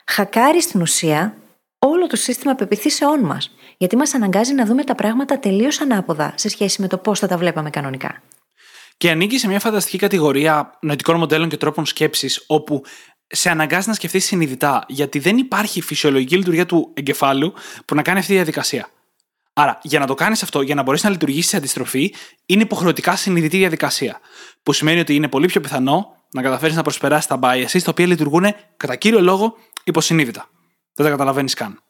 Χακάρει 0.07 0.63
στην 0.63 0.81
ουσία 0.81 1.37
όλο 1.79 2.07
το 2.07 2.17
σύστημα 2.17 2.55
πεπιθήσεών 2.55 3.21
μας 3.21 3.51
γιατί 3.77 3.97
μας 3.97 4.15
αναγκάζει 4.15 4.55
να 4.55 4.67
δούμε 4.67 4.85
τα 4.85 4.95
πράγματα 4.95 5.39
τελείως 5.39 5.81
ανάποδα 5.81 6.33
σε 6.37 6.49
σχέση 6.49 6.81
με 6.81 6.89
το 6.89 6.99
πώς 6.99 7.19
θα 7.19 7.27
τα 7.27 7.37
βλέπαμε 7.37 7.71
κανονικά. 7.71 8.23
Και 8.97 9.11
ανήκει 9.11 9.39
σε 9.39 9.49
μια 9.49 9.61
φανταστική 9.61 9.99
κατηγορία 9.99 10.79
νοητικών 10.81 11.17
μοντέλων 11.17 11.49
και 11.49 11.57
τρόπων 11.57 11.87
σκέψης, 11.87 12.45
όπου 12.47 12.83
σε 13.27 13.51
αναγκάζει 13.51 13.89
να 13.89 13.95
σκεφτείς 13.95 14.25
συνειδητά, 14.25 14.85
γιατί 14.89 15.19
δεν 15.19 15.37
υπάρχει 15.37 15.81
φυσιολογική 15.81 16.37
λειτουργία 16.37 16.67
του 16.67 16.91
εγκεφάλου 16.95 17.53
που 17.85 17.95
να 17.95 18.03
κάνει 18.03 18.19
αυτή 18.19 18.31
τη 18.31 18.37
διαδικασία. 18.37 18.89
Άρα, 19.53 19.79
για 19.83 19.99
να 19.99 20.07
το 20.07 20.15
κάνεις 20.15 20.43
αυτό, 20.43 20.61
για 20.61 20.75
να 20.75 20.83
μπορέσεις 20.83 21.05
να 21.05 21.11
λειτουργήσεις 21.11 21.51
σε 21.51 21.57
αντιστροφή, 21.57 22.15
είναι 22.47 22.63
υποχρεωτικά 22.63 23.17
συνειδητή 23.17 23.57
διαδικασία. 23.57 24.21
Που 24.63 24.73
σημαίνει 24.73 25.01
ότι 25.01 25.15
είναι 25.15 25.29
πολύ 25.29 25.47
πιο 25.47 25.61
πιθανό 25.61 26.17
να 26.33 26.43
καταφέρεις 26.43 26.77
να 26.77 26.83
προσπεράσεις 26.83 27.27
τα 27.27 27.39
biases 27.43 27.83
τα 27.83 27.91
οποία 27.91 28.07
λειτουργούν 28.07 28.55
κατά 28.77 28.97
κύριο 28.97 29.21
λόγο 29.21 29.57
υποσυνείδητα. 29.85 30.49
Δεν 30.95 31.07
τα 31.07 31.13
καταλαβαίνεις 31.13 31.55
καν. 31.55 31.83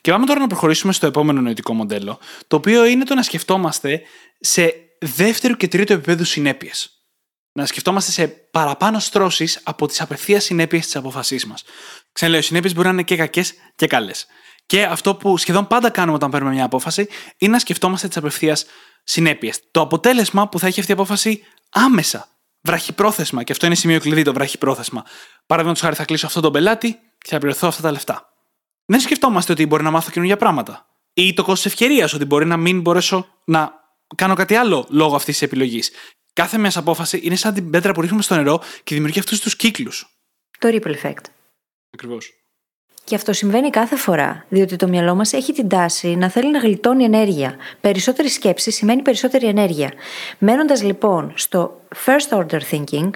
Και 0.00 0.10
πάμε 0.10 0.26
τώρα 0.26 0.40
να 0.40 0.46
προχωρήσουμε 0.46 0.92
στο 0.92 1.06
επόμενο 1.06 1.40
νοητικό 1.40 1.74
μοντέλο, 1.74 2.18
το 2.46 2.56
οποίο 2.56 2.84
είναι 2.84 3.04
το 3.04 3.14
να 3.14 3.22
σκεφτόμαστε 3.22 4.02
σε 4.40 4.74
δεύτερο 4.98 5.54
και 5.54 5.68
τρίτο 5.68 5.92
επίπεδο 5.92 6.24
συνέπειες. 6.24 6.88
Να 7.52 7.66
σκεφτόμαστε 7.66 8.10
σε 8.10 8.26
παραπάνω 8.26 8.98
στρώσεις 8.98 9.60
από 9.62 9.86
τις 9.86 10.00
απευθείας 10.00 10.44
συνέπειες 10.44 10.84
της 10.84 10.96
αποφασής 10.96 11.46
μας. 11.46 11.64
Ξαναλέω, 12.12 12.40
οι 12.40 12.42
συνέπειες 12.42 12.74
μπορεί 12.74 12.86
να 12.86 12.92
είναι 12.92 13.02
και 13.02 13.16
κακές 13.16 13.54
και 13.76 13.86
καλές. 13.86 14.26
Και 14.66 14.84
αυτό 14.84 15.14
που 15.14 15.36
σχεδόν 15.36 15.66
πάντα 15.66 15.90
κάνουμε 15.90 16.16
όταν 16.16 16.30
παίρνουμε 16.30 16.54
μια 16.54 16.64
απόφαση 16.64 17.08
είναι 17.38 17.52
να 17.52 17.58
σκεφτόμαστε 17.58 18.08
τις 18.08 18.16
απευθείας 18.16 18.66
συνέπειες. 19.04 19.60
Το 19.70 19.80
αποτέλεσμα 19.80 20.48
που 20.48 20.58
θα 20.58 20.66
έχει 20.66 20.80
αυτή 20.80 20.92
η 20.92 20.94
απόφαση 20.94 21.42
άμεσα. 21.70 22.28
Βραχυπρόθεσμα. 22.60 23.42
Και 23.42 23.52
αυτό 23.52 23.66
είναι 23.66 23.74
σημείο 23.74 24.00
κλειδί 24.00 24.22
το 24.22 24.32
βραχυπρόθεσμα. 24.32 25.04
Παραδείγματος 25.46 25.82
χάρη, 25.82 25.96
θα 25.96 26.04
κλείσω 26.04 26.26
αυτόν 26.26 26.42
τον 26.42 26.52
πελάτη 26.52 26.98
και 27.18 27.30
θα 27.30 27.38
πληρωθώ 27.38 27.68
αυτά 27.68 27.82
τα 27.82 27.90
λεφτά 27.90 28.34
δεν 28.86 29.00
σκεφτόμαστε 29.00 29.52
ότι 29.52 29.66
μπορεί 29.66 29.82
να 29.82 29.90
μάθω 29.90 30.10
καινούργια 30.10 30.36
πράγματα. 30.36 30.86
Ή 31.12 31.34
το 31.34 31.42
κόστος 31.44 31.72
ευκαιρίας, 31.72 32.12
ότι 32.12 32.24
μπορεί 32.24 32.44
να 32.44 32.56
μην 32.56 32.80
μπορέσω 32.80 33.26
να 33.44 33.72
κάνω 34.16 34.34
κάτι 34.34 34.54
άλλο 34.54 34.86
λόγω 34.90 35.14
αυτής 35.14 35.38
της 35.38 35.42
επιλογής. 35.42 35.90
Κάθε 36.32 36.58
μιας 36.58 36.76
απόφαση 36.76 37.20
είναι 37.22 37.36
σαν 37.36 37.54
την 37.54 37.70
πέτρα 37.70 37.92
που 37.92 38.00
ρίχνουμε 38.00 38.22
στο 38.22 38.34
νερό 38.34 38.60
και 38.84 38.94
δημιουργεί 38.94 39.18
αυτούς 39.18 39.40
τους 39.40 39.56
κύκλους. 39.56 40.18
Το 40.58 40.68
ripple 40.68 40.94
effect. 41.02 41.24
Ακριβώς. 41.90 42.43
Και 43.04 43.14
αυτό 43.14 43.32
συμβαίνει 43.32 43.70
κάθε 43.70 43.96
φορά, 43.96 44.44
διότι 44.48 44.76
το 44.76 44.88
μυαλό 44.88 45.14
μας 45.14 45.32
έχει 45.32 45.52
την 45.52 45.68
τάση 45.68 46.16
να 46.16 46.28
θέλει 46.28 46.50
να 46.50 46.58
γλιτώνει 46.58 47.04
ενέργεια. 47.04 47.56
Περισσότερη 47.80 48.28
σκέψη 48.28 48.70
σημαίνει 48.70 49.02
περισσότερη 49.02 49.46
ενέργεια. 49.46 49.92
Μένοντας 50.38 50.82
λοιπόν 50.82 51.32
στο 51.34 51.80
first 52.06 52.38
order 52.38 52.60
thinking, 52.70 53.10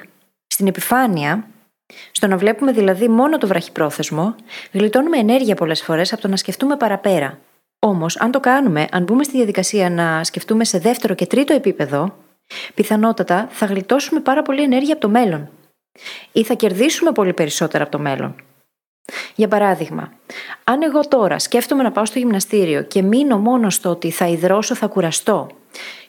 στην 0.46 0.66
επιφάνεια, 0.66 1.46
στο 2.10 2.26
να 2.26 2.36
βλέπουμε 2.36 2.72
δηλαδή 2.72 3.08
μόνο 3.08 3.38
το 3.38 3.46
βραχυπρόθεσμο, 3.46 4.34
γλιτώνουμε 4.72 5.18
ενέργεια 5.18 5.54
πολλές 5.54 5.82
φορές 5.82 6.12
από 6.12 6.22
το 6.22 6.28
να 6.28 6.36
σκεφτούμε 6.36 6.76
παραπέρα. 6.76 7.38
Όμως, 7.78 8.20
αν 8.20 8.30
το 8.30 8.40
κάνουμε, 8.40 8.86
αν 8.90 9.02
μπούμε 9.02 9.24
στη 9.24 9.36
διαδικασία 9.36 9.90
να 9.90 10.24
σκεφτούμε 10.24 10.64
σε 10.64 10.78
δεύτερο 10.78 11.14
και 11.14 11.26
τρίτο 11.26 11.54
επίπεδο, 11.54 12.16
πιθανότατα 12.74 13.48
θα 13.50 13.66
γλιτώσουμε 13.66 14.20
πάρα 14.20 14.42
πολύ 14.42 14.62
ενέργεια 14.62 14.92
από 14.92 15.02
το 15.02 15.08
μέλλον. 15.08 15.50
Ή 16.32 16.44
θα 16.44 16.54
κερδίσουμε 16.54 17.12
πολύ 17.12 17.32
περισσότερα 17.32 17.82
από 17.82 17.92
το 17.92 17.98
μέλλον. 17.98 18.34
Για 19.34 19.48
παράδειγμα, 19.48 20.12
αν 20.64 20.82
εγώ 20.82 21.00
τώρα 21.00 21.38
σκέφτομαι 21.38 21.82
να 21.82 21.92
πάω 21.92 22.04
στο 22.04 22.18
γυμναστήριο 22.18 22.82
και 22.82 23.02
μείνω 23.02 23.38
μόνος 23.38 23.74
στο 23.74 23.90
ότι 23.90 24.10
θα 24.10 24.26
υδρώσω, 24.26 24.74
θα 24.74 24.86
κουραστώ 24.86 25.46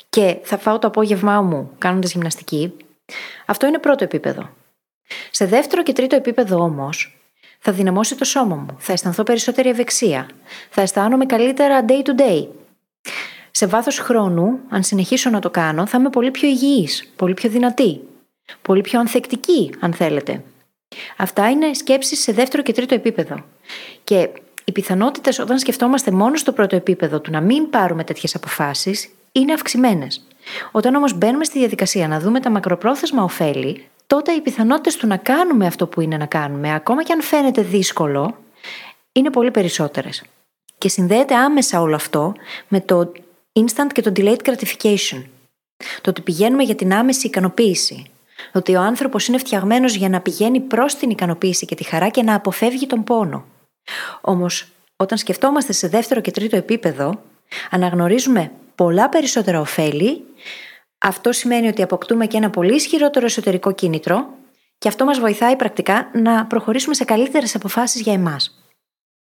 και 0.10 0.38
θα 0.44 0.58
φάω 0.58 0.80
το 0.80 0.88
απόγευμά 0.88 1.42
μου 1.42 1.72
κάνοντας 1.78 2.12
γυμναστική, 2.12 2.74
αυτό 3.46 3.68
είναι 3.68 3.80
πρώτο 3.80 4.04
επίπεδο. 4.04 4.50
Σε 5.32 5.46
δεύτερο 5.46 5.84
και 5.84 5.94
τρίτο 5.94 6.16
επίπεδο 6.16 6.58
όμως, 6.58 7.18
θα 7.60 7.72
δυναμώσει 7.72 8.16
το 8.16 8.26
σώμα 8.26 8.56
μου, 8.56 8.76
θα 8.78 8.94
αισθανθώ 8.94 9.24
περισσότερη 9.24 9.70
ευεξία, 9.70 10.30
θα 10.70 10.82
αισθάνομαι 10.82 11.26
καλύτερα 11.26 11.86
day 11.88 12.08
to 12.08 12.22
day. 12.22 12.48
Σε 13.52 13.66
βάθος 13.66 14.00
χρόνου, 14.00 14.60
αν 14.70 14.84
συνεχίσω 14.84 15.30
να 15.30 15.40
το 15.40 15.50
κάνω, 15.50 15.86
θα 15.86 15.98
είμαι 15.98 16.10
πολύ 16.10 16.32
πιο 16.32 16.50
υγιής, 16.50 17.12
πολύ 17.16 17.34
πιο 17.34 17.50
δυνατή, 17.50 18.02
πολύ 18.62 18.82
πιο 18.82 19.00
ανθεκτική, 19.00 19.74
αν 19.80 19.94
θέλετε. 19.94 20.44
Αυτά 21.18 21.50
είναι 21.50 21.74
σκέψεις 21.74 22.20
σε 22.20 22.32
δεύτερο 22.32 22.64
και 22.64 22.74
τρίτο 22.74 22.96
επίπεδο. 22.96 23.44
Και 24.04 24.30
οι 24.64 24.72
πιθανότητες 24.72 25.40
όταν 25.40 25.60
σκεφτόμαστε 25.60 26.12
μόνο 26.12 26.36
στο 26.36 26.52
πρώτο 26.52 26.76
επίπεδο 26.76 27.20
του 27.20 27.32
να 27.32 27.42
μην 27.42 27.70
πάρουμε 27.70 28.04
τέτοιες 28.04 28.36
αποφάσεις 28.36 29.10
είναι 29.32 29.54
αυξημένες. 29.54 30.28
Όταν 30.72 30.96
όμως 30.96 31.18
μπαίνουμε 31.18 31.44
στη 31.44 31.60
διαδικασία 31.60 32.08
να 32.08 32.20
δούμε 32.20 32.40
τα 32.40 32.50
μακροπρόθεσμα 32.50 33.24
ωφέλη, 33.24 33.88
τότε 34.08 34.32
οι 34.32 34.42
πιθανότητες 34.42 34.96
του 34.96 35.08
να 35.08 35.18
κάνουμε 35.18 35.66
αυτό 35.66 35.88
που 35.88 36.02
είναι 36.02 36.18
να 36.18 36.26
κάνουμε, 36.26 36.74
ακόμα 36.74 37.04
και 37.04 37.14
αν 37.14 37.22
φαίνεται 37.22 37.62
δύσκολο, 37.62 38.38
είναι 39.12 39.30
πολύ 39.30 39.52
περισσότερες. 39.52 40.24
Και 40.78 40.90
συνδέεται 40.90 41.36
άμεσα 41.36 41.82
όλο 41.82 41.96
αυτό 41.96 42.34
με 42.68 42.82
το 42.82 43.12
instant 43.60 43.88
και 43.94 44.02
το 44.02 44.12
delayed 44.16 44.38
gratification. 44.44 45.24
Το 46.02 46.10
ότι 46.10 46.22
πηγαίνουμε 46.22 46.64
για 46.64 46.76
την 46.76 46.94
άμεση 46.94 47.28
ικανοποίηση. 47.28 48.12
Το 48.52 48.60
ότι 48.60 48.76
ο 48.76 48.82
άνθρωπος 48.82 49.28
είναι 49.28 49.38
φτιαγμένος 49.38 49.96
για 49.96 50.10
να 50.10 50.22
πηγαίνει 50.22 50.60
προς 50.60 50.96
την 50.96 51.10
ικανοποίηση 51.10 51.66
και 51.66 51.76
τη 51.76 51.84
χαρά 51.84 52.10
και 52.10 52.24
να 52.24 52.36
αποφεύγει 52.36 52.88
τον 52.88 53.04
πόνο. 53.04 53.46
Όμως, 54.22 54.68
όταν 54.96 55.18
σκεφτόμαστε 55.18 55.74
σε 55.74 55.88
δεύτερο 55.88 56.22
και 56.22 56.32
τρίτο 56.32 56.56
επίπεδο, 56.56 57.22
αναγνωρίζουμε 57.70 58.52
πολλά 58.76 59.10
περισσότερα 59.10 59.60
ωφέλη 59.60 60.24
αυτό 61.00 61.32
σημαίνει 61.32 61.68
ότι 61.68 61.82
αποκτούμε 61.82 62.28
και 62.28 62.38
ένα 62.38 62.50
πολύ 62.50 62.76
ισχυρότερο 62.76 63.26
εσωτερικό 63.26 63.74
κίνητρο 63.74 64.28
και 64.78 64.88
αυτό 64.88 65.06
μας 65.06 65.20
βοηθάει 65.20 65.56
πρακτικά 65.56 66.10
να 66.14 66.46
προχωρήσουμε 66.46 66.94
σε 66.94 67.04
καλύτερες 67.04 67.56
αποφάσεις 67.56 68.02
για 68.02 68.14
εμάς. 68.14 68.64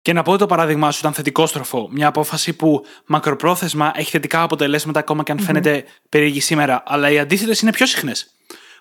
Και 0.02 0.12
να 0.12 0.22
πω 0.22 0.36
το 0.36 0.46
παράδειγμά 0.46 0.90
σου 0.90 0.98
ήταν 0.98 1.12
θετικό 1.12 1.46
στροφό. 1.46 1.88
Μια 1.90 2.06
απόφαση 2.06 2.52
που 2.52 2.84
μακροπρόθεσμα 3.06 3.92
έχει 3.94 4.10
θετικά 4.10 4.42
αποτελέσματα 4.42 4.98
ακόμα 4.98 5.22
και 5.22 5.32
αν 5.32 5.38
φαίνεται 5.38 5.84
περίεργη 6.08 6.40
σήμερα, 6.40 6.82
αλλά 6.86 7.10
οι 7.10 7.18
αντίθετες 7.18 7.60
είναι 7.60 7.70
πιο 7.70 7.86
συχνές. 7.86 8.30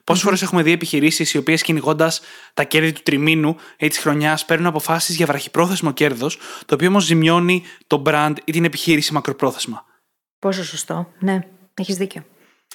Πόσες 0.03 0.23
φορές 0.23 0.41
έχουμε 0.41 0.63
δει 0.63 0.71
επιχειρήσεις 0.71 1.33
οι 1.33 1.37
οποίες 1.37 1.61
κυνηγώντας 1.61 2.21
τα 2.53 2.63
κέρδη 2.63 2.91
του 2.91 3.01
τριμήνου 3.03 3.55
ή 3.77 3.87
της 3.87 3.97
χρονιάς 3.97 4.45
παίρνουν 4.45 4.67
αποφάσεις 4.67 5.15
για 5.15 5.25
βραχυπρόθεσμο 5.25 5.91
κέρδος, 5.91 6.37
το 6.65 6.75
οποίο 6.75 6.87
όμως 6.87 7.03
ζημιώνει 7.03 7.63
το 7.87 8.03
brand 8.05 8.33
ή 8.43 8.51
την 8.51 8.63
επιχείρηση 8.63 9.13
μακροπρόθεσμα. 9.13 9.85
Πόσο 10.39 10.63
σωστό. 10.63 11.11
Ναι, 11.19 11.39
έχεις 11.73 11.95
δίκιο 11.95 12.25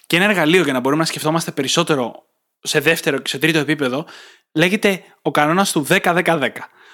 και 0.07 0.17
ένα 0.17 0.25
εργαλείο 0.25 0.63
για 0.63 0.73
να 0.73 0.81
μπορούμε 0.81 1.01
να 1.01 1.07
σκεφτόμαστε 1.07 1.51
περισσότερο 1.51 2.27
σε 2.61 2.81
δεύτερο 2.81 3.19
και 3.19 3.29
σε 3.29 3.39
τρίτο 3.39 3.59
επίπεδο, 3.59 4.07
λέγεται 4.53 5.03
ο 5.23 5.31
κανόνας 5.31 5.73
του 5.73 5.87
10-10-10. 5.89 6.51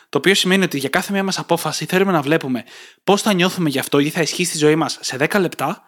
Το 0.09 0.19
οποίο 0.19 0.35
σημαίνει 0.35 0.65
ότι 0.65 0.79
για 0.79 0.89
κάθε 0.89 1.13
μία 1.13 1.23
μας 1.23 1.39
απόφαση 1.39 1.85
θέλουμε 1.85 2.13
να 2.13 2.23
βλέπουμε 2.23 2.65
πώς 3.05 3.23
θα 3.23 3.33
νιώθουμε 3.33 3.69
γι' 3.69 3.79
αυτό 3.79 3.99
ή 3.99 4.11
θα 4.11 4.21
ισχύει 4.21 4.45
στη 4.45 4.59
ζωή 4.59 4.77
μας 4.77 4.99
σε 5.01 5.17
10 5.21 5.41
λεπτά, 5.41 5.83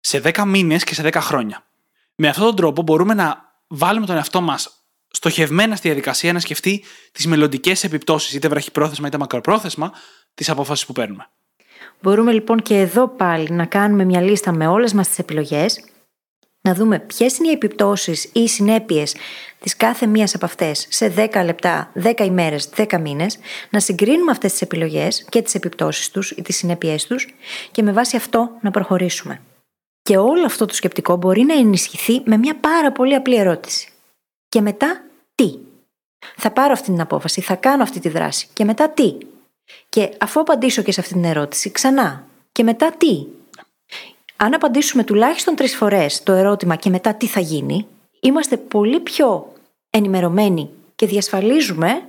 σε 0.00 0.20
10 0.24 0.44
μήνες 0.46 0.84
και 0.84 0.94
σε 0.94 1.02
10 1.02 1.20
χρόνια. 1.20 1.66
Με 2.14 2.28
αυτόν 2.28 2.44
τον 2.44 2.56
τρόπο 2.56 2.82
μπορούμε 2.82 3.14
να 3.14 3.47
βάλουμε 3.68 4.06
τον 4.06 4.16
εαυτό 4.16 4.40
μας 4.40 4.78
στοχευμένα 5.10 5.76
στη 5.76 5.88
διαδικασία 5.88 6.32
να 6.32 6.40
σκεφτεί 6.40 6.84
τις 7.12 7.26
μελλοντικές 7.26 7.84
επιπτώσεις, 7.84 8.32
είτε 8.32 8.48
βραχυπρόθεσμα 8.48 9.06
είτε 9.06 9.18
μακροπρόθεσμα, 9.18 9.92
τη 10.34 10.44
απόφαση 10.48 10.86
που 10.86 10.92
παίρνουμε. 10.92 11.28
Μπορούμε 12.02 12.32
λοιπόν 12.32 12.62
και 12.62 12.78
εδώ 12.78 13.08
πάλι 13.08 13.50
να 13.50 13.64
κάνουμε 13.64 14.04
μια 14.04 14.20
λίστα 14.20 14.52
με 14.52 14.66
όλες 14.66 14.92
μας 14.92 15.08
τις 15.08 15.18
επιλογές, 15.18 15.84
να 16.60 16.74
δούμε 16.74 16.98
ποιες 16.98 17.38
είναι 17.38 17.48
οι 17.48 17.52
επιπτώσεις 17.52 18.24
ή 18.24 18.40
οι 18.40 18.48
συνέπειες 18.48 19.14
της 19.60 19.76
κάθε 19.76 20.06
μίας 20.06 20.34
από 20.34 20.44
αυτές 20.44 20.86
σε 20.90 21.12
10 21.16 21.44
λεπτά, 21.44 21.92
10 21.94 22.24
ημέρες, 22.24 22.68
10 22.76 22.98
μήνες, 23.00 23.38
να 23.70 23.80
συγκρίνουμε 23.80 24.30
αυτές 24.30 24.52
τις 24.52 24.60
επιλογές 24.60 25.24
και 25.28 25.42
τις 25.42 25.54
επιπτώσεις 25.54 26.10
τους 26.10 26.30
ή 26.30 26.42
τις 26.42 26.56
συνέπειές 26.56 27.06
τους 27.06 27.26
και 27.70 27.82
με 27.82 27.92
βάση 27.92 28.16
αυτό 28.16 28.50
να 28.60 28.70
προχωρήσουμε. 28.70 29.40
Και 30.08 30.16
όλο 30.16 30.44
αυτό 30.44 30.64
το 30.64 30.74
σκεπτικό 30.74 31.16
μπορεί 31.16 31.42
να 31.42 31.54
ενισχυθεί 31.54 32.22
με 32.24 32.36
μια 32.36 32.56
πάρα 32.56 32.92
πολύ 32.92 33.14
απλή 33.14 33.36
ερώτηση. 33.36 33.88
Και 34.48 34.60
μετά 34.60 35.04
τι; 35.34 35.54
Θα 36.36 36.50
πάρω 36.50 36.72
αυτή 36.72 36.90
την 36.90 37.00
απόφαση, 37.00 37.40
θα 37.40 37.54
κάνω 37.54 37.82
αυτή 37.82 38.00
τη 38.00 38.08
δράση. 38.08 38.48
Και 38.52 38.64
μετά 38.64 38.90
τι; 38.90 39.16
Και 39.88 40.10
αφού 40.18 40.40
απαντήσω 40.40 40.82
και 40.82 40.92
σε 40.92 41.00
αυτή 41.00 41.12
την 41.12 41.24
ερώτηση, 41.24 41.70
ξανά. 41.70 42.26
Και 42.52 42.62
μετά 42.62 42.92
τι; 42.98 43.26
Αν 44.36 44.54
απαντήσουμε 44.54 45.04
τουλάχιστον 45.04 45.54
τρεις 45.54 45.76
φορές 45.76 46.22
το 46.22 46.32
ερώτημα 46.32 46.76
και 46.76 46.90
μετά 46.90 47.14
τι 47.14 47.26
θα 47.26 47.40
γίνει, 47.40 47.86
είμαστε 48.20 48.56
πολύ 48.56 49.00
πιο 49.00 49.52
ενημερωμένοι 49.90 50.70
και 50.94 51.06
διασφαλίζουμε 51.06 52.02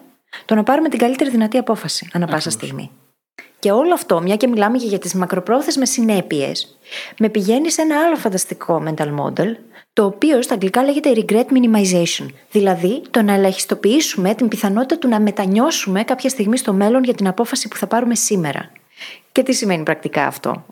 το 0.46 0.56
να 0.56 0.64
πάρουμε 0.64 0.90
την 0.90 1.00
καλύτερη 1.00 1.30
δυνατή 1.30 1.58
απόφαση 1.58 2.10
ανά 2.14 2.28
πάσα 2.28 2.50
στιγμή. 2.50 2.92
Και 3.60 3.72
όλο 3.72 3.94
αυτό, 3.94 4.22
μια 4.22 4.36
και 4.36 4.48
μιλάμε 4.48 4.78
και 4.78 4.86
για 4.86 5.00
τις 5.00 5.14
μακροπρόθεσμες 5.14 5.90
συνέπειες, 5.90 6.78
με 7.20 7.30
πηγαίνει 7.30 7.72
σε 7.72 7.82
ένα 7.82 8.04
άλλο 8.06 8.16
φανταστικό 8.16 8.84
mental 8.88 9.16
model, 9.20 9.56
το 9.94 10.06
οποίο 10.06 10.42
στα 10.42 10.54
αγγλικά 10.54 10.84
λέγεται 10.84 11.12
regret 11.16 11.46
minimization. 11.46 12.26
Δηλαδή, 12.52 13.02
το 13.12 13.22
να 13.22 13.34
ελαχιστοποιήσουμε 13.34 14.36
την 14.36 14.48
πιθανότητα 14.48 14.98
του 14.98 15.08
να 15.08 15.20
μετανιώσουμε 15.20 16.04
κάποια 16.04 16.30
στιγμή 16.30 16.58
στο 16.58 16.74
μέλλον 16.74 17.04
για 17.04 17.14
την 17.14 17.28
απόφαση 17.28 17.68
που 17.68 17.76
θα 17.76 17.88
πάρουμε 17.88 18.16
σήμερα. 18.16 18.72
Και 19.32 19.44
τι 19.44 19.54
σημαίνει 19.54 19.84
πρακτικά 19.84 20.26
αυτό; 20.26 20.66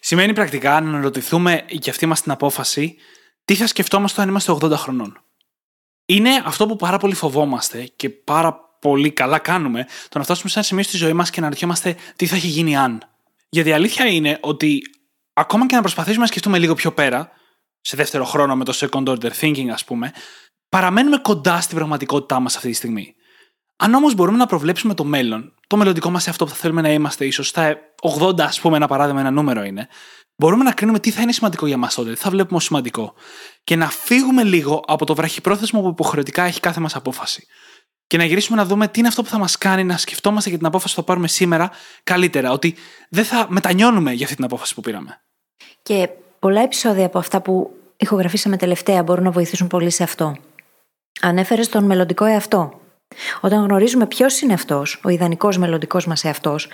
Σημαίνει 0.00 0.32
πρακτικά 0.32 0.80
να 0.80 0.88
αναρωτηθούμε 0.88 1.64
για 1.68 1.92
αυτή 1.92 2.06
μας 2.06 2.22
την 2.22 2.32
απόφαση 2.32 2.96
τι 3.44 3.54
θα 3.54 3.66
σκεφτόμαστε 3.66 4.22
αν 4.22 4.28
είμαστε 4.28 4.52
80 4.52 4.70
χρονών. 4.70 5.20
Είναι 6.06 6.42
αυτό 6.44 6.66
που 6.66 6.76
πάρα 6.76 6.98
πολύ 6.98 7.14
φοβόμαστε 7.14 7.88
και 7.96 8.10
πάρα 8.10 8.71
πολύ 8.82 9.10
καλά 9.10 9.38
κάνουμε 9.38 9.86
το 10.08 10.18
να 10.18 10.24
φτάσουμε 10.24 10.48
σε 10.48 10.58
ένα 10.58 10.66
σημείο 10.66 10.84
στη 10.84 10.96
ζωή 10.96 11.12
μας 11.12 11.30
και 11.30 11.40
να 11.40 11.48
ρωτιόμαστε 11.48 11.96
τι 12.16 12.26
θα 12.26 12.36
έχει 12.36 12.46
γίνει 12.46 12.76
αν. 12.76 13.02
Γιατί 13.48 13.68
η 13.68 13.72
αλήθεια 13.72 14.06
είναι 14.06 14.38
ότι 14.40 14.82
ακόμα 15.32 15.66
και 15.66 15.74
να 15.74 15.80
προσπαθήσουμε 15.80 16.22
να 16.22 16.26
σκεφτούμε 16.26 16.58
λίγο 16.58 16.74
πιο 16.74 16.92
πέρα, 16.92 17.30
σε 17.80 17.96
δεύτερο 17.96 18.24
χρόνο 18.24 18.56
με 18.56 18.64
το 18.64 18.72
second 18.76 19.04
order 19.04 19.30
thinking, 19.40 19.68
ας 19.72 19.84
πούμε, 19.84 20.12
παραμένουμε 20.68 21.16
κοντά 21.16 21.60
στην 21.60 21.76
πραγματικότητά 21.76 22.40
μας 22.40 22.56
αυτή 22.56 22.68
τη 22.68 22.74
στιγμή. 22.74 23.14
Αν 23.76 23.94
όμως 23.94 24.14
μπορούμε 24.14 24.36
να 24.36 24.46
προβλέψουμε 24.46 24.94
το 24.94 25.04
μέλλον, 25.04 25.54
το 25.66 25.76
μελλοντικό 25.76 26.10
μας 26.10 26.28
αυτό 26.28 26.44
που 26.44 26.50
θα 26.50 26.56
θέλουμε 26.56 26.80
να 26.80 26.92
είμαστε, 26.92 27.26
ίσως 27.26 27.48
στα 27.48 27.76
80, 28.20 28.40
ας 28.40 28.60
πούμε, 28.60 28.76
ένα 28.76 28.86
παράδειγμα, 28.86 29.20
ένα 29.20 29.30
νούμερο 29.30 29.62
είναι, 29.62 29.88
μπορούμε 30.36 30.64
να 30.64 30.72
κρίνουμε 30.72 30.98
τι 30.98 31.10
θα 31.10 31.22
είναι 31.22 31.32
σημαντικό 31.32 31.66
για 31.66 31.76
μας 31.76 31.94
τότε, 31.94 32.12
τι 32.12 32.20
θα 32.20 32.30
βλέπουμε 32.30 32.56
ως 32.56 32.64
σημαντικό. 32.64 33.14
Και 33.64 33.76
να 33.76 33.88
φύγουμε 33.90 34.44
λίγο 34.44 34.84
από 34.86 35.06
το 35.06 35.14
βραχυπρόθεσμο 35.14 35.82
που 35.82 35.88
υποχρεωτικά 35.88 36.42
έχει 36.42 36.60
κάθε 36.60 36.80
μας 36.80 36.96
απόφαση. 36.96 37.46
Και 38.12 38.18
να 38.18 38.24
γυρίσουμε 38.24 38.56
να 38.56 38.64
δούμε 38.64 38.88
τι 38.88 38.98
είναι 38.98 39.08
αυτό 39.08 39.22
που 39.22 39.28
θα 39.28 39.38
μας 39.38 39.58
κάνει 39.58 39.84
να 39.84 39.96
σκεφτόμαστε 39.96 40.48
για 40.48 40.58
την 40.58 40.66
απόφαση 40.66 40.94
που 40.94 41.00
θα 41.00 41.06
πάρουμε 41.06 41.28
σήμερα 41.28 41.70
καλύτερα. 42.04 42.52
Ότι 42.52 42.74
δεν 43.08 43.24
θα 43.24 43.46
μετανιώνουμε 43.48 44.12
για 44.12 44.24
αυτή 44.24 44.36
την 44.36 44.44
απόφαση 44.44 44.74
που 44.74 44.80
πήραμε. 44.80 45.20
Και 45.82 46.08
πολλά 46.38 46.62
επεισόδια 46.62 47.06
από 47.06 47.18
αυτά 47.18 47.40
που 47.40 47.70
ηχογραφήσαμε 47.96 48.56
τελευταία 48.56 49.02
μπορούν 49.02 49.24
να 49.24 49.30
βοηθήσουν 49.30 49.66
πολύ 49.66 49.90
σε 49.90 50.02
αυτό. 50.02 50.36
Ανέφερες 51.20 51.68
τον 51.68 51.84
μελλοντικό 51.84 52.24
εαυτό. 52.24 52.80
Όταν 53.40 53.64
γνωρίζουμε 53.64 54.06
ποιος 54.06 54.40
είναι 54.40 54.52
αυτός, 54.52 55.00
ο 55.04 55.08
ιδανικός 55.08 55.58
μελλοντικός 55.58 56.06
μας 56.06 56.24
εαυτός, 56.24 56.68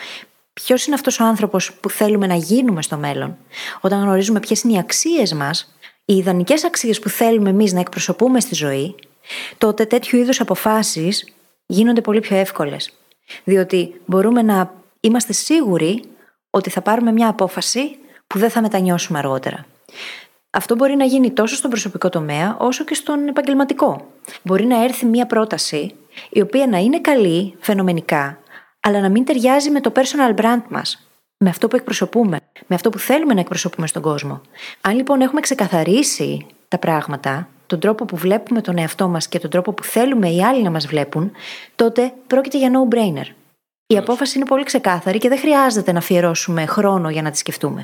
ποιος 0.53 0.87
είναι 0.87 0.95
αυτός 0.95 1.21
ο 1.21 1.25
άνθρωπος 1.25 1.73
που 1.73 1.91
θέλουμε 1.91 2.27
να 2.27 2.35
γίνουμε 2.35 2.83
στο 2.83 2.97
μέλλον, 2.97 3.37
όταν 3.81 4.01
γνωρίζουμε 4.01 4.41
ποιες 4.41 4.63
είναι 4.63 4.73
οι 4.73 4.79
αξίες 4.79 5.33
μας, 5.33 5.75
οι 6.05 6.15
ιδανικές 6.15 6.65
αξίες 6.65 6.99
που 6.99 7.09
θέλουμε 7.09 7.51
εμείς 7.51 7.73
να 7.73 7.81
εκπροσωπούμε 7.81 8.41
στη 8.41 8.55
ζωή, 8.55 8.95
τότε 9.59 9.87
τέτοιου 9.87 10.19
είδους 10.19 10.41
αποφάσεις 10.41 11.33
γίνονται 11.67 12.01
πολύ 12.01 12.21
πιο 12.21 12.37
εύκολες. 12.37 12.93
Διότι 13.45 14.01
μπορούμε 14.07 14.43
να 14.43 14.75
είμαστε 15.01 15.33
σίγουροι 15.33 16.03
ότι 16.51 16.71
θα 16.71 16.81
πάρουμε 16.81 17.13
μια 17.13 17.29
απόφαση 17.29 17.99
που 18.27 18.39
δεν 18.39 18.51
θα 18.51 18.61
μετανιώσουμε 18.61 19.19
αργότερα. 19.19 19.67
Αυτό 20.51 20.75
μπορεί 20.75 20.97
να 20.97 21.05
γίνει 21.05 21.31
τόσο 21.31 21.57
στον 21.57 21.71
προσωπικό 21.71 22.09
τομέα 22.09 22.57
όσο 22.61 22.85
και 22.85 22.95
στον 22.95 23.29
επαγγελματικό. 23.29 24.13
Μπορεί 24.43 24.65
να 24.65 24.85
έρθει 24.85 25.07
μια 25.07 25.27
πρόταση 25.27 25.95
η 26.31 26.41
οποία 26.41 26.67
να 26.67 26.79
είναι 26.79 27.01
καλή 27.01 27.55
φαινομενικά, 27.61 28.39
αλλά 28.81 29.01
να 29.01 29.09
μην 29.09 29.25
ταιριάζει 29.25 29.71
με 29.71 29.81
το 29.81 29.93
personal 29.95 30.41
brand 30.41 30.63
μας, 30.69 31.09
με 31.37 31.49
αυτό 31.49 31.69
που 31.69 31.77
εκπροσωπούμε, 31.77 32.41
με 32.67 32.75
αυτό 32.75 32.91
που 32.91 32.99
θέλουμε 32.99 33.35
να 33.35 33.41
εκπροσωπούμε 33.41 33.87
στον 33.87 34.03
κόσμο. 34.03 34.41
Αν 34.81 34.97
λοιπόν 34.97 35.21
έχουμε 35.21 35.41
ξεκαθαρίσει 35.41 36.47
τα 36.69 36.79
πράγματα, 36.79 37.49
τον 37.69 37.81
τρόπο 37.81 38.05
που 38.05 38.17
βλέπουμε 38.17 38.61
τον 38.61 38.79
εαυτό 38.79 39.09
μας 39.09 39.29
και 39.29 39.39
τον 39.39 39.51
τρόπο 39.51 39.73
που 39.73 39.85
θέλουμε 39.85 40.29
οι 40.29 40.45
άλλοι 40.45 40.63
να 40.63 40.71
μας 40.71 40.87
βλέπουν, 40.87 41.33
τότε 41.77 42.13
πρόκειται 42.27 42.59
για 42.59 42.71
no-brainer. 42.73 43.27
Η 43.87 43.97
απόφαση 43.97 44.39
είναι 44.39 44.47
πολύ 44.47 44.65
ξεκάθαρη 44.65 45.19
και 45.19 45.29
δεν 45.29 45.39
χρειάζεται 45.39 45.93
να 45.93 45.99
αφιερώσουμε 45.99 46.67
χρόνο 46.67 47.11
για 47.11 47.23
να 47.23 47.31
τη 47.31 47.39
σκεφτούμε. 47.39 47.83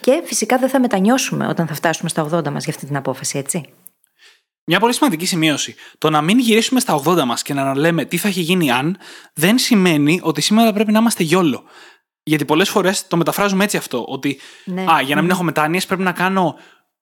Και 0.00 0.22
φυσικά 0.24 0.58
δεν 0.58 0.68
θα 0.68 0.80
μετανιώσουμε 0.80 1.46
όταν 1.46 1.66
θα 1.66 1.74
φτάσουμε 1.74 2.08
στα 2.08 2.28
80 2.32 2.48
μας 2.50 2.64
για 2.64 2.72
αυτή 2.74 2.86
την 2.86 2.96
απόφαση, 2.96 3.38
έτσι. 3.38 3.64
Μια 4.64 4.80
πολύ 4.80 4.94
σημαντική 4.94 5.26
σημείωση. 5.26 5.74
Το 5.98 6.10
να 6.10 6.20
μην 6.20 6.38
γυρίσουμε 6.38 6.80
στα 6.80 7.02
80 7.04 7.24
μας 7.24 7.42
και 7.42 7.54
να 7.54 7.74
λέμε 7.76 8.04
τι 8.04 8.16
θα 8.16 8.28
έχει 8.28 8.40
γίνει 8.40 8.70
αν, 8.70 8.98
δεν 9.34 9.58
σημαίνει 9.58 10.20
ότι 10.22 10.40
σήμερα 10.40 10.72
πρέπει 10.72 10.92
να 10.92 10.98
είμαστε 10.98 11.22
γιόλο. 11.22 11.64
Γιατί 12.22 12.44
πολλές 12.44 12.68
φορές 12.68 13.06
το 13.08 13.16
μεταφράζουμε 13.16 13.64
έτσι 13.64 13.76
αυτό. 13.76 14.04
Ότι 14.08 14.40
Ναι. 14.64 14.82
α, 14.82 15.00
για 15.00 15.14
να 15.14 15.22
μην 15.22 15.30
έχω 15.30 15.42
μετάνοιες 15.42 15.86
πρέπει 15.86 16.02
να 16.02 16.12
κάνω 16.12 16.56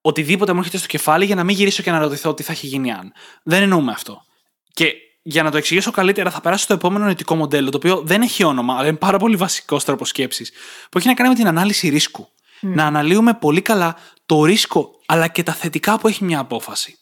οτιδήποτε 0.06 0.52
μου 0.52 0.58
έρχεται 0.58 0.78
στο 0.78 0.86
κεφάλι 0.86 1.24
για 1.24 1.34
να 1.34 1.44
μην 1.44 1.56
γυρίσω 1.56 1.82
και 1.82 1.90
να 1.90 1.98
ρωτηθώ 1.98 2.34
τι 2.34 2.42
θα 2.42 2.52
έχει 2.52 2.66
γίνει 2.66 2.92
αν. 2.92 3.12
Δεν 3.42 3.62
εννοούμε 3.62 3.92
αυτό. 3.92 4.24
Και 4.72 4.92
για 5.22 5.42
να 5.42 5.50
το 5.50 5.56
εξηγήσω 5.56 5.90
καλύτερα, 5.90 6.30
θα 6.30 6.40
περάσω 6.40 6.64
στο 6.64 6.74
επόμενο 6.74 7.04
νοητικό 7.04 7.34
μοντέλο, 7.34 7.70
το 7.70 7.76
οποίο 7.76 8.02
δεν 8.04 8.22
έχει 8.22 8.44
όνομα, 8.44 8.74
αλλά 8.78 8.88
είναι 8.88 8.96
πάρα 8.96 9.18
πολύ 9.18 9.36
βασικός 9.36 9.84
τρόπος 9.84 10.08
σκέψης, 10.08 10.52
που 10.90 10.98
έχει 10.98 11.06
να 11.06 11.14
κάνει 11.14 11.28
με 11.28 11.34
την 11.34 11.46
ανάλυση 11.46 11.88
ρίσκου. 11.88 12.28
Να 12.60 12.86
αναλύουμε 12.86 13.34
πολύ 13.34 13.60
καλά 13.62 13.96
το 14.26 14.44
ρίσκο, 14.44 14.90
αλλά 15.06 15.28
και 15.28 15.42
τα 15.42 15.52
θετικά 15.52 15.98
που 15.98 16.08
έχει 16.08 16.24
μια 16.24 16.38
απόφαση. 16.38 16.98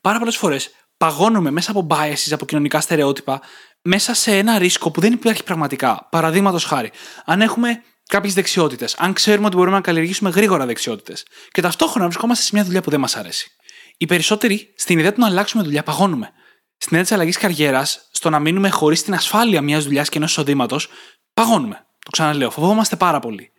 Πάρα 0.00 0.18
πολλές 0.18 0.36
φορές 0.36 0.70
παγώνουμε 0.96 1.50
μέσα 1.50 1.70
από 1.70 1.86
biases, 1.90 2.30
από 2.30 2.44
κοινωνικά 2.44 2.80
στερεότυπα, 2.80 3.40
μέσα 3.82 4.14
σε 4.14 4.36
ένα 4.36 4.58
ρίσκο 4.58 4.90
που 4.90 5.00
δεν 5.00 5.12
υπάρχει 5.12 5.42
πραγματικά. 5.42 6.06
Παραδείγματος 6.10 6.64
χάρη, 6.64 6.90
αν 7.24 7.40
έχουμε 7.40 7.82
κάποιες 8.06 8.34
δεξιότητες, 8.34 8.94
αν 8.98 9.12
ξέρουμε 9.12 9.46
ότι 9.46 9.56
μπορούμε 9.56 9.76
να 9.76 9.82
καλλιεργήσουμε 9.82 10.30
γρήγορα 10.30 10.66
δεξιότητες 10.66 11.26
και 11.50 11.60
ταυτόχρονα 11.60 12.06
βρισκόμαστε 12.06 12.44
σε 12.44 12.50
μια 12.52 12.64
δουλειά 12.64 12.82
που 12.82 12.90
δεν 12.90 13.00
μας 13.00 13.16
αρέσει. 13.16 13.50
Οι 13.96 14.06
περισσότεροι 14.06 14.74
στην 14.76 14.98
ιδέα 14.98 15.12
του 15.12 15.20
να 15.20 15.26
αλλάξουμε 15.26 15.62
δουλειά 15.62 15.82
παγώνουμε. 15.82 16.30
Στην 16.76 16.88
ιδέα 16.90 17.02
της 17.02 17.12
αλλαγής 17.12 17.36
καριέρας, 17.36 18.08
στο 18.12 18.30
να 18.30 18.38
μείνουμε 18.38 18.70
χωρίς 18.70 19.02
την 19.02 19.14
ασφάλεια 19.14 19.62
μιας 19.62 19.84
δουλειάς 19.84 20.08
και 20.08 20.16
ενός 20.18 20.30
εισοδήματος, 20.30 20.88
παγώνουμε. 21.34 21.86
Το 22.04 22.10
ξαναλέω, 22.10 22.50
φοβόμαστε 22.50 22.96
πάρα 22.96 23.18
πολύ. 23.18 23.50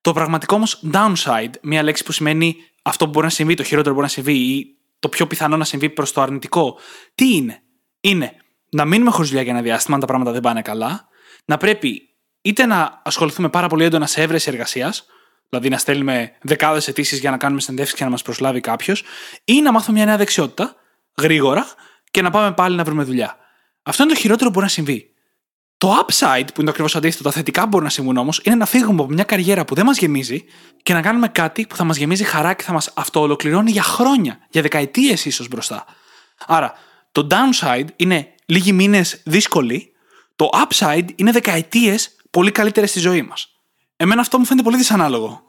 Το 0.00 0.12
πραγματικό 0.12 0.56
όμως 0.56 0.82
downside, 0.92 1.50
μια 1.62 1.82
λέξη 1.82 2.04
που 2.04 2.12
σημαίνει 2.12 2.56
αυτό 2.82 3.04
που 3.04 3.10
μπορεί 3.10 3.24
να 3.26 3.32
συμβεί, 3.32 3.54
το 3.54 3.62
χειρότερο 3.62 3.94
που 3.94 4.00
μπορεί 4.00 4.06
να 4.06 4.22
συμβεί 4.22 4.32
ή 4.32 4.66
το 4.98 5.08
πιο 5.08 5.26
πιθανό 5.26 5.56
να 5.56 5.64
συμβεί 5.64 5.90
προς 5.90 6.12
το 6.12 6.20
αρνητικό, 6.20 6.78
τι 7.14 7.34
είναι; 7.34 7.62
Είναι 8.00 8.36
να 8.70 8.84
μείνουμε 8.84 9.10
χωρίς 9.10 9.28
δουλειά 9.28 9.42
για 9.42 9.52
ένα 9.52 9.62
διάστημα, 9.62 9.94
αν 9.94 10.00
τα 10.00 10.06
πράγματα 10.06 10.32
δεν 10.32 10.40
πάνε 10.40 10.62
καλά, 10.62 11.08
να 11.44 11.56
πρέπει 11.56 12.02
είτε 12.42 12.66
να 12.66 13.00
ασχοληθούμε 13.04 13.48
πάρα 13.48 13.66
πολύ 13.66 13.84
έντονα 13.84 14.06
σε 14.06 14.22
έβρεση 14.22 14.50
εργασίας, 14.50 15.06
δηλαδή 15.48 15.68
να 15.68 15.78
στέλνουμε 15.78 16.32
δεκάδες 16.42 16.88
αιτήσεις 16.88 17.18
για 17.18 17.30
να 17.30 17.36
κάνουμε 17.36 17.60
συνεντεύξεις 17.60 17.98
και 17.98 18.04
να 18.04 18.10
μας 18.10 18.22
προσλάβει 18.22 18.60
κάποιος, 18.60 19.02
ή 19.44 19.60
να 19.60 19.72
μάθουμε 19.72 19.96
μια 19.96 20.06
νέα 20.06 20.16
δεξιότητα 20.16 20.74
γρήγορα 21.18 21.66
και 22.10 22.22
να 22.22 22.30
πάμε 22.30 22.52
πάλι 22.52 22.76
να 22.76 22.84
βρούμε 22.84 23.02
δουλειά. 23.02 23.36
Αυτό 23.82 24.02
είναι 24.02 24.12
το 24.12 24.18
χειρότερο 24.18 24.44
που 24.44 24.52
μπορεί 24.52 24.64
να 24.64 24.72
συμβεί. 24.72 25.06
Το 25.76 26.06
upside, 26.06 26.44
που 26.46 26.60
είναι 26.60 26.64
το 26.64 26.70
ακριβώς 26.70 26.96
αντίθετο, 26.96 27.22
τα 27.22 27.30
θετικά 27.30 27.62
που 27.62 27.68
μπορεί 27.68 27.84
να 27.84 27.90
συμβούν 27.90 28.16
όμως, 28.16 28.40
είναι 28.44 28.54
να 28.54 28.66
φύγουμε 28.66 29.02
από 29.02 29.12
μια 29.12 29.24
καριέρα 29.24 29.64
που 29.64 29.74
δεν 29.74 29.84
μας 29.84 29.98
γεμίζει 29.98 30.44
και 30.82 30.92
να 30.92 31.02
κάνουμε 31.02 31.28
κάτι 31.28 31.66
που 31.66 31.76
θα 31.76 31.84
μας 31.84 31.96
γεμίζει 31.96 32.24
χαρά 32.24 32.54
και 32.54 32.62
θα 32.62 32.72
μας 32.72 32.92
αυτοολοκληρώνει 32.94 33.70
για 33.70 33.82
χρόνια, 33.82 34.38
για 34.50 34.62
δεκαετίες 34.62 35.24
ίσως 35.24 35.48
μπροστά. 35.48 35.84
Άρα, 36.46 36.72
το 37.12 37.26
downside 37.30 37.86
είναι 37.96 38.34
λίγοι 38.46 38.72
μήνες 38.72 39.22
δύσκολοι, 39.24 39.92
το 40.36 40.48
upside 40.52 41.06
είναι 41.14 41.30
δεκαετίες 41.30 42.16
πολύ 42.32 42.50
καλύτερες 42.50 42.90
στη 42.90 42.98
ζωή 43.00 43.22
μας. 43.22 43.48
Εμένα 43.96 44.20
αυτό 44.20 44.38
μου 44.38 44.44
φαίνεται 44.44 44.64
πολύ 44.64 44.76
δυσανάλογο. 44.76 45.42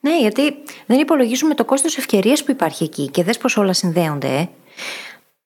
Ναι, 0.00 0.18
γιατί 0.20 0.54
δεν 0.86 0.98
υπολογίζουμε 1.00 1.54
το 1.54 1.64
κόστος 1.64 1.96
ευκαιρίας 1.96 2.44
που 2.44 2.50
υπάρχει 2.50 2.84
εκεί 2.84 3.08
και 3.08 3.22
δες 3.24 3.38
πως 3.38 3.56
όλα 3.56 3.72
συνδέονται. 3.72 4.28
Ε. 4.28 4.48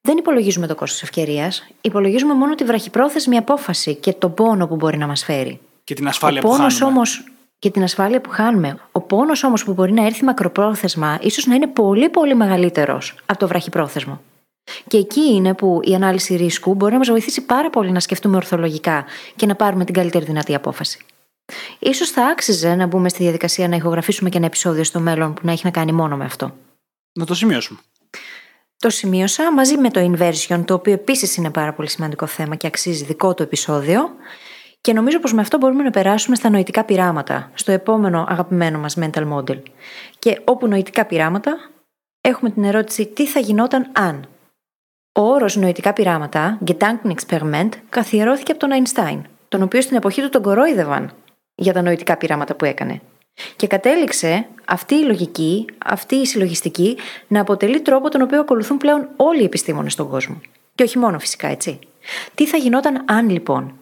δεν 0.00 0.16
υπολογίζουμε 0.16 0.66
το 0.66 0.74
κόστος 0.74 1.02
ευκαιρίας, 1.02 1.66
υπολογίζουμε 1.80 2.34
μόνο 2.34 2.54
τη 2.54 2.64
βραχυπρόθεσμη 2.64 3.36
απόφαση 3.36 3.94
και 3.94 4.12
τον 4.12 4.34
πόνο 4.34 4.66
που 4.66 4.76
μπορεί 4.76 4.98
να 4.98 5.06
μας 5.06 5.24
φέρει. 5.24 5.60
Και 5.84 5.94
την 5.94 6.08
ασφάλεια 6.08 6.40
Ο 6.44 6.48
που 6.48 6.56
πόνος 6.56 6.78
χάνουμε. 6.78 6.96
όμως 6.96 7.24
και 7.58 7.70
την 7.70 7.82
ασφάλεια 7.82 8.20
που 8.20 8.30
χάνουμε. 8.30 8.78
Ο 8.92 9.00
πόνος 9.00 9.42
όμως 9.44 9.64
που 9.64 9.72
μπορεί 9.72 9.92
να 9.92 10.06
έρθει 10.06 10.24
μακροπρόθεσμα, 10.24 11.18
ίσως 11.22 11.46
να 11.46 11.54
είναι 11.54 11.66
πολύ 11.66 12.08
πολύ 12.08 12.34
μεγαλύτερος 12.34 13.14
από 13.26 13.38
το 13.38 13.48
βραχυπρόθεσμο. 13.48 14.20
Και 14.86 14.96
εκεί 14.96 15.20
είναι 15.20 15.54
που 15.54 15.80
η 15.82 15.94
ανάλυση 15.94 16.34
ρίσκου 16.34 16.74
μπορεί 16.74 16.92
να 16.92 16.98
μας 16.98 17.08
βοηθήσει 17.08 17.40
πάρα 17.40 17.70
πολύ 17.70 17.90
να 17.90 18.00
σκεφτούμε 18.00 18.36
ορθολογικά 18.36 19.04
και 19.36 19.46
να 19.46 19.54
πάρουμε 19.54 19.84
την 19.84 19.94
καλύτερη 19.94 20.24
δυνατή 20.24 20.54
απόφαση. 20.54 20.98
σω 21.94 22.06
θα 22.06 22.24
άξιζε 22.24 22.74
να 22.74 22.86
μπούμε 22.86 23.08
στη 23.08 23.22
διαδικασία 23.22 23.68
να 23.68 23.76
ηχογραφήσουμε 23.76 24.28
και 24.28 24.36
ένα 24.36 24.46
επεισόδιο 24.46 24.84
στο 24.84 25.00
μέλλον 25.00 25.34
που 25.34 25.40
να 25.44 25.52
έχει 25.52 25.62
να 25.64 25.70
κάνει 25.70 25.92
μόνο 25.92 26.16
με 26.16 26.24
αυτό. 26.24 26.54
Να 27.12 27.24
το 27.24 27.34
σημειώσουμε. 27.34 27.78
Το 28.78 28.90
σημείωσα 28.90 29.52
μαζί 29.52 29.76
με 29.76 29.90
το 29.90 30.12
inversion, 30.12 30.62
το 30.64 30.74
οποίο 30.74 30.92
επίσης 30.92 31.36
είναι 31.36 31.50
πάρα 31.50 31.72
πολύ 31.72 31.88
σημαντικό 31.88 32.26
θέμα 32.26 32.54
και 32.54 32.66
αξίζει 32.66 33.04
δικό 33.04 33.34
του 33.34 33.42
επεισόδιο. 33.42 34.10
Και 34.80 34.92
νομίζω 34.92 35.20
πως 35.20 35.32
με 35.32 35.40
αυτό 35.40 35.58
μπορούμε 35.58 35.82
να 35.82 35.90
περάσουμε 35.90 36.36
στα 36.36 36.50
νοητικά 36.50 36.84
πειράματα, 36.84 37.50
στο 37.54 37.72
επόμενο 37.72 38.26
αγαπημένο 38.28 38.78
μας 38.78 38.96
mental 39.00 39.32
model. 39.32 39.62
Και 40.18 40.40
όπου 40.44 40.66
νοητικά 40.66 41.04
πειράματα, 41.04 41.70
έχουμε 42.20 42.50
την 42.50 42.64
ερώτηση 42.64 43.06
τι 43.06 43.26
θα 43.26 43.40
γινόταν 43.40 43.90
αν. 43.92 44.28
Ο 45.18 45.22
όρος 45.22 45.56
νοητικά 45.56 45.92
πειράματα, 45.92 46.58
Gedankenexperiment, 46.66 47.68
καθιερώθηκε 47.88 48.52
από 48.52 48.60
τον 48.60 48.70
Einstein, 48.72 49.20
τον 49.48 49.62
οποίο 49.62 49.80
στην 49.80 49.96
εποχή 49.96 50.22
του 50.22 50.28
τον 50.28 50.42
κορόιδευαν 50.42 51.12
για 51.54 51.72
τα 51.72 51.82
νοητικά 51.82 52.16
πειράματα 52.16 52.54
που 52.54 52.64
έκανε. 52.64 53.00
Και 53.56 53.66
κατέληξε 53.66 54.46
αυτή 54.64 54.94
η 54.94 55.04
λογική, 55.04 55.64
αυτή 55.84 56.14
η 56.14 56.26
συλλογιστική, 56.26 56.96
να 57.28 57.40
αποτελεί 57.40 57.80
τρόπο 57.80 58.08
τον 58.08 58.22
οποίο 58.22 58.40
ακολουθούν 58.40 58.76
πλέον 58.76 59.08
όλοι 59.16 59.40
οι 59.40 59.44
επιστήμονες 59.44 59.92
στον 59.92 60.08
κόσμο. 60.08 60.40
Και 60.74 60.82
όχι 60.82 60.98
μόνο 60.98 61.18
φυσικά, 61.18 61.48
έτσι. 61.48 61.78
Τι 62.34 62.46
θα 62.46 62.56
γινόταν 62.56 63.04
αν 63.06 63.30
λοιπόν 63.30 63.78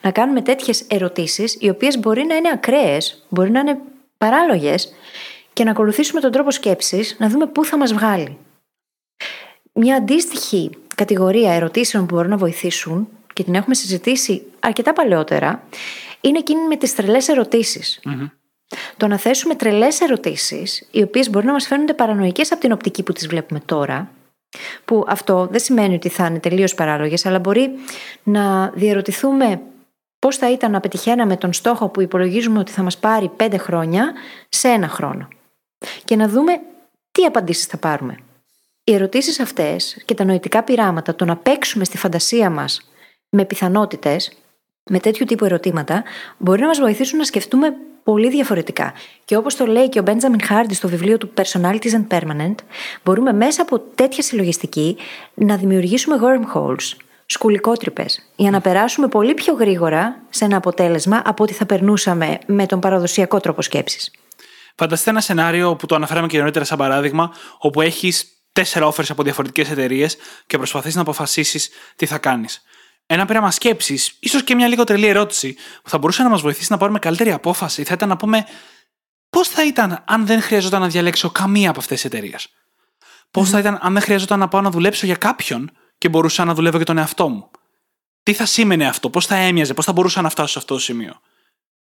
να 0.00 0.10
κάνουμε 0.10 0.42
τέτοιες 0.42 0.80
ερωτήσεις, 0.80 1.56
οι 1.60 1.68
οποίες 1.68 1.98
μπορεί 1.98 2.24
να 2.24 2.34
είναι 2.34 2.50
ακραίες, 2.52 3.26
μπορεί 3.28 3.50
να 3.50 3.60
είναι 3.60 3.78
παράλογες, 4.18 4.94
και 5.52 5.64
να 5.64 5.70
ακολουθήσουμε 5.70 6.20
τον 6.20 6.32
τρόπο 6.32 6.50
σκέψης, 6.50 7.16
να 7.18 7.28
δούμε 7.28 7.46
πού 7.46 7.64
θα 7.64 7.76
μας 7.76 7.92
βγάλει. 7.92 8.38
Μια 9.72 9.96
αντίστοιχη 9.96 10.70
κατηγορία 11.00 11.52
ερωτήσεων 11.52 12.06
που 12.06 12.14
μπορούν 12.14 12.30
να 12.30 12.36
βοηθήσουν 12.36 13.08
και 13.32 13.42
την 13.44 13.54
έχουμε 13.54 13.74
συζητήσει 13.74 14.42
αρκετά 14.60 14.92
παλαιότερα, 14.92 15.62
είναι 16.20 16.38
εκείνη 16.38 16.66
με 16.66 16.76
τις 16.76 16.94
τρελές 16.94 17.28
ερωτήσεις. 17.28 18.00
Το 18.96 19.06
να 19.06 19.18
θέσουμε 19.18 19.54
τρελές 19.54 20.00
ερωτήσεις, 20.00 20.88
οι 20.90 21.02
οποίες 21.02 21.30
μπορεί 21.30 21.46
να 21.46 21.52
μας 21.52 21.66
φαίνονται 21.66 21.94
παρανοϊκές 21.94 22.52
από 22.52 22.60
την 22.60 22.72
οπτική 22.72 23.02
που 23.02 23.12
τις 23.12 23.26
βλέπουμε 23.26 23.60
τώρα, 23.64 24.10
που 24.84 25.04
αυτό 25.08 25.48
δεν 25.50 25.60
σημαίνει 25.60 25.94
ότι 25.94 26.08
θα 26.08 26.26
είναι 26.26 26.38
τελείως 26.38 26.74
παράλογες, 26.74 27.26
αλλά 27.26 27.38
μπορεί 27.38 27.70
να 28.22 28.70
διαρωτηθούμε 28.74 29.60
πώς 30.18 30.36
θα 30.36 30.50
ήταν 30.50 30.70
να 30.70 30.80
πετυχαίναμε 30.80 31.36
τον 31.36 31.52
στόχο 31.52 31.88
που 31.88 32.00
υπολογίζουμε 32.00 32.58
ότι 32.58 32.72
θα 32.72 32.82
μας 32.82 32.98
πάρει 32.98 33.28
πέντε 33.28 33.56
χρόνια 33.56 34.12
σε 34.48 34.68
ένα 34.68 34.88
χρόνο. 34.88 35.28
Και 36.04 36.16
να 36.16 36.28
δούμε 36.28 36.60
τι 37.12 37.24
απαντήσεις 37.24 37.66
θα 37.66 37.76
πάρουμε. 37.76 38.16
Οι 38.84 38.94
ερωτήσεις 38.94 39.40
αυτές 39.40 40.02
και 40.04 40.14
τα 40.14 40.24
νοητικά 40.24 40.62
πειράματα, 40.62 41.14
το 41.14 41.24
να 41.24 41.36
παίξουμε 41.36 41.84
στη 41.84 41.96
φαντασία 41.96 42.50
μας 42.50 42.90
με 43.28 43.44
πιθανότητες, 43.44 44.32
με 44.90 44.98
τέτοιου 44.98 45.24
τύπου 45.24 45.44
ερωτήματα, 45.44 46.02
μπορεί 46.38 46.60
να 46.60 46.66
μας 46.66 46.78
βοηθήσουν 46.78 47.18
να 47.18 47.24
σκεφτούμε 47.24 47.74
πολύ 48.04 48.28
διαφορετικά. 48.28 48.92
Και 49.24 49.36
όπως 49.36 49.54
το 49.56 49.66
λέει 49.66 49.88
και 49.88 49.98
ο 49.98 50.02
Μπέντζαμιν 50.02 50.42
Χάρντι 50.42 50.74
στο 50.74 50.88
βιβλίο 50.88 51.18
του 51.18 51.32
Personalities 51.34 51.92
and 51.92 52.06
Permanent, 52.08 52.54
μπορούμε 53.04 53.32
μέσα 53.32 53.62
από 53.62 53.78
τέτοια 53.78 54.22
συλλογιστική 54.22 54.96
να 55.34 55.56
δημιουργήσουμε 55.56 56.16
wormholes, 56.22 56.96
σκουλικότρυπες, 57.26 58.30
για 58.36 58.50
να 58.50 58.60
περάσουμε 58.60 59.08
πολύ 59.08 59.34
πιο 59.34 59.54
γρήγορα 59.54 60.22
σε 60.30 60.44
ένα 60.44 60.56
αποτέλεσμα 60.56 61.22
από 61.24 61.42
ό,τι 61.42 61.52
θα 61.52 61.66
περνούσαμε 61.66 62.38
με 62.46 62.66
τον 62.66 62.80
παραδοσιακό 62.80 63.40
τρόπο 63.40 63.62
σκέψης. 63.62 64.10
Φανταστείτε 64.74 65.10
ένα 65.10 65.20
σενάριο 65.20 65.76
που 65.76 65.86
το 65.86 65.94
αναφέραμε 65.94 66.26
και 66.26 66.38
νωρίτερα 66.38 66.64
σαν 66.64 66.78
παράδειγμα, 66.78 67.32
όπου 67.58 67.80
έχεις 67.80 68.39
τέσσερα 68.52 68.92
offers 68.92 69.08
από 69.08 69.22
διαφορετικές 69.22 69.70
εταιρείες 69.70 70.16
και 70.46 70.56
προσπαθείς 70.56 70.94
να 70.94 71.00
αποφασίσεις 71.00 71.70
τι 71.96 72.06
θα 72.06 72.18
κάνεις. 72.18 72.62
Ένα 73.06 73.24
πείραμα 73.24 73.50
σκέψης, 73.50 74.16
ίσως 74.20 74.44
και 74.44 74.54
μια 74.54 74.68
λίγο 74.68 74.84
τρελή 74.84 75.06
ερώτηση, 75.06 75.56
που 75.82 75.90
θα 75.90 75.98
μπορούσε 75.98 76.22
να 76.22 76.28
μας 76.28 76.40
βοηθήσει 76.40 76.72
να 76.72 76.78
πάρουμε 76.78 76.98
καλύτερη 76.98 77.32
απόφαση, 77.32 77.84
θα 77.84 77.94
ήταν 77.94 78.08
να 78.08 78.16
πούμε 78.16 78.46
πώς 79.30 79.48
θα 79.48 79.66
ήταν 79.66 80.04
αν 80.06 80.26
δεν 80.26 80.40
χρειαζόταν 80.40 80.80
να 80.80 80.88
διαλέξω 80.88 81.30
καμία 81.30 81.70
από 81.70 81.78
αυτές 81.78 82.00
τις 82.00 82.04
εταιρείες; 82.04 82.48
Πώς 83.30 83.50
θα 83.50 83.58
ήταν 83.58 83.78
αν 83.82 83.92
δεν 83.92 84.02
χρειαζόταν 84.02 84.38
να 84.38 84.48
πάω 84.48 84.60
να 84.60 84.70
δουλέψω 84.70 85.06
για 85.06 85.16
κάποιον 85.16 85.70
και 85.98 86.08
μπορούσα 86.08 86.44
να 86.44 86.54
δουλεύω 86.54 86.76
για 86.76 86.86
τον 86.86 86.98
εαυτό 86.98 87.28
μου; 87.28 87.50
Τι 88.22 88.32
θα 88.32 88.46
σήμαινε 88.46 88.86
αυτό, 88.86 89.10
πώς 89.10 89.26
θα 89.26 89.34
έμοιαζε, 89.34 89.74
πώς 89.74 89.84
θα 89.84 89.92
μπορούσα 89.92 90.20
να 90.20 90.28
φτάσω 90.28 90.52
σε 90.52 90.58
αυτό 90.58 90.74
το 90.74 90.80
σημείο; 90.80 91.20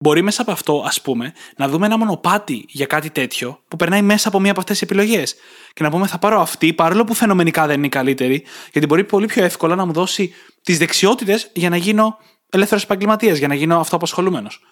Μπορεί 0.02 0.22
μέσα 0.22 0.42
από 0.42 0.50
αυτό, 0.50 0.82
ας 0.86 1.00
πούμε, 1.00 1.32
να 1.56 1.68
δούμε 1.68 1.86
ένα 1.86 1.98
μονοπάτι 1.98 2.64
για 2.68 2.86
κάτι 2.86 3.10
τέτοιο 3.10 3.60
που 3.68 3.76
περνάει 3.76 4.02
μέσα 4.02 4.28
από 4.28 4.40
μία 4.40 4.50
από 4.50 4.60
αυτές 4.60 4.78
τις 4.78 4.88
επιλογές. 4.88 5.34
Και 5.72 5.82
να 5.82 5.90
πούμε, 5.90 6.06
θα 6.06 6.18
πάρω 6.18 6.40
αυτή, 6.40 6.72
παρόλο 6.72 7.04
που 7.04 7.14
φαινομενικά 7.14 7.66
δεν 7.66 7.76
είναι 7.76 7.86
η 7.86 7.88
καλύτερη, 7.88 8.44
γιατί 8.72 8.86
μπορεί 8.86 9.04
πολύ 9.04 9.26
πιο 9.26 9.44
εύκολα 9.44 9.74
να 9.74 9.84
μου 9.84 9.92
δώσει 9.92 10.34
τις 10.62 10.78
δεξιότητες 10.78 11.50
για 11.52 11.68
να 11.68 11.76
γίνω 11.76 12.16
ελεύθερος 12.50 12.84
επαγγελματίας, 12.84 13.38
για 13.38 13.48
να 13.48 13.54
γίνω 13.54 13.80
αυτοαπασχολούμενος. 13.80 14.64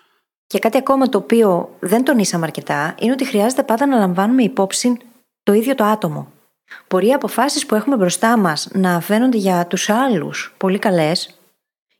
Και 0.46 0.58
κάτι 0.58 0.76
ακόμα 0.76 1.08
το 1.08 1.18
οποίο 1.18 1.76
δεν 1.80 2.04
τονίσαμε 2.04 2.44
αρκετά 2.46 2.94
είναι 2.98 3.12
ότι 3.12 3.26
χρειάζεται 3.26 3.62
πάντα 3.62 3.86
να 3.86 3.98
λαμβάνουμε 3.98 4.42
υπόψη 4.42 4.96
το 5.42 5.52
ίδιο 5.52 5.74
το 5.74 5.84
άτομο. 5.84 6.32
Μπορεί 6.88 7.06
οι 7.06 7.12
αποφάσεις 7.12 7.66
που 7.66 7.74
έχουμε 7.74 7.96
μπροστά 7.96 8.38
μας 8.38 8.68
να 8.72 9.00
φαίνονται 9.00 9.36
για 9.36 9.66
τους 9.66 9.88
άλλους 9.88 10.54
πολύ 10.56 10.78
καλές, 10.78 11.37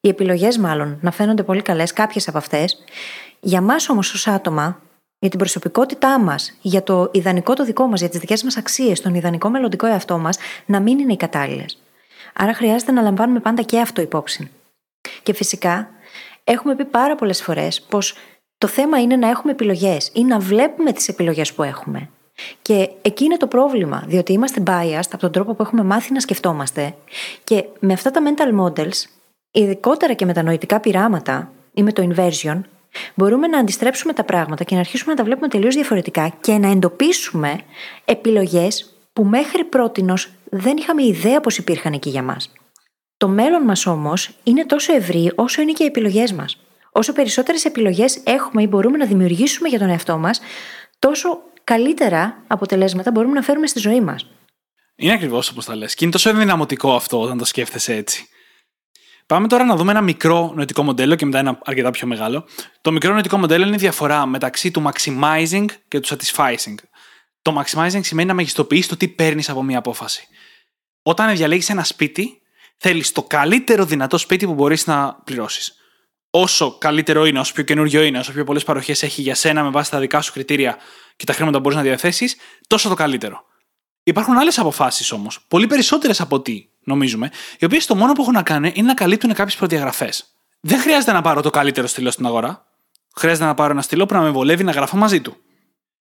οι 0.09 0.11
επιλογές 0.11 0.59
μάλλον 0.59 0.99
να 1.01 1.11
φαίνονται 1.11 1.43
πολύ 1.43 1.63
καλές, 1.63 1.93
κάποιες 1.93 2.29
από 2.29 2.39
αυτές, 2.39 2.85
για 3.41 3.61
μας 3.61 3.89
όμως 3.89 4.15
ως 4.15 4.27
άτομα, 4.27 4.81
για 5.19 5.31
την 5.31 5.39
προσωπικότητά 5.39 6.21
μας, 6.21 6.59
για 6.61 6.83
το 6.83 7.11
ιδανικό 7.13 7.55
το 7.55 7.65
δικό 7.65 7.87
μας, 7.87 8.01
για 8.01 8.09
τις 8.09 8.19
δικές 8.21 8.43
μας 8.43 8.57
αξίες, 8.57 9.01
τον 9.01 9.15
ιδανικό 9.15 9.49
μελλοντικό 9.49 9.87
εαυτό 9.87 10.19
μας, 10.19 10.39
να 10.67 10.81
μην 10.81 10.99
είναι 10.99 11.13
οι 11.13 11.17
κατάλληλες. 11.17 11.83
Άρα 12.35 12.55
χρειάζεται 12.55 12.93
να 12.93 13.03
λαμβάνουμε 13.03 13.41
πάντα 13.41 13.63
και 13.63 13.81
αυτό 13.81 14.01
υπόψη. 14.03 14.51
Και 15.23 15.35
φυσικά, 15.35 15.89
έχουμε 16.45 16.77
πει 16.77 16.85
πάρα 16.85 17.15
πολλές 17.15 17.43
φορές 17.43 17.81
πως 17.81 18.15
το 18.59 18.67
θέμα 18.67 19.01
είναι 19.01 19.17
να 19.17 19.29
έχουμε 19.29 19.53
επιλογές 19.53 20.11
ή 20.13 20.25
να 20.25 20.39
βλέπουμε 20.39 20.93
τις 20.93 21.09
επιλογές 21.09 21.53
που 21.53 21.63
έχουμε. 21.63 22.09
Και 22.63 22.91
εκεί 23.03 23.25
είναι 23.25 23.37
το 23.37 23.47
πρόβλημα, 23.47 24.05
διότι 24.07 24.33
είμαστε 24.33 24.63
biased 24.67 25.09
από 25.13 25.19
τον 25.19 25.33
τρόπο 25.33 25.55
που 25.55 25.63
έχουμε 25.63 25.83
μάθει 25.83 26.13
να 26.13 26.21
σκεφτόμαστε. 26.21 26.95
Και 27.45 27.65
με 27.81 27.93
αυτά 27.93 28.11
τα 28.11 28.21
mental 28.25 28.61
models, 28.61 29.05
ειδικότερα 29.51 30.13
και 30.13 30.25
με 30.25 30.33
τα 30.33 30.43
νοητικά 30.43 30.81
πειράματα 30.81 31.53
ή 31.73 31.83
με 31.83 31.93
το 31.93 32.09
inversion, 32.11 32.61
μπορούμε 33.15 33.47
να 33.47 33.59
αντιστρέψουμε 33.59 34.13
τα 34.13 34.25
πράγματα 34.25 34.65
και 34.65 34.75
να 34.75 34.81
αρχίσουμε 34.81 35.11
να 35.11 35.19
τα 35.19 35.25
βλέπουμε 35.25 35.49
τελείως 35.49 35.75
διαφορετικά 35.75 36.29
και 36.41 36.53
να 36.53 36.71
εντοπίσουμε 36.71 37.61
επιλογές 38.05 38.95
που 39.13 39.25
μέχρι 39.25 39.65
πρότινος 39.65 40.33
δεν 40.51 40.77
είχαμε 40.77 41.05
ιδέα 41.05 41.41
πως 41.41 41.59
υπήρχαν 41.59 41.93
εκεί 41.93 42.11
για 42.11 42.23
μας. 42.23 42.53
Το 43.17 43.29
μέλλον 43.29 43.63
μας 43.63 43.87
όμως 43.87 44.31
είναι 44.43 44.67
τόσο 44.67 44.95
ευρύ 44.95 45.33
όσο 45.35 45.63
είναι 45.63 45.73
και 45.73 45.83
οι 45.83 45.87
επιλογές 45.87 46.33
μας. 46.33 46.57
Όσο 46.93 47.13
περισσότερες 47.13 47.65
επιλογές 47.65 48.21
έχουμε 48.25 48.63
ή 48.63 48.67
μπορούμε 48.71 48.97
να 48.97 49.07
δημιουργήσουμε 49.07 49.69
για 49.69 49.79
τον 49.79 49.89
εαυτό 49.89 50.19
μας, 50.19 50.41
τόσο 50.99 51.39
καλύτερα 51.65 52.43
αποτελέσματα 52.47 53.11
μπορούμε 53.11 53.35
να 53.35 53.43
φέρουμε 53.43 53.67
στη 53.67 53.79
ζωή 53.79 54.01
μας. 54.01 54.27
Είναι 54.97 55.13
ακριβώς 55.13 55.51
όπως 55.51 55.65
τα 55.65 55.77
λες. 55.77 55.95
Και 55.95 56.05
είναι 56.05 56.13
τόσο 56.13 56.31
ενδυναμωτικό 56.31 56.95
αυτό 56.95 57.21
όταν 57.21 57.39
το 57.39 57.45
σκέφτεσαι 57.45 57.95
έτσι. 57.95 58.29
Πάμε 59.29 59.49
τώρα 59.49 59.65
να 59.65 59.77
δούμε 59.77 59.91
ένα 59.91 60.01
μικρό 60.01 60.53
νοητικό 60.55 60.83
μοντέλο 60.83 61.15
και 61.15 61.25
μετά 61.25 61.39
ένα 61.39 61.59
αρκετά 61.65 61.91
πιο 61.91 62.07
μεγάλο. 62.07 62.47
Το 62.81 62.93
μικρό 62.93 63.13
νοητικό 63.13 63.39
μοντέλο 63.39 63.67
είναι 63.67 63.75
η 63.75 63.79
διαφορά 63.79 64.27
μεταξύ 64.27 64.71
του 64.71 64.83
maximizing 64.87 65.65
και 65.89 66.01
του 66.01 66.09
satisficing. 66.09 66.75
Το 67.43 67.63
maximizing 67.63 68.01
σημαίνει 68.03 68.29
να 68.29 68.35
μεγιστοποιείς 68.35 68.87
το 68.87 68.97
τι 68.97 69.09
παίρνεις 69.09 69.49
από 69.49 69.63
μια 69.63 69.79
απόφαση. 69.79 70.29
Όταν 71.03 71.37
διαλέγεις 71.37 71.71
ένα 71.71 71.85
σπίτι, 71.85 72.41
θέλεις 72.77 73.13
το 73.13 73.23
καλύτερο 73.23 73.85
δυνατό 73.85 74.19
σπίτι 74.19 74.47
που 74.47 74.55
μπορείς 74.55 74.87
να 74.87 75.15
πληρώσεις. 75.25 75.75
Όσο 76.31 76.79
καλύτερο 76.79 77.25
είναι, 77.25 77.39
όσο 77.39 77.53
πιο 77.53 77.63
καινούριο 77.63 78.03
είναι, 78.03 78.19
όσο 78.19 78.33
πιο 78.33 78.45
πολλές 78.45 78.65
παροχές 78.65 79.03
έχει 79.03 79.23
για 79.23 79.35
σένα 79.35 79.63
με 79.63 79.71
βάση 79.71 79.91
τα 79.91 79.99
δικά 79.99 80.21
σου 80.21 80.33
κριτήρια 80.33 80.77
και 81.17 81.25
τα 81.25 81.33
χρήματα 81.33 81.57
που 81.57 81.63
μπορείς 81.63 81.79
να 81.79 81.85
διαθέσεις, 81.85 82.37
τόσο 82.67 82.89
το 82.89 82.95
καλύτερο. 82.95 83.45
Υπάρχουν 84.03 84.39
άλλες 84.39 84.59
αποφάσεις 84.59 85.13
όμως, 85.13 85.45
πολύ 85.49 85.67
περισσότερες 85.67 86.21
από 86.21 86.37
ό,τι 86.37 86.68
νομίζουμε, 86.89 87.31
οι 87.59 87.65
οποίες 87.65 87.87
το 87.87 87.95
μόνο 87.95 88.13
που 88.13 88.23
έχουν 88.23 88.35
να 88.35 88.43
κάνουν 88.43 88.71
είναι 88.75 88.87
να 88.87 88.95
καλύπτουν 88.95 89.33
κάποιες 89.33 89.57
προδιαγραφές. 89.57 90.25
Δεν 90.61 90.81
χρειάζεται 90.81 91.13
να 91.13 91.23
πάρω 91.23 91.41
το 91.41 91.51
καλύτερο 91.51 91.87
στυλό 91.87 92.11
στην 92.11 92.27
αγορά. 92.27 92.67
Χρειάζεται 93.17 93.45
να 93.45 93.55
πάρω 93.55 93.73
ένα 93.73 93.83
στυλό 93.83 94.07
που 94.07 94.15
να 94.15 94.21
με 94.21 94.31
βολεύει 94.31 94.65
να 94.65 94.73
γραφώ 94.73 94.97
μαζί 94.97 95.21
του. 95.21 95.37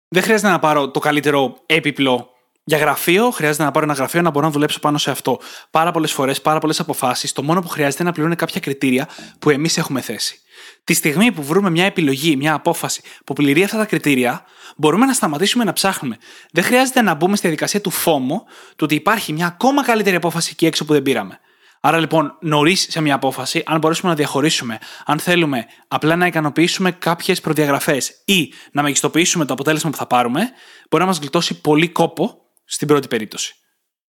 Δεν 0.08 0.24
χρειάζεται 0.24 0.50
να 0.50 0.60
πάρω 0.60 0.90
το 0.92 1.00
καλύτερο 1.00 1.58
έπιπλο 1.66 2.30
Για 2.64 2.78
γραφείο, 2.78 3.30
χρειάζεται 3.30 3.64
να 3.64 3.72
πάρω 3.72 3.86
ένα 3.86 3.94
γραφείο 3.94 4.22
να 4.22 4.30
μπορώ 4.30 4.46
να 4.46 4.52
δουλέψω 4.52 4.80
πάνω 4.80 4.98
σε 4.98 5.12
αυτό. 5.12 5.40
Πάρα 5.72 5.92
πολλές 5.92 6.12
φορές, 6.12 6.42
πάρα 6.42 6.60
πολλές 6.60 6.80
αποφάσεις. 6.80 7.32
Το 7.32 7.44
μόνο 7.44 7.62
που 7.62 7.68
χρειάζεται 7.68 7.98
είναι 8.00 8.10
να 8.10 8.16
πληρώνει 8.16 8.36
κάποια 8.36 8.60
κριτήρια 8.60 9.08
που 9.40 9.50
εμείς 9.50 9.78
έχουμε 9.78 10.02
θέσει. 10.02 10.40
Τη 10.84 10.94
στιγμή 10.94 11.32
που 11.32 11.44
βρούμε 11.44 11.70
μια 11.70 11.86
επιλογή, 11.86 12.36
μια 12.36 12.54
απόφαση 12.54 13.02
που 13.26 13.34
πληρεί 13.34 13.64
αυτά 13.64 13.78
τα 13.78 13.86
κριτήρια, 13.86 14.46
μπορούμε 14.78 15.06
να 15.06 15.14
σταματήσουμε 15.14 15.64
να 15.64 15.74
ψάχνουμε. 15.74 16.18
Δεν 16.52 16.64
χρειάζεται 16.64 17.02
να 17.02 17.14
μπούμε 17.14 17.36
στη 17.36 17.48
διαδικασία 17.48 17.82
του 17.82 17.90
φόμου, 17.90 18.44
του 18.70 18.78
ότι 18.82 18.96
υπάρχει 18.96 19.34
μια 19.34 19.48
ακόμα 19.48 19.84
καλύτερη 19.84 20.16
απόφαση 20.16 20.50
εκεί 20.52 20.66
έξω 20.66 20.86
που 20.86 20.94
δεν 20.94 21.02
πήραμε. 21.02 21.40
Άρα 21.82 22.00
λοιπόν, 22.00 22.38
νωρίς 22.42 22.88
σε 22.90 23.02
μια 23.02 23.16
απόφαση, 23.16 23.64
αν 23.66 23.80
μπορέσουμε 23.80 24.10
να 24.10 24.16
διαχωρίσουμε, 24.16 24.80
αν 25.06 25.20
θέλουμε 25.20 25.66
απλά 25.88 26.16
να 26.16 26.26
ικανοποιήσουμε 26.26 26.92
κάποιες 26.92 27.42
προδιαγραφές 27.42 28.22
ή 28.26 28.54
να 28.72 28.82
μεγιστοποιήσουμε 28.82 29.46
το 29.46 29.54
αποτέλεσμα 29.54 29.90
που 29.90 29.98
θα 29.98 30.08
πάρουμε, 30.08 30.42
μπορεί 30.90 31.04
να 31.04 31.10
μας 31.10 31.18
γλιτώσει 31.18 31.62
πολύ 31.62 31.90
κόπο 31.90 32.42
στην 32.66 32.88
πρώτη 32.88 33.08
περίπτωση. 33.08 33.56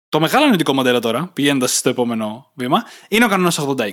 Το 0.10 0.20
μεγάλο 0.20 0.46
νοητικό 0.46 0.74
μοντέλο 0.74 1.00
τώρα, 1.00 1.32
πηγαίνοντας 1.34 1.78
στο 1.78 1.90
επόμενο 1.90 2.52
βήμα, 2.56 2.84
είναι 3.08 3.26
ο 3.26 3.28
κανόνας 3.28 3.60
80-20. 3.60 3.90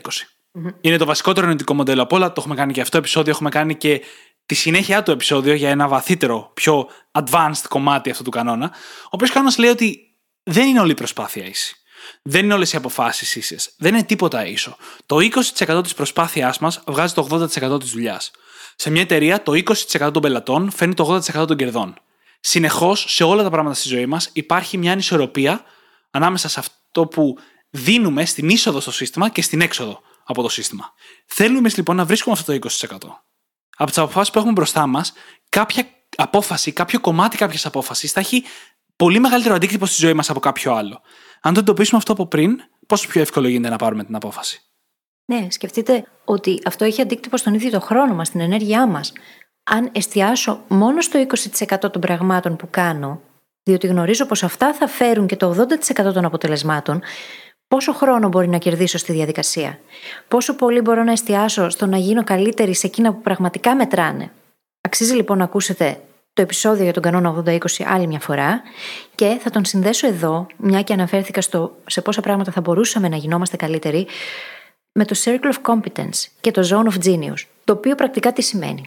Είναι 0.81 0.97
το 0.97 1.05
βασικότερο 1.05 1.47
νοητικό 1.47 1.75
μοντέλο 1.75 2.03
από 2.03 2.17
όλα. 2.17 2.27
Το 2.27 2.35
έχουμε 2.39 2.55
κάνει 2.55 2.73
και 2.73 2.81
αυτό 2.81 2.93
το 2.93 2.99
επεισόδιο. 2.99 3.33
Έχουμε 3.33 3.51
κάνει 3.51 3.77
και 3.77 4.03
τη 4.47 4.55
συνέχεια 4.55 5.03
του 5.03 5.11
επεισόδιο 5.11 5.55
για 5.55 5.71
ένα 5.71 5.89
βαθύτερο, 5.89 6.51
πιο 6.55 6.89
advanced 7.13 7.65
κομμάτι 7.69 8.11
αυτού 8.11 8.23
του 8.23 8.31
κανόνα. 8.31 8.71
Ο 9.05 9.09
οποίος 9.11 9.31
κανόνας 9.31 9.59
λέει 9.59 9.71
ότι 9.71 10.01
δεν 10.43 10.69
είναι 10.69 10.81
όλη 10.81 10.91
η 10.91 10.95
προσπάθεια 10.95 11.45
ίση. 11.45 11.77
Δεν 12.23 12.45
είναι 12.45 12.55
όλες 12.55 12.73
οι 12.73 12.77
αποφάσεις 12.77 13.37
ίσες. 13.37 13.75
Δεν 13.77 13.95
είναι 13.95 14.03
τίποτα 14.05 14.47
ίσο. 14.47 14.77
Το 15.07 15.17
20% 15.17 15.83
της 15.83 15.95
προσπάθειάς 15.95 16.59
μας 16.59 16.83
βγάζει 16.87 17.15
το 17.15 17.29
80% 17.31 17.81
της 17.81 17.91
δουλειάς. 17.91 18.31
Σε 18.77 18.91
μια 18.91 19.03
εταιρεία, 19.03 19.43
το 19.43 19.53
20% 19.53 20.11
των 20.13 20.23
πελατών 20.23 20.71
φέρνει 20.71 20.95
το 20.95 21.21
80% 21.35 21.47
των 21.47 21.57
κερδών. 21.57 21.99
Συνεχώς, 22.41 23.05
σε 23.09 23.25
όλα 23.25 23.43
τα 23.43 23.51
πράγματα 23.51 23.75
στη 23.75 23.89
ζωή 23.89 24.07
μας, 24.07 24.31
υπάρχει 24.33 24.79
μια 24.79 24.93
ανισορροπία 24.93 25.65
ανάμεσα 26.11 26.49
σε 26.49 26.61
αυτό 26.61 27.07
που 27.07 27.39
δίνουμε 27.71 28.25
στην 28.25 28.49
είσοδο 28.49 28.81
στο 28.81 28.91
σύστημα 28.91 29.29
και 29.29 29.43
στην 29.43 29.61
έξοδο 29.61 30.01
από 30.25 30.43
το 30.43 30.49
σύστημα. 30.49 30.93
Θέλουμε 31.27 31.71
λοιπόν 31.77 31.97
να 31.97 32.05
βρίσκουμε 32.05 32.37
αυτό 32.39 32.59
το 32.59 32.69
20%. 32.69 33.26
Από 33.77 33.91
τις 33.91 33.99
αποφάσεις 33.99 34.33
που 34.33 34.39
έχουμε 34.39 34.53
μπροστά 34.53 34.87
μας, 34.87 35.13
κάποια 35.49 35.85
απόφαση, 36.17 36.73
κάποιο 36.73 37.01
κομμάτι 37.01 37.37
κάποιας 37.37 37.67
απόφασης 37.67 38.13
θα 38.13 38.21
έχει 38.21 38.45
πολύ 38.97 39.19
μεγαλύτερο 39.19 39.55
αντίκτυπο 39.55 39.87
στη 39.87 40.01
ζωή 40.01 40.13
μας 40.13 40.31
από 40.31 40.41
κάποιο 40.41 40.73
άλλο. 40.73 41.01
Αν 41.41 41.55
το 41.55 41.61
εντοπίσουμε 41.61 41.99
αυτό 41.99 42.13
από 42.13 42.27
πριν, 42.27 42.61
πόσο 42.87 43.09
πιο 43.09 43.21
εύκολο 43.21 43.49
γίνεται 43.49 43.69
να 43.69 43.77
πάρουμε 43.77 44.05
την 44.05 44.15
απόφαση; 44.15 44.61
Ναι, 45.25 45.47
σκεφτείτε 45.51 46.07
ότι 46.25 46.61
αυτό 46.65 46.85
έχει 46.85 47.01
αντίκτυπο 47.01 47.37
στον 47.37 47.55
ίδιο 47.55 47.71
το 47.71 47.81
χρόνο 47.81 48.15
μας, 48.15 48.27
στην 48.27 48.41
ενέργειά 48.41 48.87
μας. 48.87 49.13
Αν 49.65 49.89
εστιάσω 49.93 50.65
μόνο 50.69 51.01
στο 51.01 51.19
20% 51.19 51.91
των 51.93 52.01
πραγμάτων 52.01 52.57
που 52.57 52.69
κάνω, 52.71 53.21
διότι 53.63 53.87
γνωρίζω 53.87 54.27
πως 54.27 54.43
αυτά 54.43 54.75
θα 54.75 54.87
φέρουν 54.89 55.27
και 55.27 55.37
το 55.37 55.67
80% 55.99 56.13
των 56.13 56.25
αποτελεσμάτων, 56.25 57.03
πόσο 57.69 57.93
χρόνο 57.93 58.29
μπορεί 58.29 58.49
να 58.49 58.59
κερδίσω 58.59 58.99
στη 58.99 59.13
διαδικασία; 59.13 59.79
Πόσο 60.29 60.55
πολύ 60.55 60.81
μπορώ 60.81 61.03
να 61.05 61.13
εστιάσω 61.13 61.69
στο 61.69 61.87
να 61.87 61.97
γίνω 61.97 62.25
καλύτερη 62.25 62.75
σε 62.75 62.87
εκείνα 62.87 63.13
που 63.13 63.21
πραγματικά 63.21 63.75
μετράνε; 63.75 64.31
Αξίζει 64.81 65.15
λοιπόν 65.15 65.39
να 65.39 65.45
ακούσετε 65.45 66.01
το 66.33 66.43
επεισόδιο 66.43 66.85
για 66.85 66.93
τον 66.93 67.03
κανόνα 67.03 67.43
80-20 67.47 67.59
άλλη 67.87 68.07
μια 68.07 68.21
φορά 68.21 68.63
και 69.15 69.39
θα 69.41 69.51
τον 69.51 69.65
συνδέσω 69.65 70.07
εδώ, 70.07 70.47
μια 70.57 70.83
και 70.83 70.93
αναφέρθηκα 70.93 71.41
στο 71.41 71.77
σε 71.87 72.01
πόσα 72.01 72.21
πράγματα 72.21 72.53
θα 72.53 72.61
μπορούσαμε 72.61 73.09
να 73.09 73.17
γινόμαστε 73.17 73.57
καλύτεροι, 73.57 74.07
με 74.93 75.05
το 75.05 75.17
Circle 75.25 75.53
of 75.53 75.75
Competence 75.75 76.27
και 76.41 76.51
το 76.51 76.69
Zone 76.71 76.93
of 76.93 77.07
Genius, 77.07 77.45
το 77.65 77.73
οποίο 77.73 77.95
πρακτικά 77.95 78.33
τι 78.33 78.43
σημαίνει; 78.43 78.85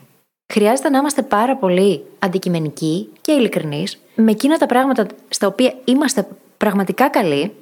Χρειάζεται 0.54 0.90
να 0.90 0.98
είμαστε 0.98 1.22
πάρα 1.22 1.56
πολύ 1.56 2.04
αντικειμενικοί 2.20 3.10
και 3.22 3.32
ειλικρινείς 3.32 4.00
με 4.16 4.32
εκείνα 4.32 4.58
τα 4.58 4.66
πράγματα 4.66 5.06
στα 5.30 5.48
οποία 5.48 5.74
είμαστε 5.86 6.28
πραγματικά 6.58 7.10
καλοί 7.10 7.54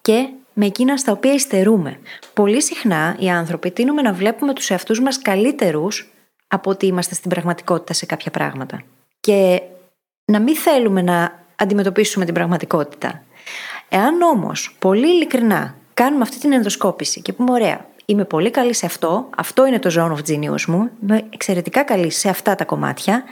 και 0.00 0.28
με 0.54 0.66
εκείνα 0.66 0.96
στα 0.96 1.12
οποία 1.12 1.32
υστερούμε. 1.32 1.98
Πολύ 2.34 2.62
συχνά 2.62 3.16
οι 3.18 3.30
άνθρωποι 3.30 3.70
τείνουμε 3.70 4.02
να 4.02 4.12
βλέπουμε 4.12 4.52
τους 4.52 4.70
εαυτούς 4.70 5.00
μας 5.00 5.18
καλύτερους 5.18 6.12
από 6.48 6.70
ότι 6.70 6.86
είμαστε 6.86 7.14
στην 7.14 7.30
πραγματικότητα 7.30 7.92
σε 7.92 8.06
κάποια 8.06 8.30
πράγματα 8.30 8.82
και 9.20 9.62
να 10.24 10.40
μην 10.40 10.56
θέλουμε 10.56 11.02
να 11.02 11.44
αντιμετωπίσουμε 11.56 12.24
την 12.24 12.34
πραγματικότητα. 12.34 13.22
Εάν 13.88 14.22
όμως 14.22 14.76
πολύ 14.78 15.08
ειλικρινά 15.08 15.74
κάνουμε 15.94 16.22
αυτή 16.22 16.38
την 16.38 16.52
ενδοσκόπηση 16.52 17.22
και 17.22 17.32
πούμε: 17.32 17.50
Ωραία, 17.50 17.86
είμαι 18.04 18.24
πολύ 18.24 18.50
καλή 18.50 18.72
σε 18.72 18.86
αυτό, 18.86 19.28
αυτό 19.36 19.66
είναι 19.66 19.78
το 19.78 19.90
zone 19.96 20.12
of 20.12 20.30
genius 20.30 20.64
μου, 20.64 20.90
είμαι 21.02 21.24
εξαιρετικά 21.30 21.82
καλή 21.82 22.10
σε 22.10 22.28
αυτά 22.28 22.54
τα 22.54 22.64
κομμάτια 22.64 23.24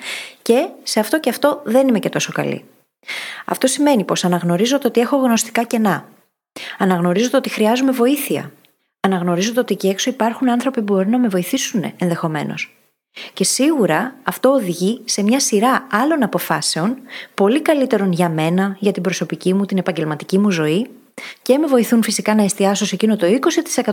και 0.43 0.69
σε 0.83 1.01
αυτό 1.01 1.21
και 1.21 1.31
αυτό 1.31 1.61
δεν 1.65 1.89
είμαι 1.89 1.99
και 1.99 2.09
τόσο 2.09 2.33
καλή. 2.33 2.65
Αυτό 3.45 3.67
σημαίνει 3.67 4.05
πως 4.05 4.25
αναγνωρίζω 4.25 4.79
το 4.79 4.89
ότι 4.89 5.01
έχω 5.01 5.17
γνωστικά 5.17 5.63
κενά. 5.63 6.05
Αναγνωρίζω 6.79 7.31
το 7.31 7.37
ότι 7.37 7.49
χρειάζομαι 7.49 7.93
βοήθεια. 7.93 8.53
Αναγνωρίζω 9.01 9.53
το 9.53 9.61
ότι 9.61 9.75
εκεί 9.75 9.89
έξω 9.89 10.11
υπάρχουν 10.11 10.51
άνθρωποι 10.51 10.83
που 10.83 10.95
μπορεί 10.95 11.09
να 11.09 11.19
με 11.19 11.29
βοηθήσουν 11.29 11.93
ενδεχομένως. 11.99 12.77
Και 13.33 13.45
σίγουρα 13.45 14.15
αυτό 14.23 14.49
οδηγεί 14.49 15.01
σε 15.05 15.23
μια 15.23 15.41
σειρά 15.41 15.87
άλλων 15.91 16.23
αποφάσεων, 16.23 16.97
πολύ 17.35 17.63
καλύτερων 17.63 18.13
για 18.13 18.29
μένα, 18.29 18.77
για 18.81 18.93
την 18.93 19.03
προσωπική 19.03 19.55
μου, 19.55 19.65
την 19.65 19.79
επαγγελματική 19.79 20.39
μου 20.39 20.51
ζωή 20.51 20.87
και 21.43 21.59
με 21.59 21.67
βοηθούν 21.67 22.03
φυσικά 22.03 22.35
να 22.35 22.43
εστιάσω 22.43 22.87
σε 22.87 22.95
εκείνο 22.95 23.17
το 23.17 23.27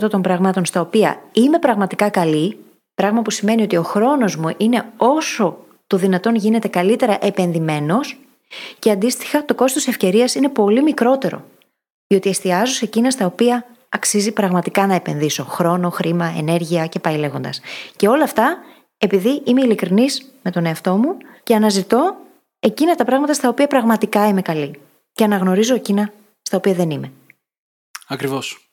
20% 0.03 0.09
των 0.09 0.21
πραγμάτων 0.21 0.65
στα 0.65 0.81
οποία 0.81 1.21
είμαι 1.31 1.59
πραγματικά 1.59 2.09
καλή, 2.09 2.57
πράγμα 2.95 3.21
που 3.21 3.31
σημαίνει 3.31 3.61
ότι 3.61 3.77
ο 3.77 3.83
χρόνος 3.83 4.35
μου 4.35 4.53
είναι 4.57 4.83
όσο 4.97 5.57
το 5.87 5.97
δυνατόν 5.97 6.35
γίνεται 6.35 6.67
καλύτερα 6.67 7.17
επενδυμένος 7.21 8.17
και 8.79 8.91
αντίστοιχα 8.91 9.45
το 9.45 9.55
κόστος 9.55 9.87
ευκαιρίας 9.87 10.35
είναι 10.35 10.49
πολύ 10.49 10.83
μικρότερο, 10.83 11.45
διότι 12.09 12.29
εστιάζω 12.29 12.73
σε 12.73 12.85
εκείνα 12.85 13.11
στα 13.11 13.25
οποία 13.25 13.65
αξίζει 13.89 14.31
πραγματικά 14.31 14.87
να 14.87 14.95
επενδύσω 14.95 15.43
χρόνο, 15.43 15.89
χρήμα, 15.89 16.33
ενέργεια 16.37 16.87
και 16.87 16.99
πάει 16.99 17.17
λέγοντας. 17.17 17.61
Και 17.95 18.07
όλα 18.07 18.23
αυτά 18.23 18.57
επειδή 18.97 19.41
είμαι 19.45 19.61
ειλικρινής 19.61 20.31
με 20.43 20.51
τον 20.51 20.65
εαυτό 20.65 20.97
μου 20.97 21.17
και 21.43 21.55
αναζητώ 21.55 22.15
εκείνα 22.59 22.95
τα 22.95 23.05
πράγματα 23.05 23.33
στα 23.33 23.49
οποία 23.49 23.67
πραγματικά 23.67 24.27
είμαι 24.27 24.41
καλή. 24.41 24.79
Και 25.11 25.23
αναγνωρίζω 25.23 25.75
εκείνα 25.75 26.13
στα 26.41 26.57
οποία 26.57 26.73
δεν 26.73 26.89
είμαι. 26.89 27.11
Ακριβώς. 28.07 28.69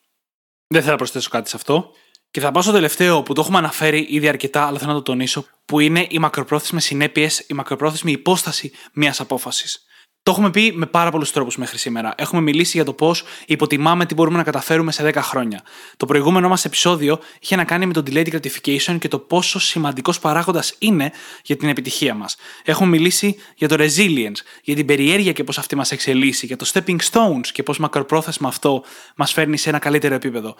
Δεν 0.66 0.80
θέλω 0.80 0.92
να 0.92 0.98
προσθέσω 0.98 1.30
κάτι 1.30 1.48
σε 1.48 1.56
αυτό. 1.56 1.90
Και 2.30 2.40
θα 2.40 2.50
πάω 2.52 2.62
στο 2.62 2.72
τελευταίο 2.72 3.22
που 3.22 3.32
το 3.32 3.40
έχουμε 3.40 3.58
αναφέρει 3.58 4.06
ήδη 4.10 4.28
αρκετά, 4.28 4.66
αλλά 4.66 4.78
θέλω 4.78 4.90
να 4.90 4.96
το 4.96 5.02
τονίσω, 5.02 5.46
που 5.64 5.80
είναι 5.80 6.06
οι 6.10 6.18
μακροπρόθεσμες 6.18 6.84
συνέπειες, 6.84 7.38
η 7.38 7.54
μακροπρόθεσμη 7.54 8.12
υπόσταση 8.12 8.72
μιας 8.92 9.20
απόφασης. 9.20 9.84
Το 10.26 10.32
έχουμε 10.32 10.50
πει 10.50 10.72
με 10.74 10.86
πάρα 10.86 11.10
πολλούς 11.10 11.32
τρόπους 11.32 11.56
μέχρι 11.56 11.78
σήμερα. 11.78 12.14
Έχουμε 12.16 12.40
μιλήσει 12.40 12.76
για 12.76 12.84
το 12.84 12.92
πώς 12.92 13.24
υποτιμάμε 13.46 14.06
τι 14.06 14.14
μπορούμε 14.14 14.36
να 14.36 14.42
καταφέρουμε 14.42 14.92
σε 14.92 15.10
10 15.14 15.14
χρόνια. 15.16 15.62
Το 15.96 16.06
προηγούμενο 16.06 16.48
μας 16.48 16.64
επεισόδιο 16.64 17.18
είχε 17.40 17.56
να 17.56 17.64
κάνει 17.64 17.86
με 17.86 17.92
το 17.92 18.02
delayed 18.06 18.28
gratification 18.28 18.98
και 18.98 19.08
το 19.08 19.18
πόσο 19.18 19.58
σημαντικός 19.58 20.18
παράγοντας 20.18 20.74
είναι 20.78 21.12
για 21.44 21.56
την 21.56 21.68
επιτυχία 21.68 22.14
μας. 22.14 22.36
Έχουμε 22.64 22.90
μιλήσει 22.90 23.36
για 23.56 23.68
το 23.68 23.76
resilience, 23.78 24.36
για 24.62 24.74
την 24.74 24.86
περιέργεια 24.86 25.32
και 25.32 25.44
πώς 25.44 25.58
αυτή 25.58 25.76
μας 25.76 25.90
εξελίσσει, 25.90 26.46
για 26.46 26.56
το 26.56 26.70
stepping 26.72 26.98
stones 27.10 27.46
και 27.52 27.62
πώς 27.62 27.78
μακροπρόθεσμα 27.78 28.48
αυτό 28.48 28.84
μας 29.16 29.32
φέρνει 29.32 29.56
σε 29.56 29.68
ένα 29.68 29.78
καλύτερο 29.78 30.14
επίπεδο. 30.14 30.56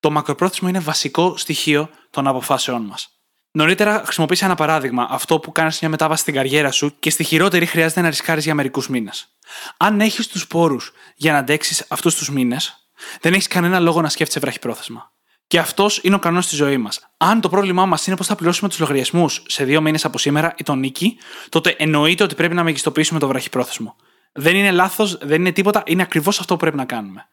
Το 0.00 0.10
μακροπρόθεσμο 0.10 0.68
είναι 0.68 0.80
βασικό 0.80 1.36
στοιχείο 1.36 1.88
των 2.10 2.26
αποφάσεών 2.26 2.82
μας. 2.82 3.11
Νωρίτερα 3.54 4.02
χρησιμοποίησα 4.04 4.44
ένα 4.44 4.54
παράδειγμα, 4.54 5.06
αυτό 5.10 5.38
που 5.38 5.52
κάνεις 5.52 5.80
μια 5.80 5.90
μετάβαση 5.90 6.22
στην 6.22 6.34
καριέρα 6.34 6.70
σου 6.70 6.94
και 6.98 7.10
στη 7.10 7.24
χειρότερη 7.24 7.66
χρειάζεται 7.66 8.00
να 8.00 8.08
ρισκάρεις 8.08 8.44
για 8.44 8.54
μερικούς 8.54 8.88
μήνες. 8.88 9.28
Αν 9.76 10.00
έχεις 10.00 10.26
τους 10.28 10.46
πόρους 10.46 10.92
για 11.16 11.32
να 11.32 11.38
αντέξεις 11.38 11.84
αυτούς 11.88 12.14
τους 12.14 12.30
μήνες, 12.30 12.86
δεν 13.20 13.32
έχεις 13.32 13.46
κανένα 13.46 13.80
λόγο 13.80 14.00
να 14.00 14.08
σκέφτεσαι 14.08 14.40
βραχυπρόθεσμα. 14.40 15.10
Και 15.46 15.58
αυτός 15.58 16.00
είναι 16.02 16.14
ο 16.14 16.18
κανόνας 16.18 16.46
τη 16.48 16.54
ζωή 16.54 16.76
μας. 16.76 17.00
Αν 17.16 17.40
το 17.40 17.48
πρόβλημά 17.48 17.86
μας 17.86 18.06
είναι 18.06 18.16
πώς 18.16 18.26
θα 18.26 18.34
πληρώσουμε 18.34 18.68
τους 18.68 18.78
λογαριασμούς 18.78 19.42
σε 19.46 19.64
δύο 19.64 19.80
μήνες 19.80 20.04
από 20.04 20.18
σήμερα 20.18 20.54
ή 20.56 20.62
τον 20.62 20.78
νίκη, 20.78 21.18
τότε 21.48 21.74
εννοείται 21.78 22.22
ότι 22.24 22.34
πρέπει 22.34 22.54
να 22.54 22.62
μεγιστοποιήσουμε 22.62 23.18
το 23.18 23.28
βραχυπρόθεσμο. 23.28 23.96
Δεν 24.32 24.56
είναι 24.56 24.70
λάθος, 24.70 25.18
δεν 25.22 25.40
είναι 25.40 25.52
τίποτα, 25.52 25.82
είναι 25.86 26.02
ακριβώς 26.02 26.40
αυτό 26.40 26.54
που 26.54 26.60
πρέπει 26.60 26.76
να 26.76 26.84
κάνουμε. 26.84 27.26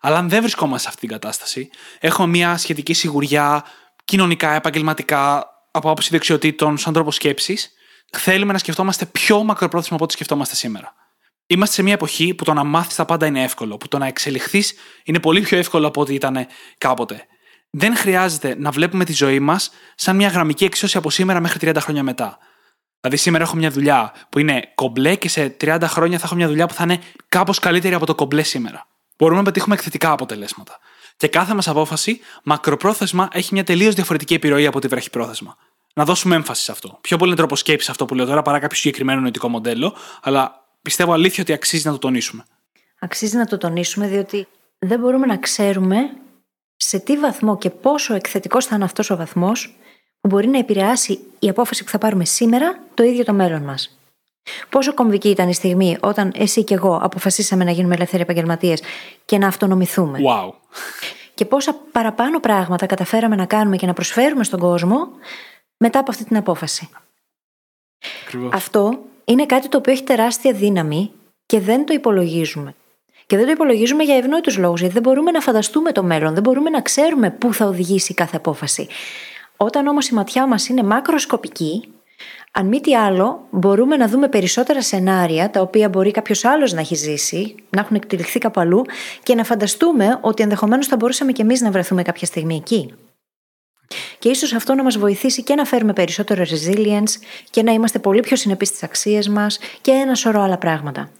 Αλλά 0.00 0.18
αν 0.18 0.28
δεν 0.28 0.40
βρισκόμαστε 0.40 0.82
σε 0.82 0.88
αυτή 0.88 1.00
την 1.00 1.08
κατάσταση, 1.08 1.70
έχουμε 2.00 2.28
μια 2.28 2.56
σχετική 2.56 2.92
σιγουριά 2.92 3.64
κοινωνικά, 4.04 4.54
επαγγελματικά, 4.54 5.44
από 5.76 5.90
άποψη 5.90 6.08
δεξιοτήτων, 6.10 6.78
σαν 6.78 6.92
τρόπο 6.92 7.10
σκέψης, 7.10 7.72
θέλουμε 8.10 8.52
να 8.52 8.58
σκεφτόμαστε 8.58 9.06
πιο 9.06 9.42
μακροπρόθεσμα 9.42 9.94
από 9.94 10.04
ό,τι 10.04 10.12
σκεφτόμαστε 10.12 10.54
σήμερα. 10.54 10.94
Είμαστε 11.46 11.74
σε 11.74 11.82
μια 11.82 11.92
εποχή 11.92 12.34
που 12.34 12.44
το 12.44 12.52
να 12.52 12.64
μάθεις 12.64 12.94
τα 12.94 13.04
πάντα 13.04 13.26
είναι 13.26 13.42
εύκολο, 13.42 13.76
που 13.76 13.88
το 13.88 13.98
να 13.98 14.06
εξελιχθείς 14.06 14.74
είναι 15.04 15.20
πολύ 15.20 15.40
πιο 15.40 15.58
εύκολο 15.58 15.86
από 15.86 16.00
ό,τι 16.00 16.14
ήταν 16.14 16.46
κάποτε. 16.78 17.26
Δεν 17.70 17.96
χρειάζεται 17.96 18.54
να 18.58 18.70
βλέπουμε 18.70 19.04
τη 19.04 19.12
ζωή 19.12 19.40
μας 19.40 19.70
σαν 19.94 20.16
μια 20.16 20.28
γραμμική 20.28 20.64
εξίσωση 20.64 20.96
από 20.96 21.10
σήμερα 21.10 21.40
μέχρι 21.40 21.70
30 21.70 21.76
χρόνια 21.80 22.02
μετά. 22.02 22.38
Δηλαδή, 23.00 23.16
σήμερα 23.22 23.44
έχω 23.44 23.56
μια 23.56 23.70
δουλειά 23.70 24.12
που 24.28 24.38
είναι 24.38 24.72
κομπλέ 24.74 25.14
και 25.14 25.28
σε 25.28 25.56
30 25.60 25.78
χρόνια 25.84 26.18
θα 26.18 26.24
έχω 26.26 26.34
μια 26.34 26.48
δουλειά 26.48 26.66
που 26.66 26.74
θα 26.74 26.82
είναι 26.82 27.00
κάπως 27.28 27.58
καλύτερη 27.58 27.94
από 27.94 28.06
το 28.06 28.14
κομπλέ 28.14 28.42
σήμερα. 28.42 28.86
Μπορούμε 29.16 29.38
να 29.38 29.44
πετύχουμε 29.44 29.74
εκθετικά 29.74 30.10
αποτελέσματα. 30.10 30.78
Και 31.16 31.28
κάθε 31.28 31.54
μας 31.54 31.68
απόφαση, 31.68 32.20
μακροπρόθεσμα, 32.42 33.28
έχει 33.32 33.48
μια 33.52 33.64
τελείως 33.64 33.94
διαφορετική 33.94 34.34
επιρροή 34.34 34.66
από 34.66 34.80
τη 34.80 34.88
βραχυπρόθεσμα. 34.88 35.56
Να 35.94 36.04
δώσουμε 36.04 36.34
έμφαση 36.34 36.62
σε 36.62 36.72
αυτό. 36.72 36.98
Πιο 37.00 37.16
πολύ 37.16 37.30
είναι 37.30 37.38
τρόπο 37.38 37.56
σκέψης 37.56 37.88
αυτό 37.88 38.04
που 38.04 38.14
λέω 38.14 38.26
τώρα 38.26 38.42
παρά 38.42 38.58
κάποιο 38.58 38.76
συγκεκριμένο 38.76 39.20
νοητικό 39.20 39.48
μοντέλο, 39.48 39.94
αλλά 40.22 40.66
πιστεύω 40.82 41.12
αλήθεια 41.12 41.42
ότι 41.42 41.52
αξίζει 41.52 41.86
να 41.86 41.92
το 41.92 41.98
τονίσουμε. 41.98 42.44
αξίζει 42.98 43.36
να 43.36 43.46
το 43.46 43.58
τονίσουμε, 43.58 44.06
διότι 44.06 44.46
δεν 44.78 45.00
μπορούμε 45.00 45.26
να 45.26 45.36
ξέρουμε 45.36 46.10
σε 46.76 46.98
τι 46.98 47.18
βαθμό 47.18 47.58
και 47.58 47.70
πόσο 47.70 48.14
εκθετικός 48.14 48.66
θα 48.66 48.74
είναι 48.74 48.84
αυτός 48.84 49.10
ο 49.10 49.16
βαθμός 49.16 49.76
που 50.20 50.28
μπορεί 50.28 50.48
να 50.48 50.58
επηρεάσει 50.58 51.18
η 51.38 51.48
απόφαση 51.48 51.84
που 51.84 51.90
θα 51.90 51.98
πάρουμε 51.98 52.24
σήμερα 52.24 52.80
το 52.94 53.02
ίδιο 53.02 53.24
το 53.24 53.32
μέλλον 53.32 53.62
μας. 53.62 53.98
Πόσο 54.68 54.94
κομβική 54.94 55.28
ήταν 55.28 55.48
η 55.48 55.54
στιγμή 55.54 55.96
όταν 56.00 56.32
εσύ 56.36 56.64
και 56.64 56.74
εγώ 56.74 56.98
αποφασίσαμε 57.02 57.64
να 57.64 57.70
γίνουμε 57.70 57.94
ελεύθεροι 57.94 58.22
επαγγελματίες 58.22 58.82
και 59.24 59.38
να 59.38 59.46
αυτονομηθούμε; 59.46 60.18
Wow. 60.18 60.52
Και 61.34 61.44
πόσα 61.44 61.76
παραπάνω 61.92 62.40
πράγματα 62.40 62.86
καταφέραμε 62.86 63.36
να 63.36 63.44
κάνουμε 63.46 63.76
και 63.76 63.86
να 63.86 63.92
προσφέρουμε 63.92 64.44
στον 64.44 64.60
κόσμο 64.60 65.08
μετά 65.76 65.98
από 65.98 66.10
αυτή 66.10 66.24
την 66.24 66.36
απόφαση; 66.36 66.88
Ακριβώς. 68.26 68.52
Αυτό 68.52 68.98
είναι 69.24 69.46
κάτι 69.46 69.68
το 69.68 69.78
οποίο 69.78 69.92
έχει 69.92 70.02
τεράστια 70.02 70.52
δύναμη 70.52 71.10
και 71.46 71.60
δεν 71.60 71.86
το 71.86 71.92
υπολογίζουμε. 71.94 72.74
Και 73.26 73.36
δεν 73.36 73.44
το 73.44 73.50
υπολογίζουμε 73.50 74.02
για 74.02 74.16
ευνόητους 74.16 74.56
λόγους, 74.58 74.80
γιατί 74.80 74.94
δεν 74.94 75.02
μπορούμε 75.02 75.30
να 75.30 75.40
φανταστούμε 75.40 75.92
το 75.92 76.02
μέλλον, 76.02 76.34
δεν 76.34 76.42
μπορούμε 76.42 76.70
να 76.70 76.80
ξέρουμε 76.80 77.30
πού 77.30 77.54
θα 77.54 77.66
οδηγήσει 77.66 78.14
κάθε 78.14 78.36
απόφαση. 78.36 78.88
Όταν 79.56 79.86
όμως 79.86 80.08
η 80.08 80.14
ματιά 80.14 80.46
μας 80.46 80.68
είναι 80.68 80.82
μακροσκοπική, 80.82 81.88
αν 82.52 82.66
μη 82.66 82.80
τι 82.80 82.96
άλλο, 82.96 83.46
μπορούμε 83.50 83.96
να 83.96 84.08
δούμε 84.08 84.28
περισσότερα 84.28 84.82
σενάρια 84.82 85.50
τα 85.50 85.60
οποία 85.60 85.88
μπορεί 85.88 86.10
κάποιος 86.10 86.44
άλλος 86.44 86.72
να 86.72 86.80
έχει 86.80 86.94
ζήσει, 86.94 87.54
να 87.70 87.80
έχουν 87.80 87.96
εκτελεχθεί 87.96 88.38
κάπου 88.38 88.60
αλλού 88.60 88.84
και 89.22 89.34
να 89.34 89.44
φανταστούμε 89.44 90.18
ότι 90.20 90.42
ενδεχομένως 90.42 90.86
θα 90.86 90.96
μπορούσαμε 90.96 91.32
κι 91.32 91.40
εμείς 91.40 91.60
να 91.60 91.70
βρεθούμε 91.70 92.02
κάποια 92.02 92.26
στιγμή 92.26 92.56
εκεί. 92.56 92.94
Και 94.18 94.28
ίσως 94.28 94.52
αυτό 94.52 94.74
να 94.74 94.82
μας 94.82 94.98
βοηθήσει 94.98 95.42
και 95.42 95.54
να 95.54 95.64
φέρουμε 95.64 95.92
περισσότερο 95.92 96.44
resilience 96.44 97.12
και 97.50 97.62
να 97.62 97.72
είμαστε 97.72 97.98
πολύ 97.98 98.20
πιο 98.20 98.36
συνεπείς 98.36 98.68
στις 98.68 98.82
αξίες 98.82 99.28
μας 99.28 99.58
και 99.80 99.90
ένα 99.90 100.14
σωρό 100.14 100.42
άλλα 100.42 100.58
πράγματα. 100.58 101.10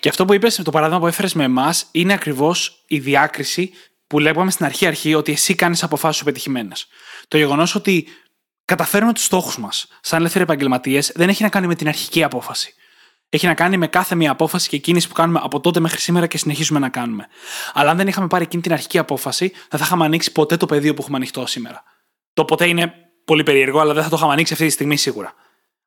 Και 0.00 0.08
αυτό 0.08 0.24
που 0.24 0.34
είπες, 0.34 0.60
το 0.64 0.70
παράδειγμα 0.70 1.00
που 1.00 1.06
έφερες 1.06 1.34
με 1.34 1.44
εμάς, 1.44 1.86
είναι 1.92 2.12
ακριβώς 2.12 2.84
η 2.88 2.98
διάκριση 2.98 3.70
που 4.06 4.18
λέγαμε 4.18 4.50
στην 4.50 4.64
αρχή-αρχή 4.64 5.14
ότι 5.14 5.32
εσύ 5.32 5.54
κάνεις 5.54 5.82
αποφάσεις 5.82 6.22
πετυχημένες. 6.22 6.86
Το 7.28 7.36
γεγονός 7.36 7.74
ότι 7.74 8.06
καταφέρουμε 8.68 9.12
τους 9.12 9.24
στόχους 9.24 9.58
μας 9.58 9.86
σαν 10.00 10.18
ελεύθεροι 10.18 10.44
επαγγελματίες 10.44 11.12
δεν 11.14 11.28
έχει 11.28 11.42
να 11.42 11.48
κάνει 11.48 11.66
με 11.66 11.74
την 11.74 11.88
αρχική 11.88 12.22
απόφαση. 12.22 12.74
Έχει 13.28 13.46
να 13.46 13.54
κάνει 13.54 13.76
με 13.76 13.86
κάθε 13.86 14.14
μία 14.14 14.30
απόφαση 14.30 14.68
και 14.68 14.76
κίνηση 14.76 15.08
που 15.08 15.14
κάνουμε 15.14 15.40
από 15.42 15.60
τότε 15.60 15.80
μέχρι 15.80 16.00
σήμερα 16.00 16.26
και 16.26 16.38
συνεχίζουμε 16.38 16.78
να 16.78 16.88
κάνουμε. 16.88 17.26
Αλλά 17.72 17.90
αν 17.90 17.96
δεν 17.96 18.08
είχαμε 18.08 18.26
πάρει 18.26 18.44
εκείνη 18.44 18.62
την 18.62 18.72
αρχική 18.72 18.98
απόφαση, 18.98 19.52
δεν 19.68 19.80
θα 19.80 19.84
είχαμε 19.86 20.04
ανοίξει 20.04 20.32
ποτέ 20.32 20.56
το 20.56 20.66
πεδίο 20.66 20.94
που 20.94 21.02
έχουμε 21.02 21.16
ανοιχτό 21.16 21.46
σήμερα. 21.46 21.82
Το 22.32 22.44
ποτέ 22.44 22.68
είναι 22.68 22.92
πολύ 23.24 23.42
περίεργο, 23.42 23.80
αλλά 23.80 23.94
δεν 23.94 24.02
θα 24.02 24.08
το 24.08 24.16
είχαμε 24.16 24.32
ανοίξει 24.32 24.52
αυτή 24.52 24.66
τη 24.66 24.72
στιγμή 24.72 24.96
σίγουρα. 24.96 25.34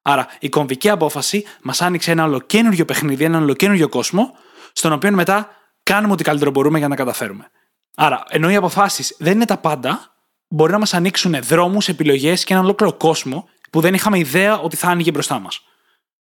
Άρα 0.02 0.28
η 0.40 0.50
κομβική 0.50 0.90
απόφαση 0.90 1.46
μας 1.62 1.82
άνοιξε 1.82 2.12
ένα 2.12 2.24
ολοκένουργιο 2.24 2.86
παιχνίδι, 2.86 3.24
ένα 3.24 3.38
ολοκένουργιο 3.38 3.90
κόσμο, 3.90 4.36
στον 4.74 4.92
οποίο 4.92 5.12
μετά 5.12 5.50
κάνουμε 5.84 6.14
ό,τι 6.14 6.24
καλύτερο 6.24 6.52
μπορούμε 6.52 6.78
για 6.78 6.88
να 6.88 6.96
καταφέρουμε. 6.96 7.50
Άρα, 7.96 8.24
ενώ 8.30 8.50
οι 8.50 8.56
αποφάσεις 8.56 9.16
δεν 9.20 9.34
είναι 9.34 9.46
τα 9.46 9.58
πάντα, 9.58 10.11
μπορεί 10.52 10.72
να 10.72 10.80
μας 10.80 10.94
ανοίξουν 10.94 11.36
δρόμους, 11.44 11.88
επιλογές 11.88 12.44
και 12.44 12.54
ένα 12.54 12.62
ολόκληρο 12.62 12.94
κόσμο 12.94 13.50
που 13.72 13.82
δεν 13.82 13.94
είχαμε 13.94 14.20
ιδέα 14.20 14.60
ότι 14.60 14.76
θα 14.76 14.88
άνοιγε 14.88 15.12
μπροστά 15.12 15.40
μας. 15.40 15.62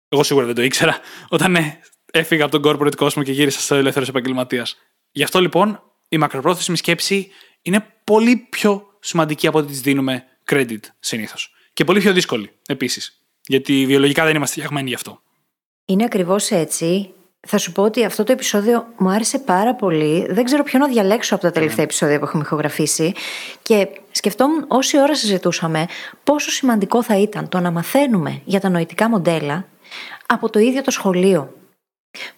Εγώ 0.09 0.23
σίγουρα 0.23 0.45
δεν 0.45 0.55
το 0.55 0.61
ήξερα 0.61 0.99
όταν 1.29 1.51
ναι, 1.51 1.79
έφυγα 2.11 2.45
από 2.45 2.59
τον 2.59 2.71
corporate 2.71 2.95
κόσμο 2.95 3.23
και 3.23 3.31
γύρισα 3.31 3.59
στο 3.59 3.75
ελεύθερος 3.75 4.09
επαγγελματίας. 4.09 4.77
Γι' 5.11 5.23
αυτό 5.23 5.41
λοιπόν 5.41 5.83
η 6.09 6.17
μακροπρόθεσμη 6.17 6.77
σκέψη 6.77 7.29
είναι 7.61 7.85
πολύ 8.03 8.47
πιο 8.49 8.87
σημαντική 8.99 9.47
από 9.47 9.57
ό,τι 9.57 9.67
της 9.67 9.81
δίνουμε 9.81 10.23
credit 10.51 10.79
συνήθως. 10.99 11.53
Και 11.73 11.83
πολύ 11.83 11.99
πιο 11.99 12.13
δύσκολη 12.13 12.51
επίσης. 12.65 13.21
Γιατί 13.47 13.85
βιολογικά 13.85 14.25
δεν 14.25 14.35
είμαστε 14.35 14.55
φτιαγμένοι 14.55 14.89
γι' 14.89 14.95
αυτό. 14.95 15.21
Είναι 15.85 16.03
ακριβώς 16.03 16.51
έτσι. 16.51 17.13
Θα 17.47 17.57
σου 17.57 17.71
πω 17.71 17.83
ότι 17.83 18.05
αυτό 18.05 18.23
το 18.23 18.31
επεισόδιο 18.31 18.87
μου 18.97 19.09
άρεσε 19.09 19.39
πάρα 19.39 19.75
πολύ. 19.75 20.27
Δεν 20.29 20.43
ξέρω 20.43 20.63
ποιο 20.63 20.79
να 20.79 20.87
διαλέξω 20.87 21.35
από 21.35 21.43
τα 21.43 21.51
τελευταία 21.51 21.83
επεισόδια 21.83 22.19
που 22.19 22.25
έχουμε 22.25 22.43
ηχογραφήσει. 22.45 23.13
Και 23.61 23.87
σκεφτόμουν 24.11 24.65
όση 24.67 24.99
ώρα 24.99 25.15
συζητούσαμε 25.15 25.85
πόσο 26.23 26.51
σημαντικό 26.51 27.03
θα 27.03 27.17
ήταν 27.17 27.49
το 27.49 27.59
να 27.59 27.71
μαθαίνουμε 27.71 28.41
για 28.45 28.59
τα 28.59 28.69
νοητικά 28.69 29.09
μοντέλα 29.09 29.65
από 30.25 30.49
το 30.49 30.59
ίδιο 30.59 30.81
το 30.81 30.91
σχολείο. 30.91 31.53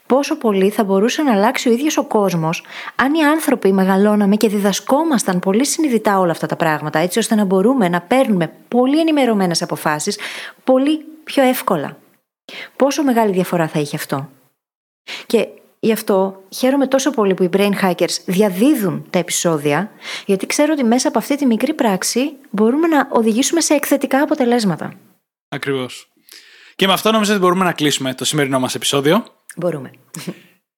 Πόσο 0.06 0.38
πολύ 0.38 0.70
θα 0.70 0.84
μπορούσε 0.84 1.22
να 1.22 1.34
αλλάξει 1.34 1.70
ο 1.70 1.72
ίδιος 1.72 1.98
ο 1.98 2.04
κόσμος 2.04 2.66
αν 2.96 3.14
οι 3.14 3.24
άνθρωποι 3.24 3.72
μεγαλώναμε 3.72 4.36
και 4.36 4.50
διδασκόμασταν 4.50 5.40
πολύ 5.40 5.66
συνειδητά 5.66 6.20
όλα 6.20 6.32
αυτά 6.32 6.48
τα 6.48 6.56
πράγματα, 6.56 7.00
έτσι 7.00 7.20
ώστε 7.20 7.36
να 7.36 7.46
μπορούμε 7.46 7.90
να 7.90 8.02
παίρνουμε 8.02 8.54
πολύ 8.68 9.00
ενημερωμένες 9.00 9.62
αποφάσεις 9.62 10.20
πολύ 10.64 11.06
πιο 11.24 11.44
εύκολα. 11.44 11.98
Πόσο 12.76 13.04
μεγάλη 13.04 13.32
διαφορά 13.32 13.68
θα 13.68 13.80
είχε 13.80 13.96
αυτό; 13.96 14.30
Και 15.26 15.48
γι' 15.80 15.92
αυτό 15.92 16.44
χαίρομαι 16.50 16.88
τόσο 16.88 17.12
πολύ 17.12 17.34
που 17.34 17.44
οι 17.44 17.50
brain 17.54 17.72
hackers 17.82 18.18
διαδίδουν 18.26 19.06
τα 19.10 19.20
επεισόδια, 19.20 19.92
γιατί 20.26 20.46
ξέρω 20.46 20.74
ότι 20.74 20.84
μέσα 20.84 21.08
από 21.08 21.18
αυτή 21.18 21.36
τη 21.36 21.46
μικρή 21.46 21.74
πράξη 21.74 22.32
μπορούμε 22.50 22.88
να 22.88 23.08
οδηγήσουμε 23.12 23.62
σε 23.62 23.74
εκθετικά 23.74 24.22
αποτελέσματα. 24.22 24.94
Ακριβώς. 25.50 26.08
Και 26.76 26.88
με 26.88 26.94
αυτό 26.94 27.12
νομίζω 27.12 27.32
ότι 27.32 27.42
μπορούμε 27.42 27.64
να 27.64 27.72
κλείσουμε 27.72 28.14
το 28.14 28.26
σημερινό 28.26 28.60
μας 28.60 28.76
επεισόδιο. 28.76 29.26
Μπορούμε. 29.56 29.92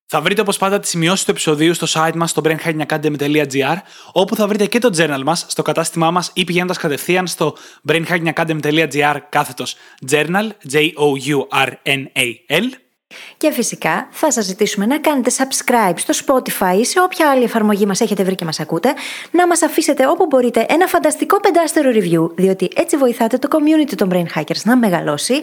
Θα 0.08 0.22
βρείτε 0.22 0.42
όπως 0.42 0.58
πάντα 0.58 0.80
τις 0.80 0.90
σημειώσεις 0.90 1.26
του 1.26 1.32
επεισοδίου 1.32 1.74
στο 1.74 1.88
site 1.90 2.16
μας 2.16 2.30
στο 2.30 2.42
brainhackingacademy.gr, 2.46 3.78
όπου 4.12 4.36
θα 4.36 4.48
βρείτε 4.48 4.66
και 4.66 4.80
το 4.80 4.90
journal 4.98 5.22
μας 5.24 5.46
στο 5.48 5.62
κατάστημά 5.62 6.12
μας 6.12 6.32
ή 6.34 6.44
πηγαίνοντας 6.44 6.78
κατευθείαν 6.78 7.28
στο 7.28 7.56
brainhackingacademy.gr 7.88 9.18
κάθετος 9.30 9.76
journal, 10.10 10.50
J-O-U-R-N-A-L. 10.72 12.64
Και 13.38 13.51
φυσικά 13.51 14.07
θα 14.11 14.32
σας 14.32 14.45
ζητήσουμε 14.45 14.86
να 14.86 14.99
κάνετε 14.99 15.32
subscribe 15.38 15.93
στο 15.95 16.13
Spotify 16.26 16.78
ή 16.80 16.86
σε 16.86 16.99
όποια 17.01 17.30
άλλη 17.30 17.43
εφαρμογή 17.43 17.86
μας 17.86 18.01
έχετε 18.01 18.24
βρει 18.24 18.36
και 18.36 18.45
μας 18.45 18.59
ακούτε, 18.59 18.93
να 19.32 19.47
μας 19.47 19.61
αφήσετε 19.61 20.07
όπου 20.07 20.26
μπορείτε 20.26 20.66
ένα 20.70 20.88
φανταστικό 20.88 21.39
πεντάστερο 21.39 21.91
review, 21.93 22.36
διότι 22.36 22.70
έτσι 22.76 22.97
βοηθάτε 22.97 23.38
το 23.38 23.47
community 23.51 23.93
των 23.95 24.09
Brain 24.13 24.39
Hackers 24.39 24.61
να 24.63 24.78
μεγαλώσει, 24.78 25.41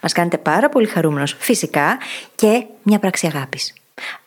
μας 0.00 0.12
κάνετε 0.12 0.38
πάρα 0.38 0.68
πολύ 0.68 0.86
χαρούμενος 0.86 1.36
φυσικά 1.38 1.98
και 2.34 2.66
μια 2.82 2.98
πράξη 2.98 3.26
αγάπης. 3.26 3.74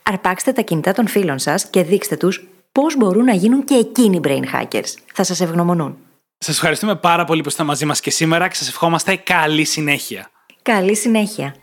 Αρπάξτε 0.04 0.52
τα 0.52 0.62
κινητά 0.62 0.94
των 0.94 1.08
φίλων 1.08 1.40
σας 1.40 1.66
και 1.70 1.84
δείξτε 1.84 2.16
τους 2.16 2.48
πώς 2.72 2.98
μπορούν 2.98 3.24
να 3.24 3.34
γίνουν 3.34 3.64
και 3.64 3.76
εκείνοι 3.76 4.20
Brain 4.24 4.44
Hackers. 4.54 4.94
Θα 5.14 5.24
σας 5.24 5.42
ευγνωμονούν. 5.42 5.98
Σας 6.38 6.56
ευχαριστούμε 6.56 6.96
πάρα 6.96 7.26
πολύ 7.26 7.42
που 7.42 7.50
είστε 7.50 7.64
μαζί 7.64 7.86
μας 7.86 8.00
και 8.00 8.12
σήμερα 8.12 8.48
και 8.48 8.56
σας 8.56 8.68
ευχόμαστε 8.68 9.16
καλή 9.16 9.64
συνέχεια. 9.64 10.30
Καλή 10.62 10.96
συνέχεια. 10.96 11.56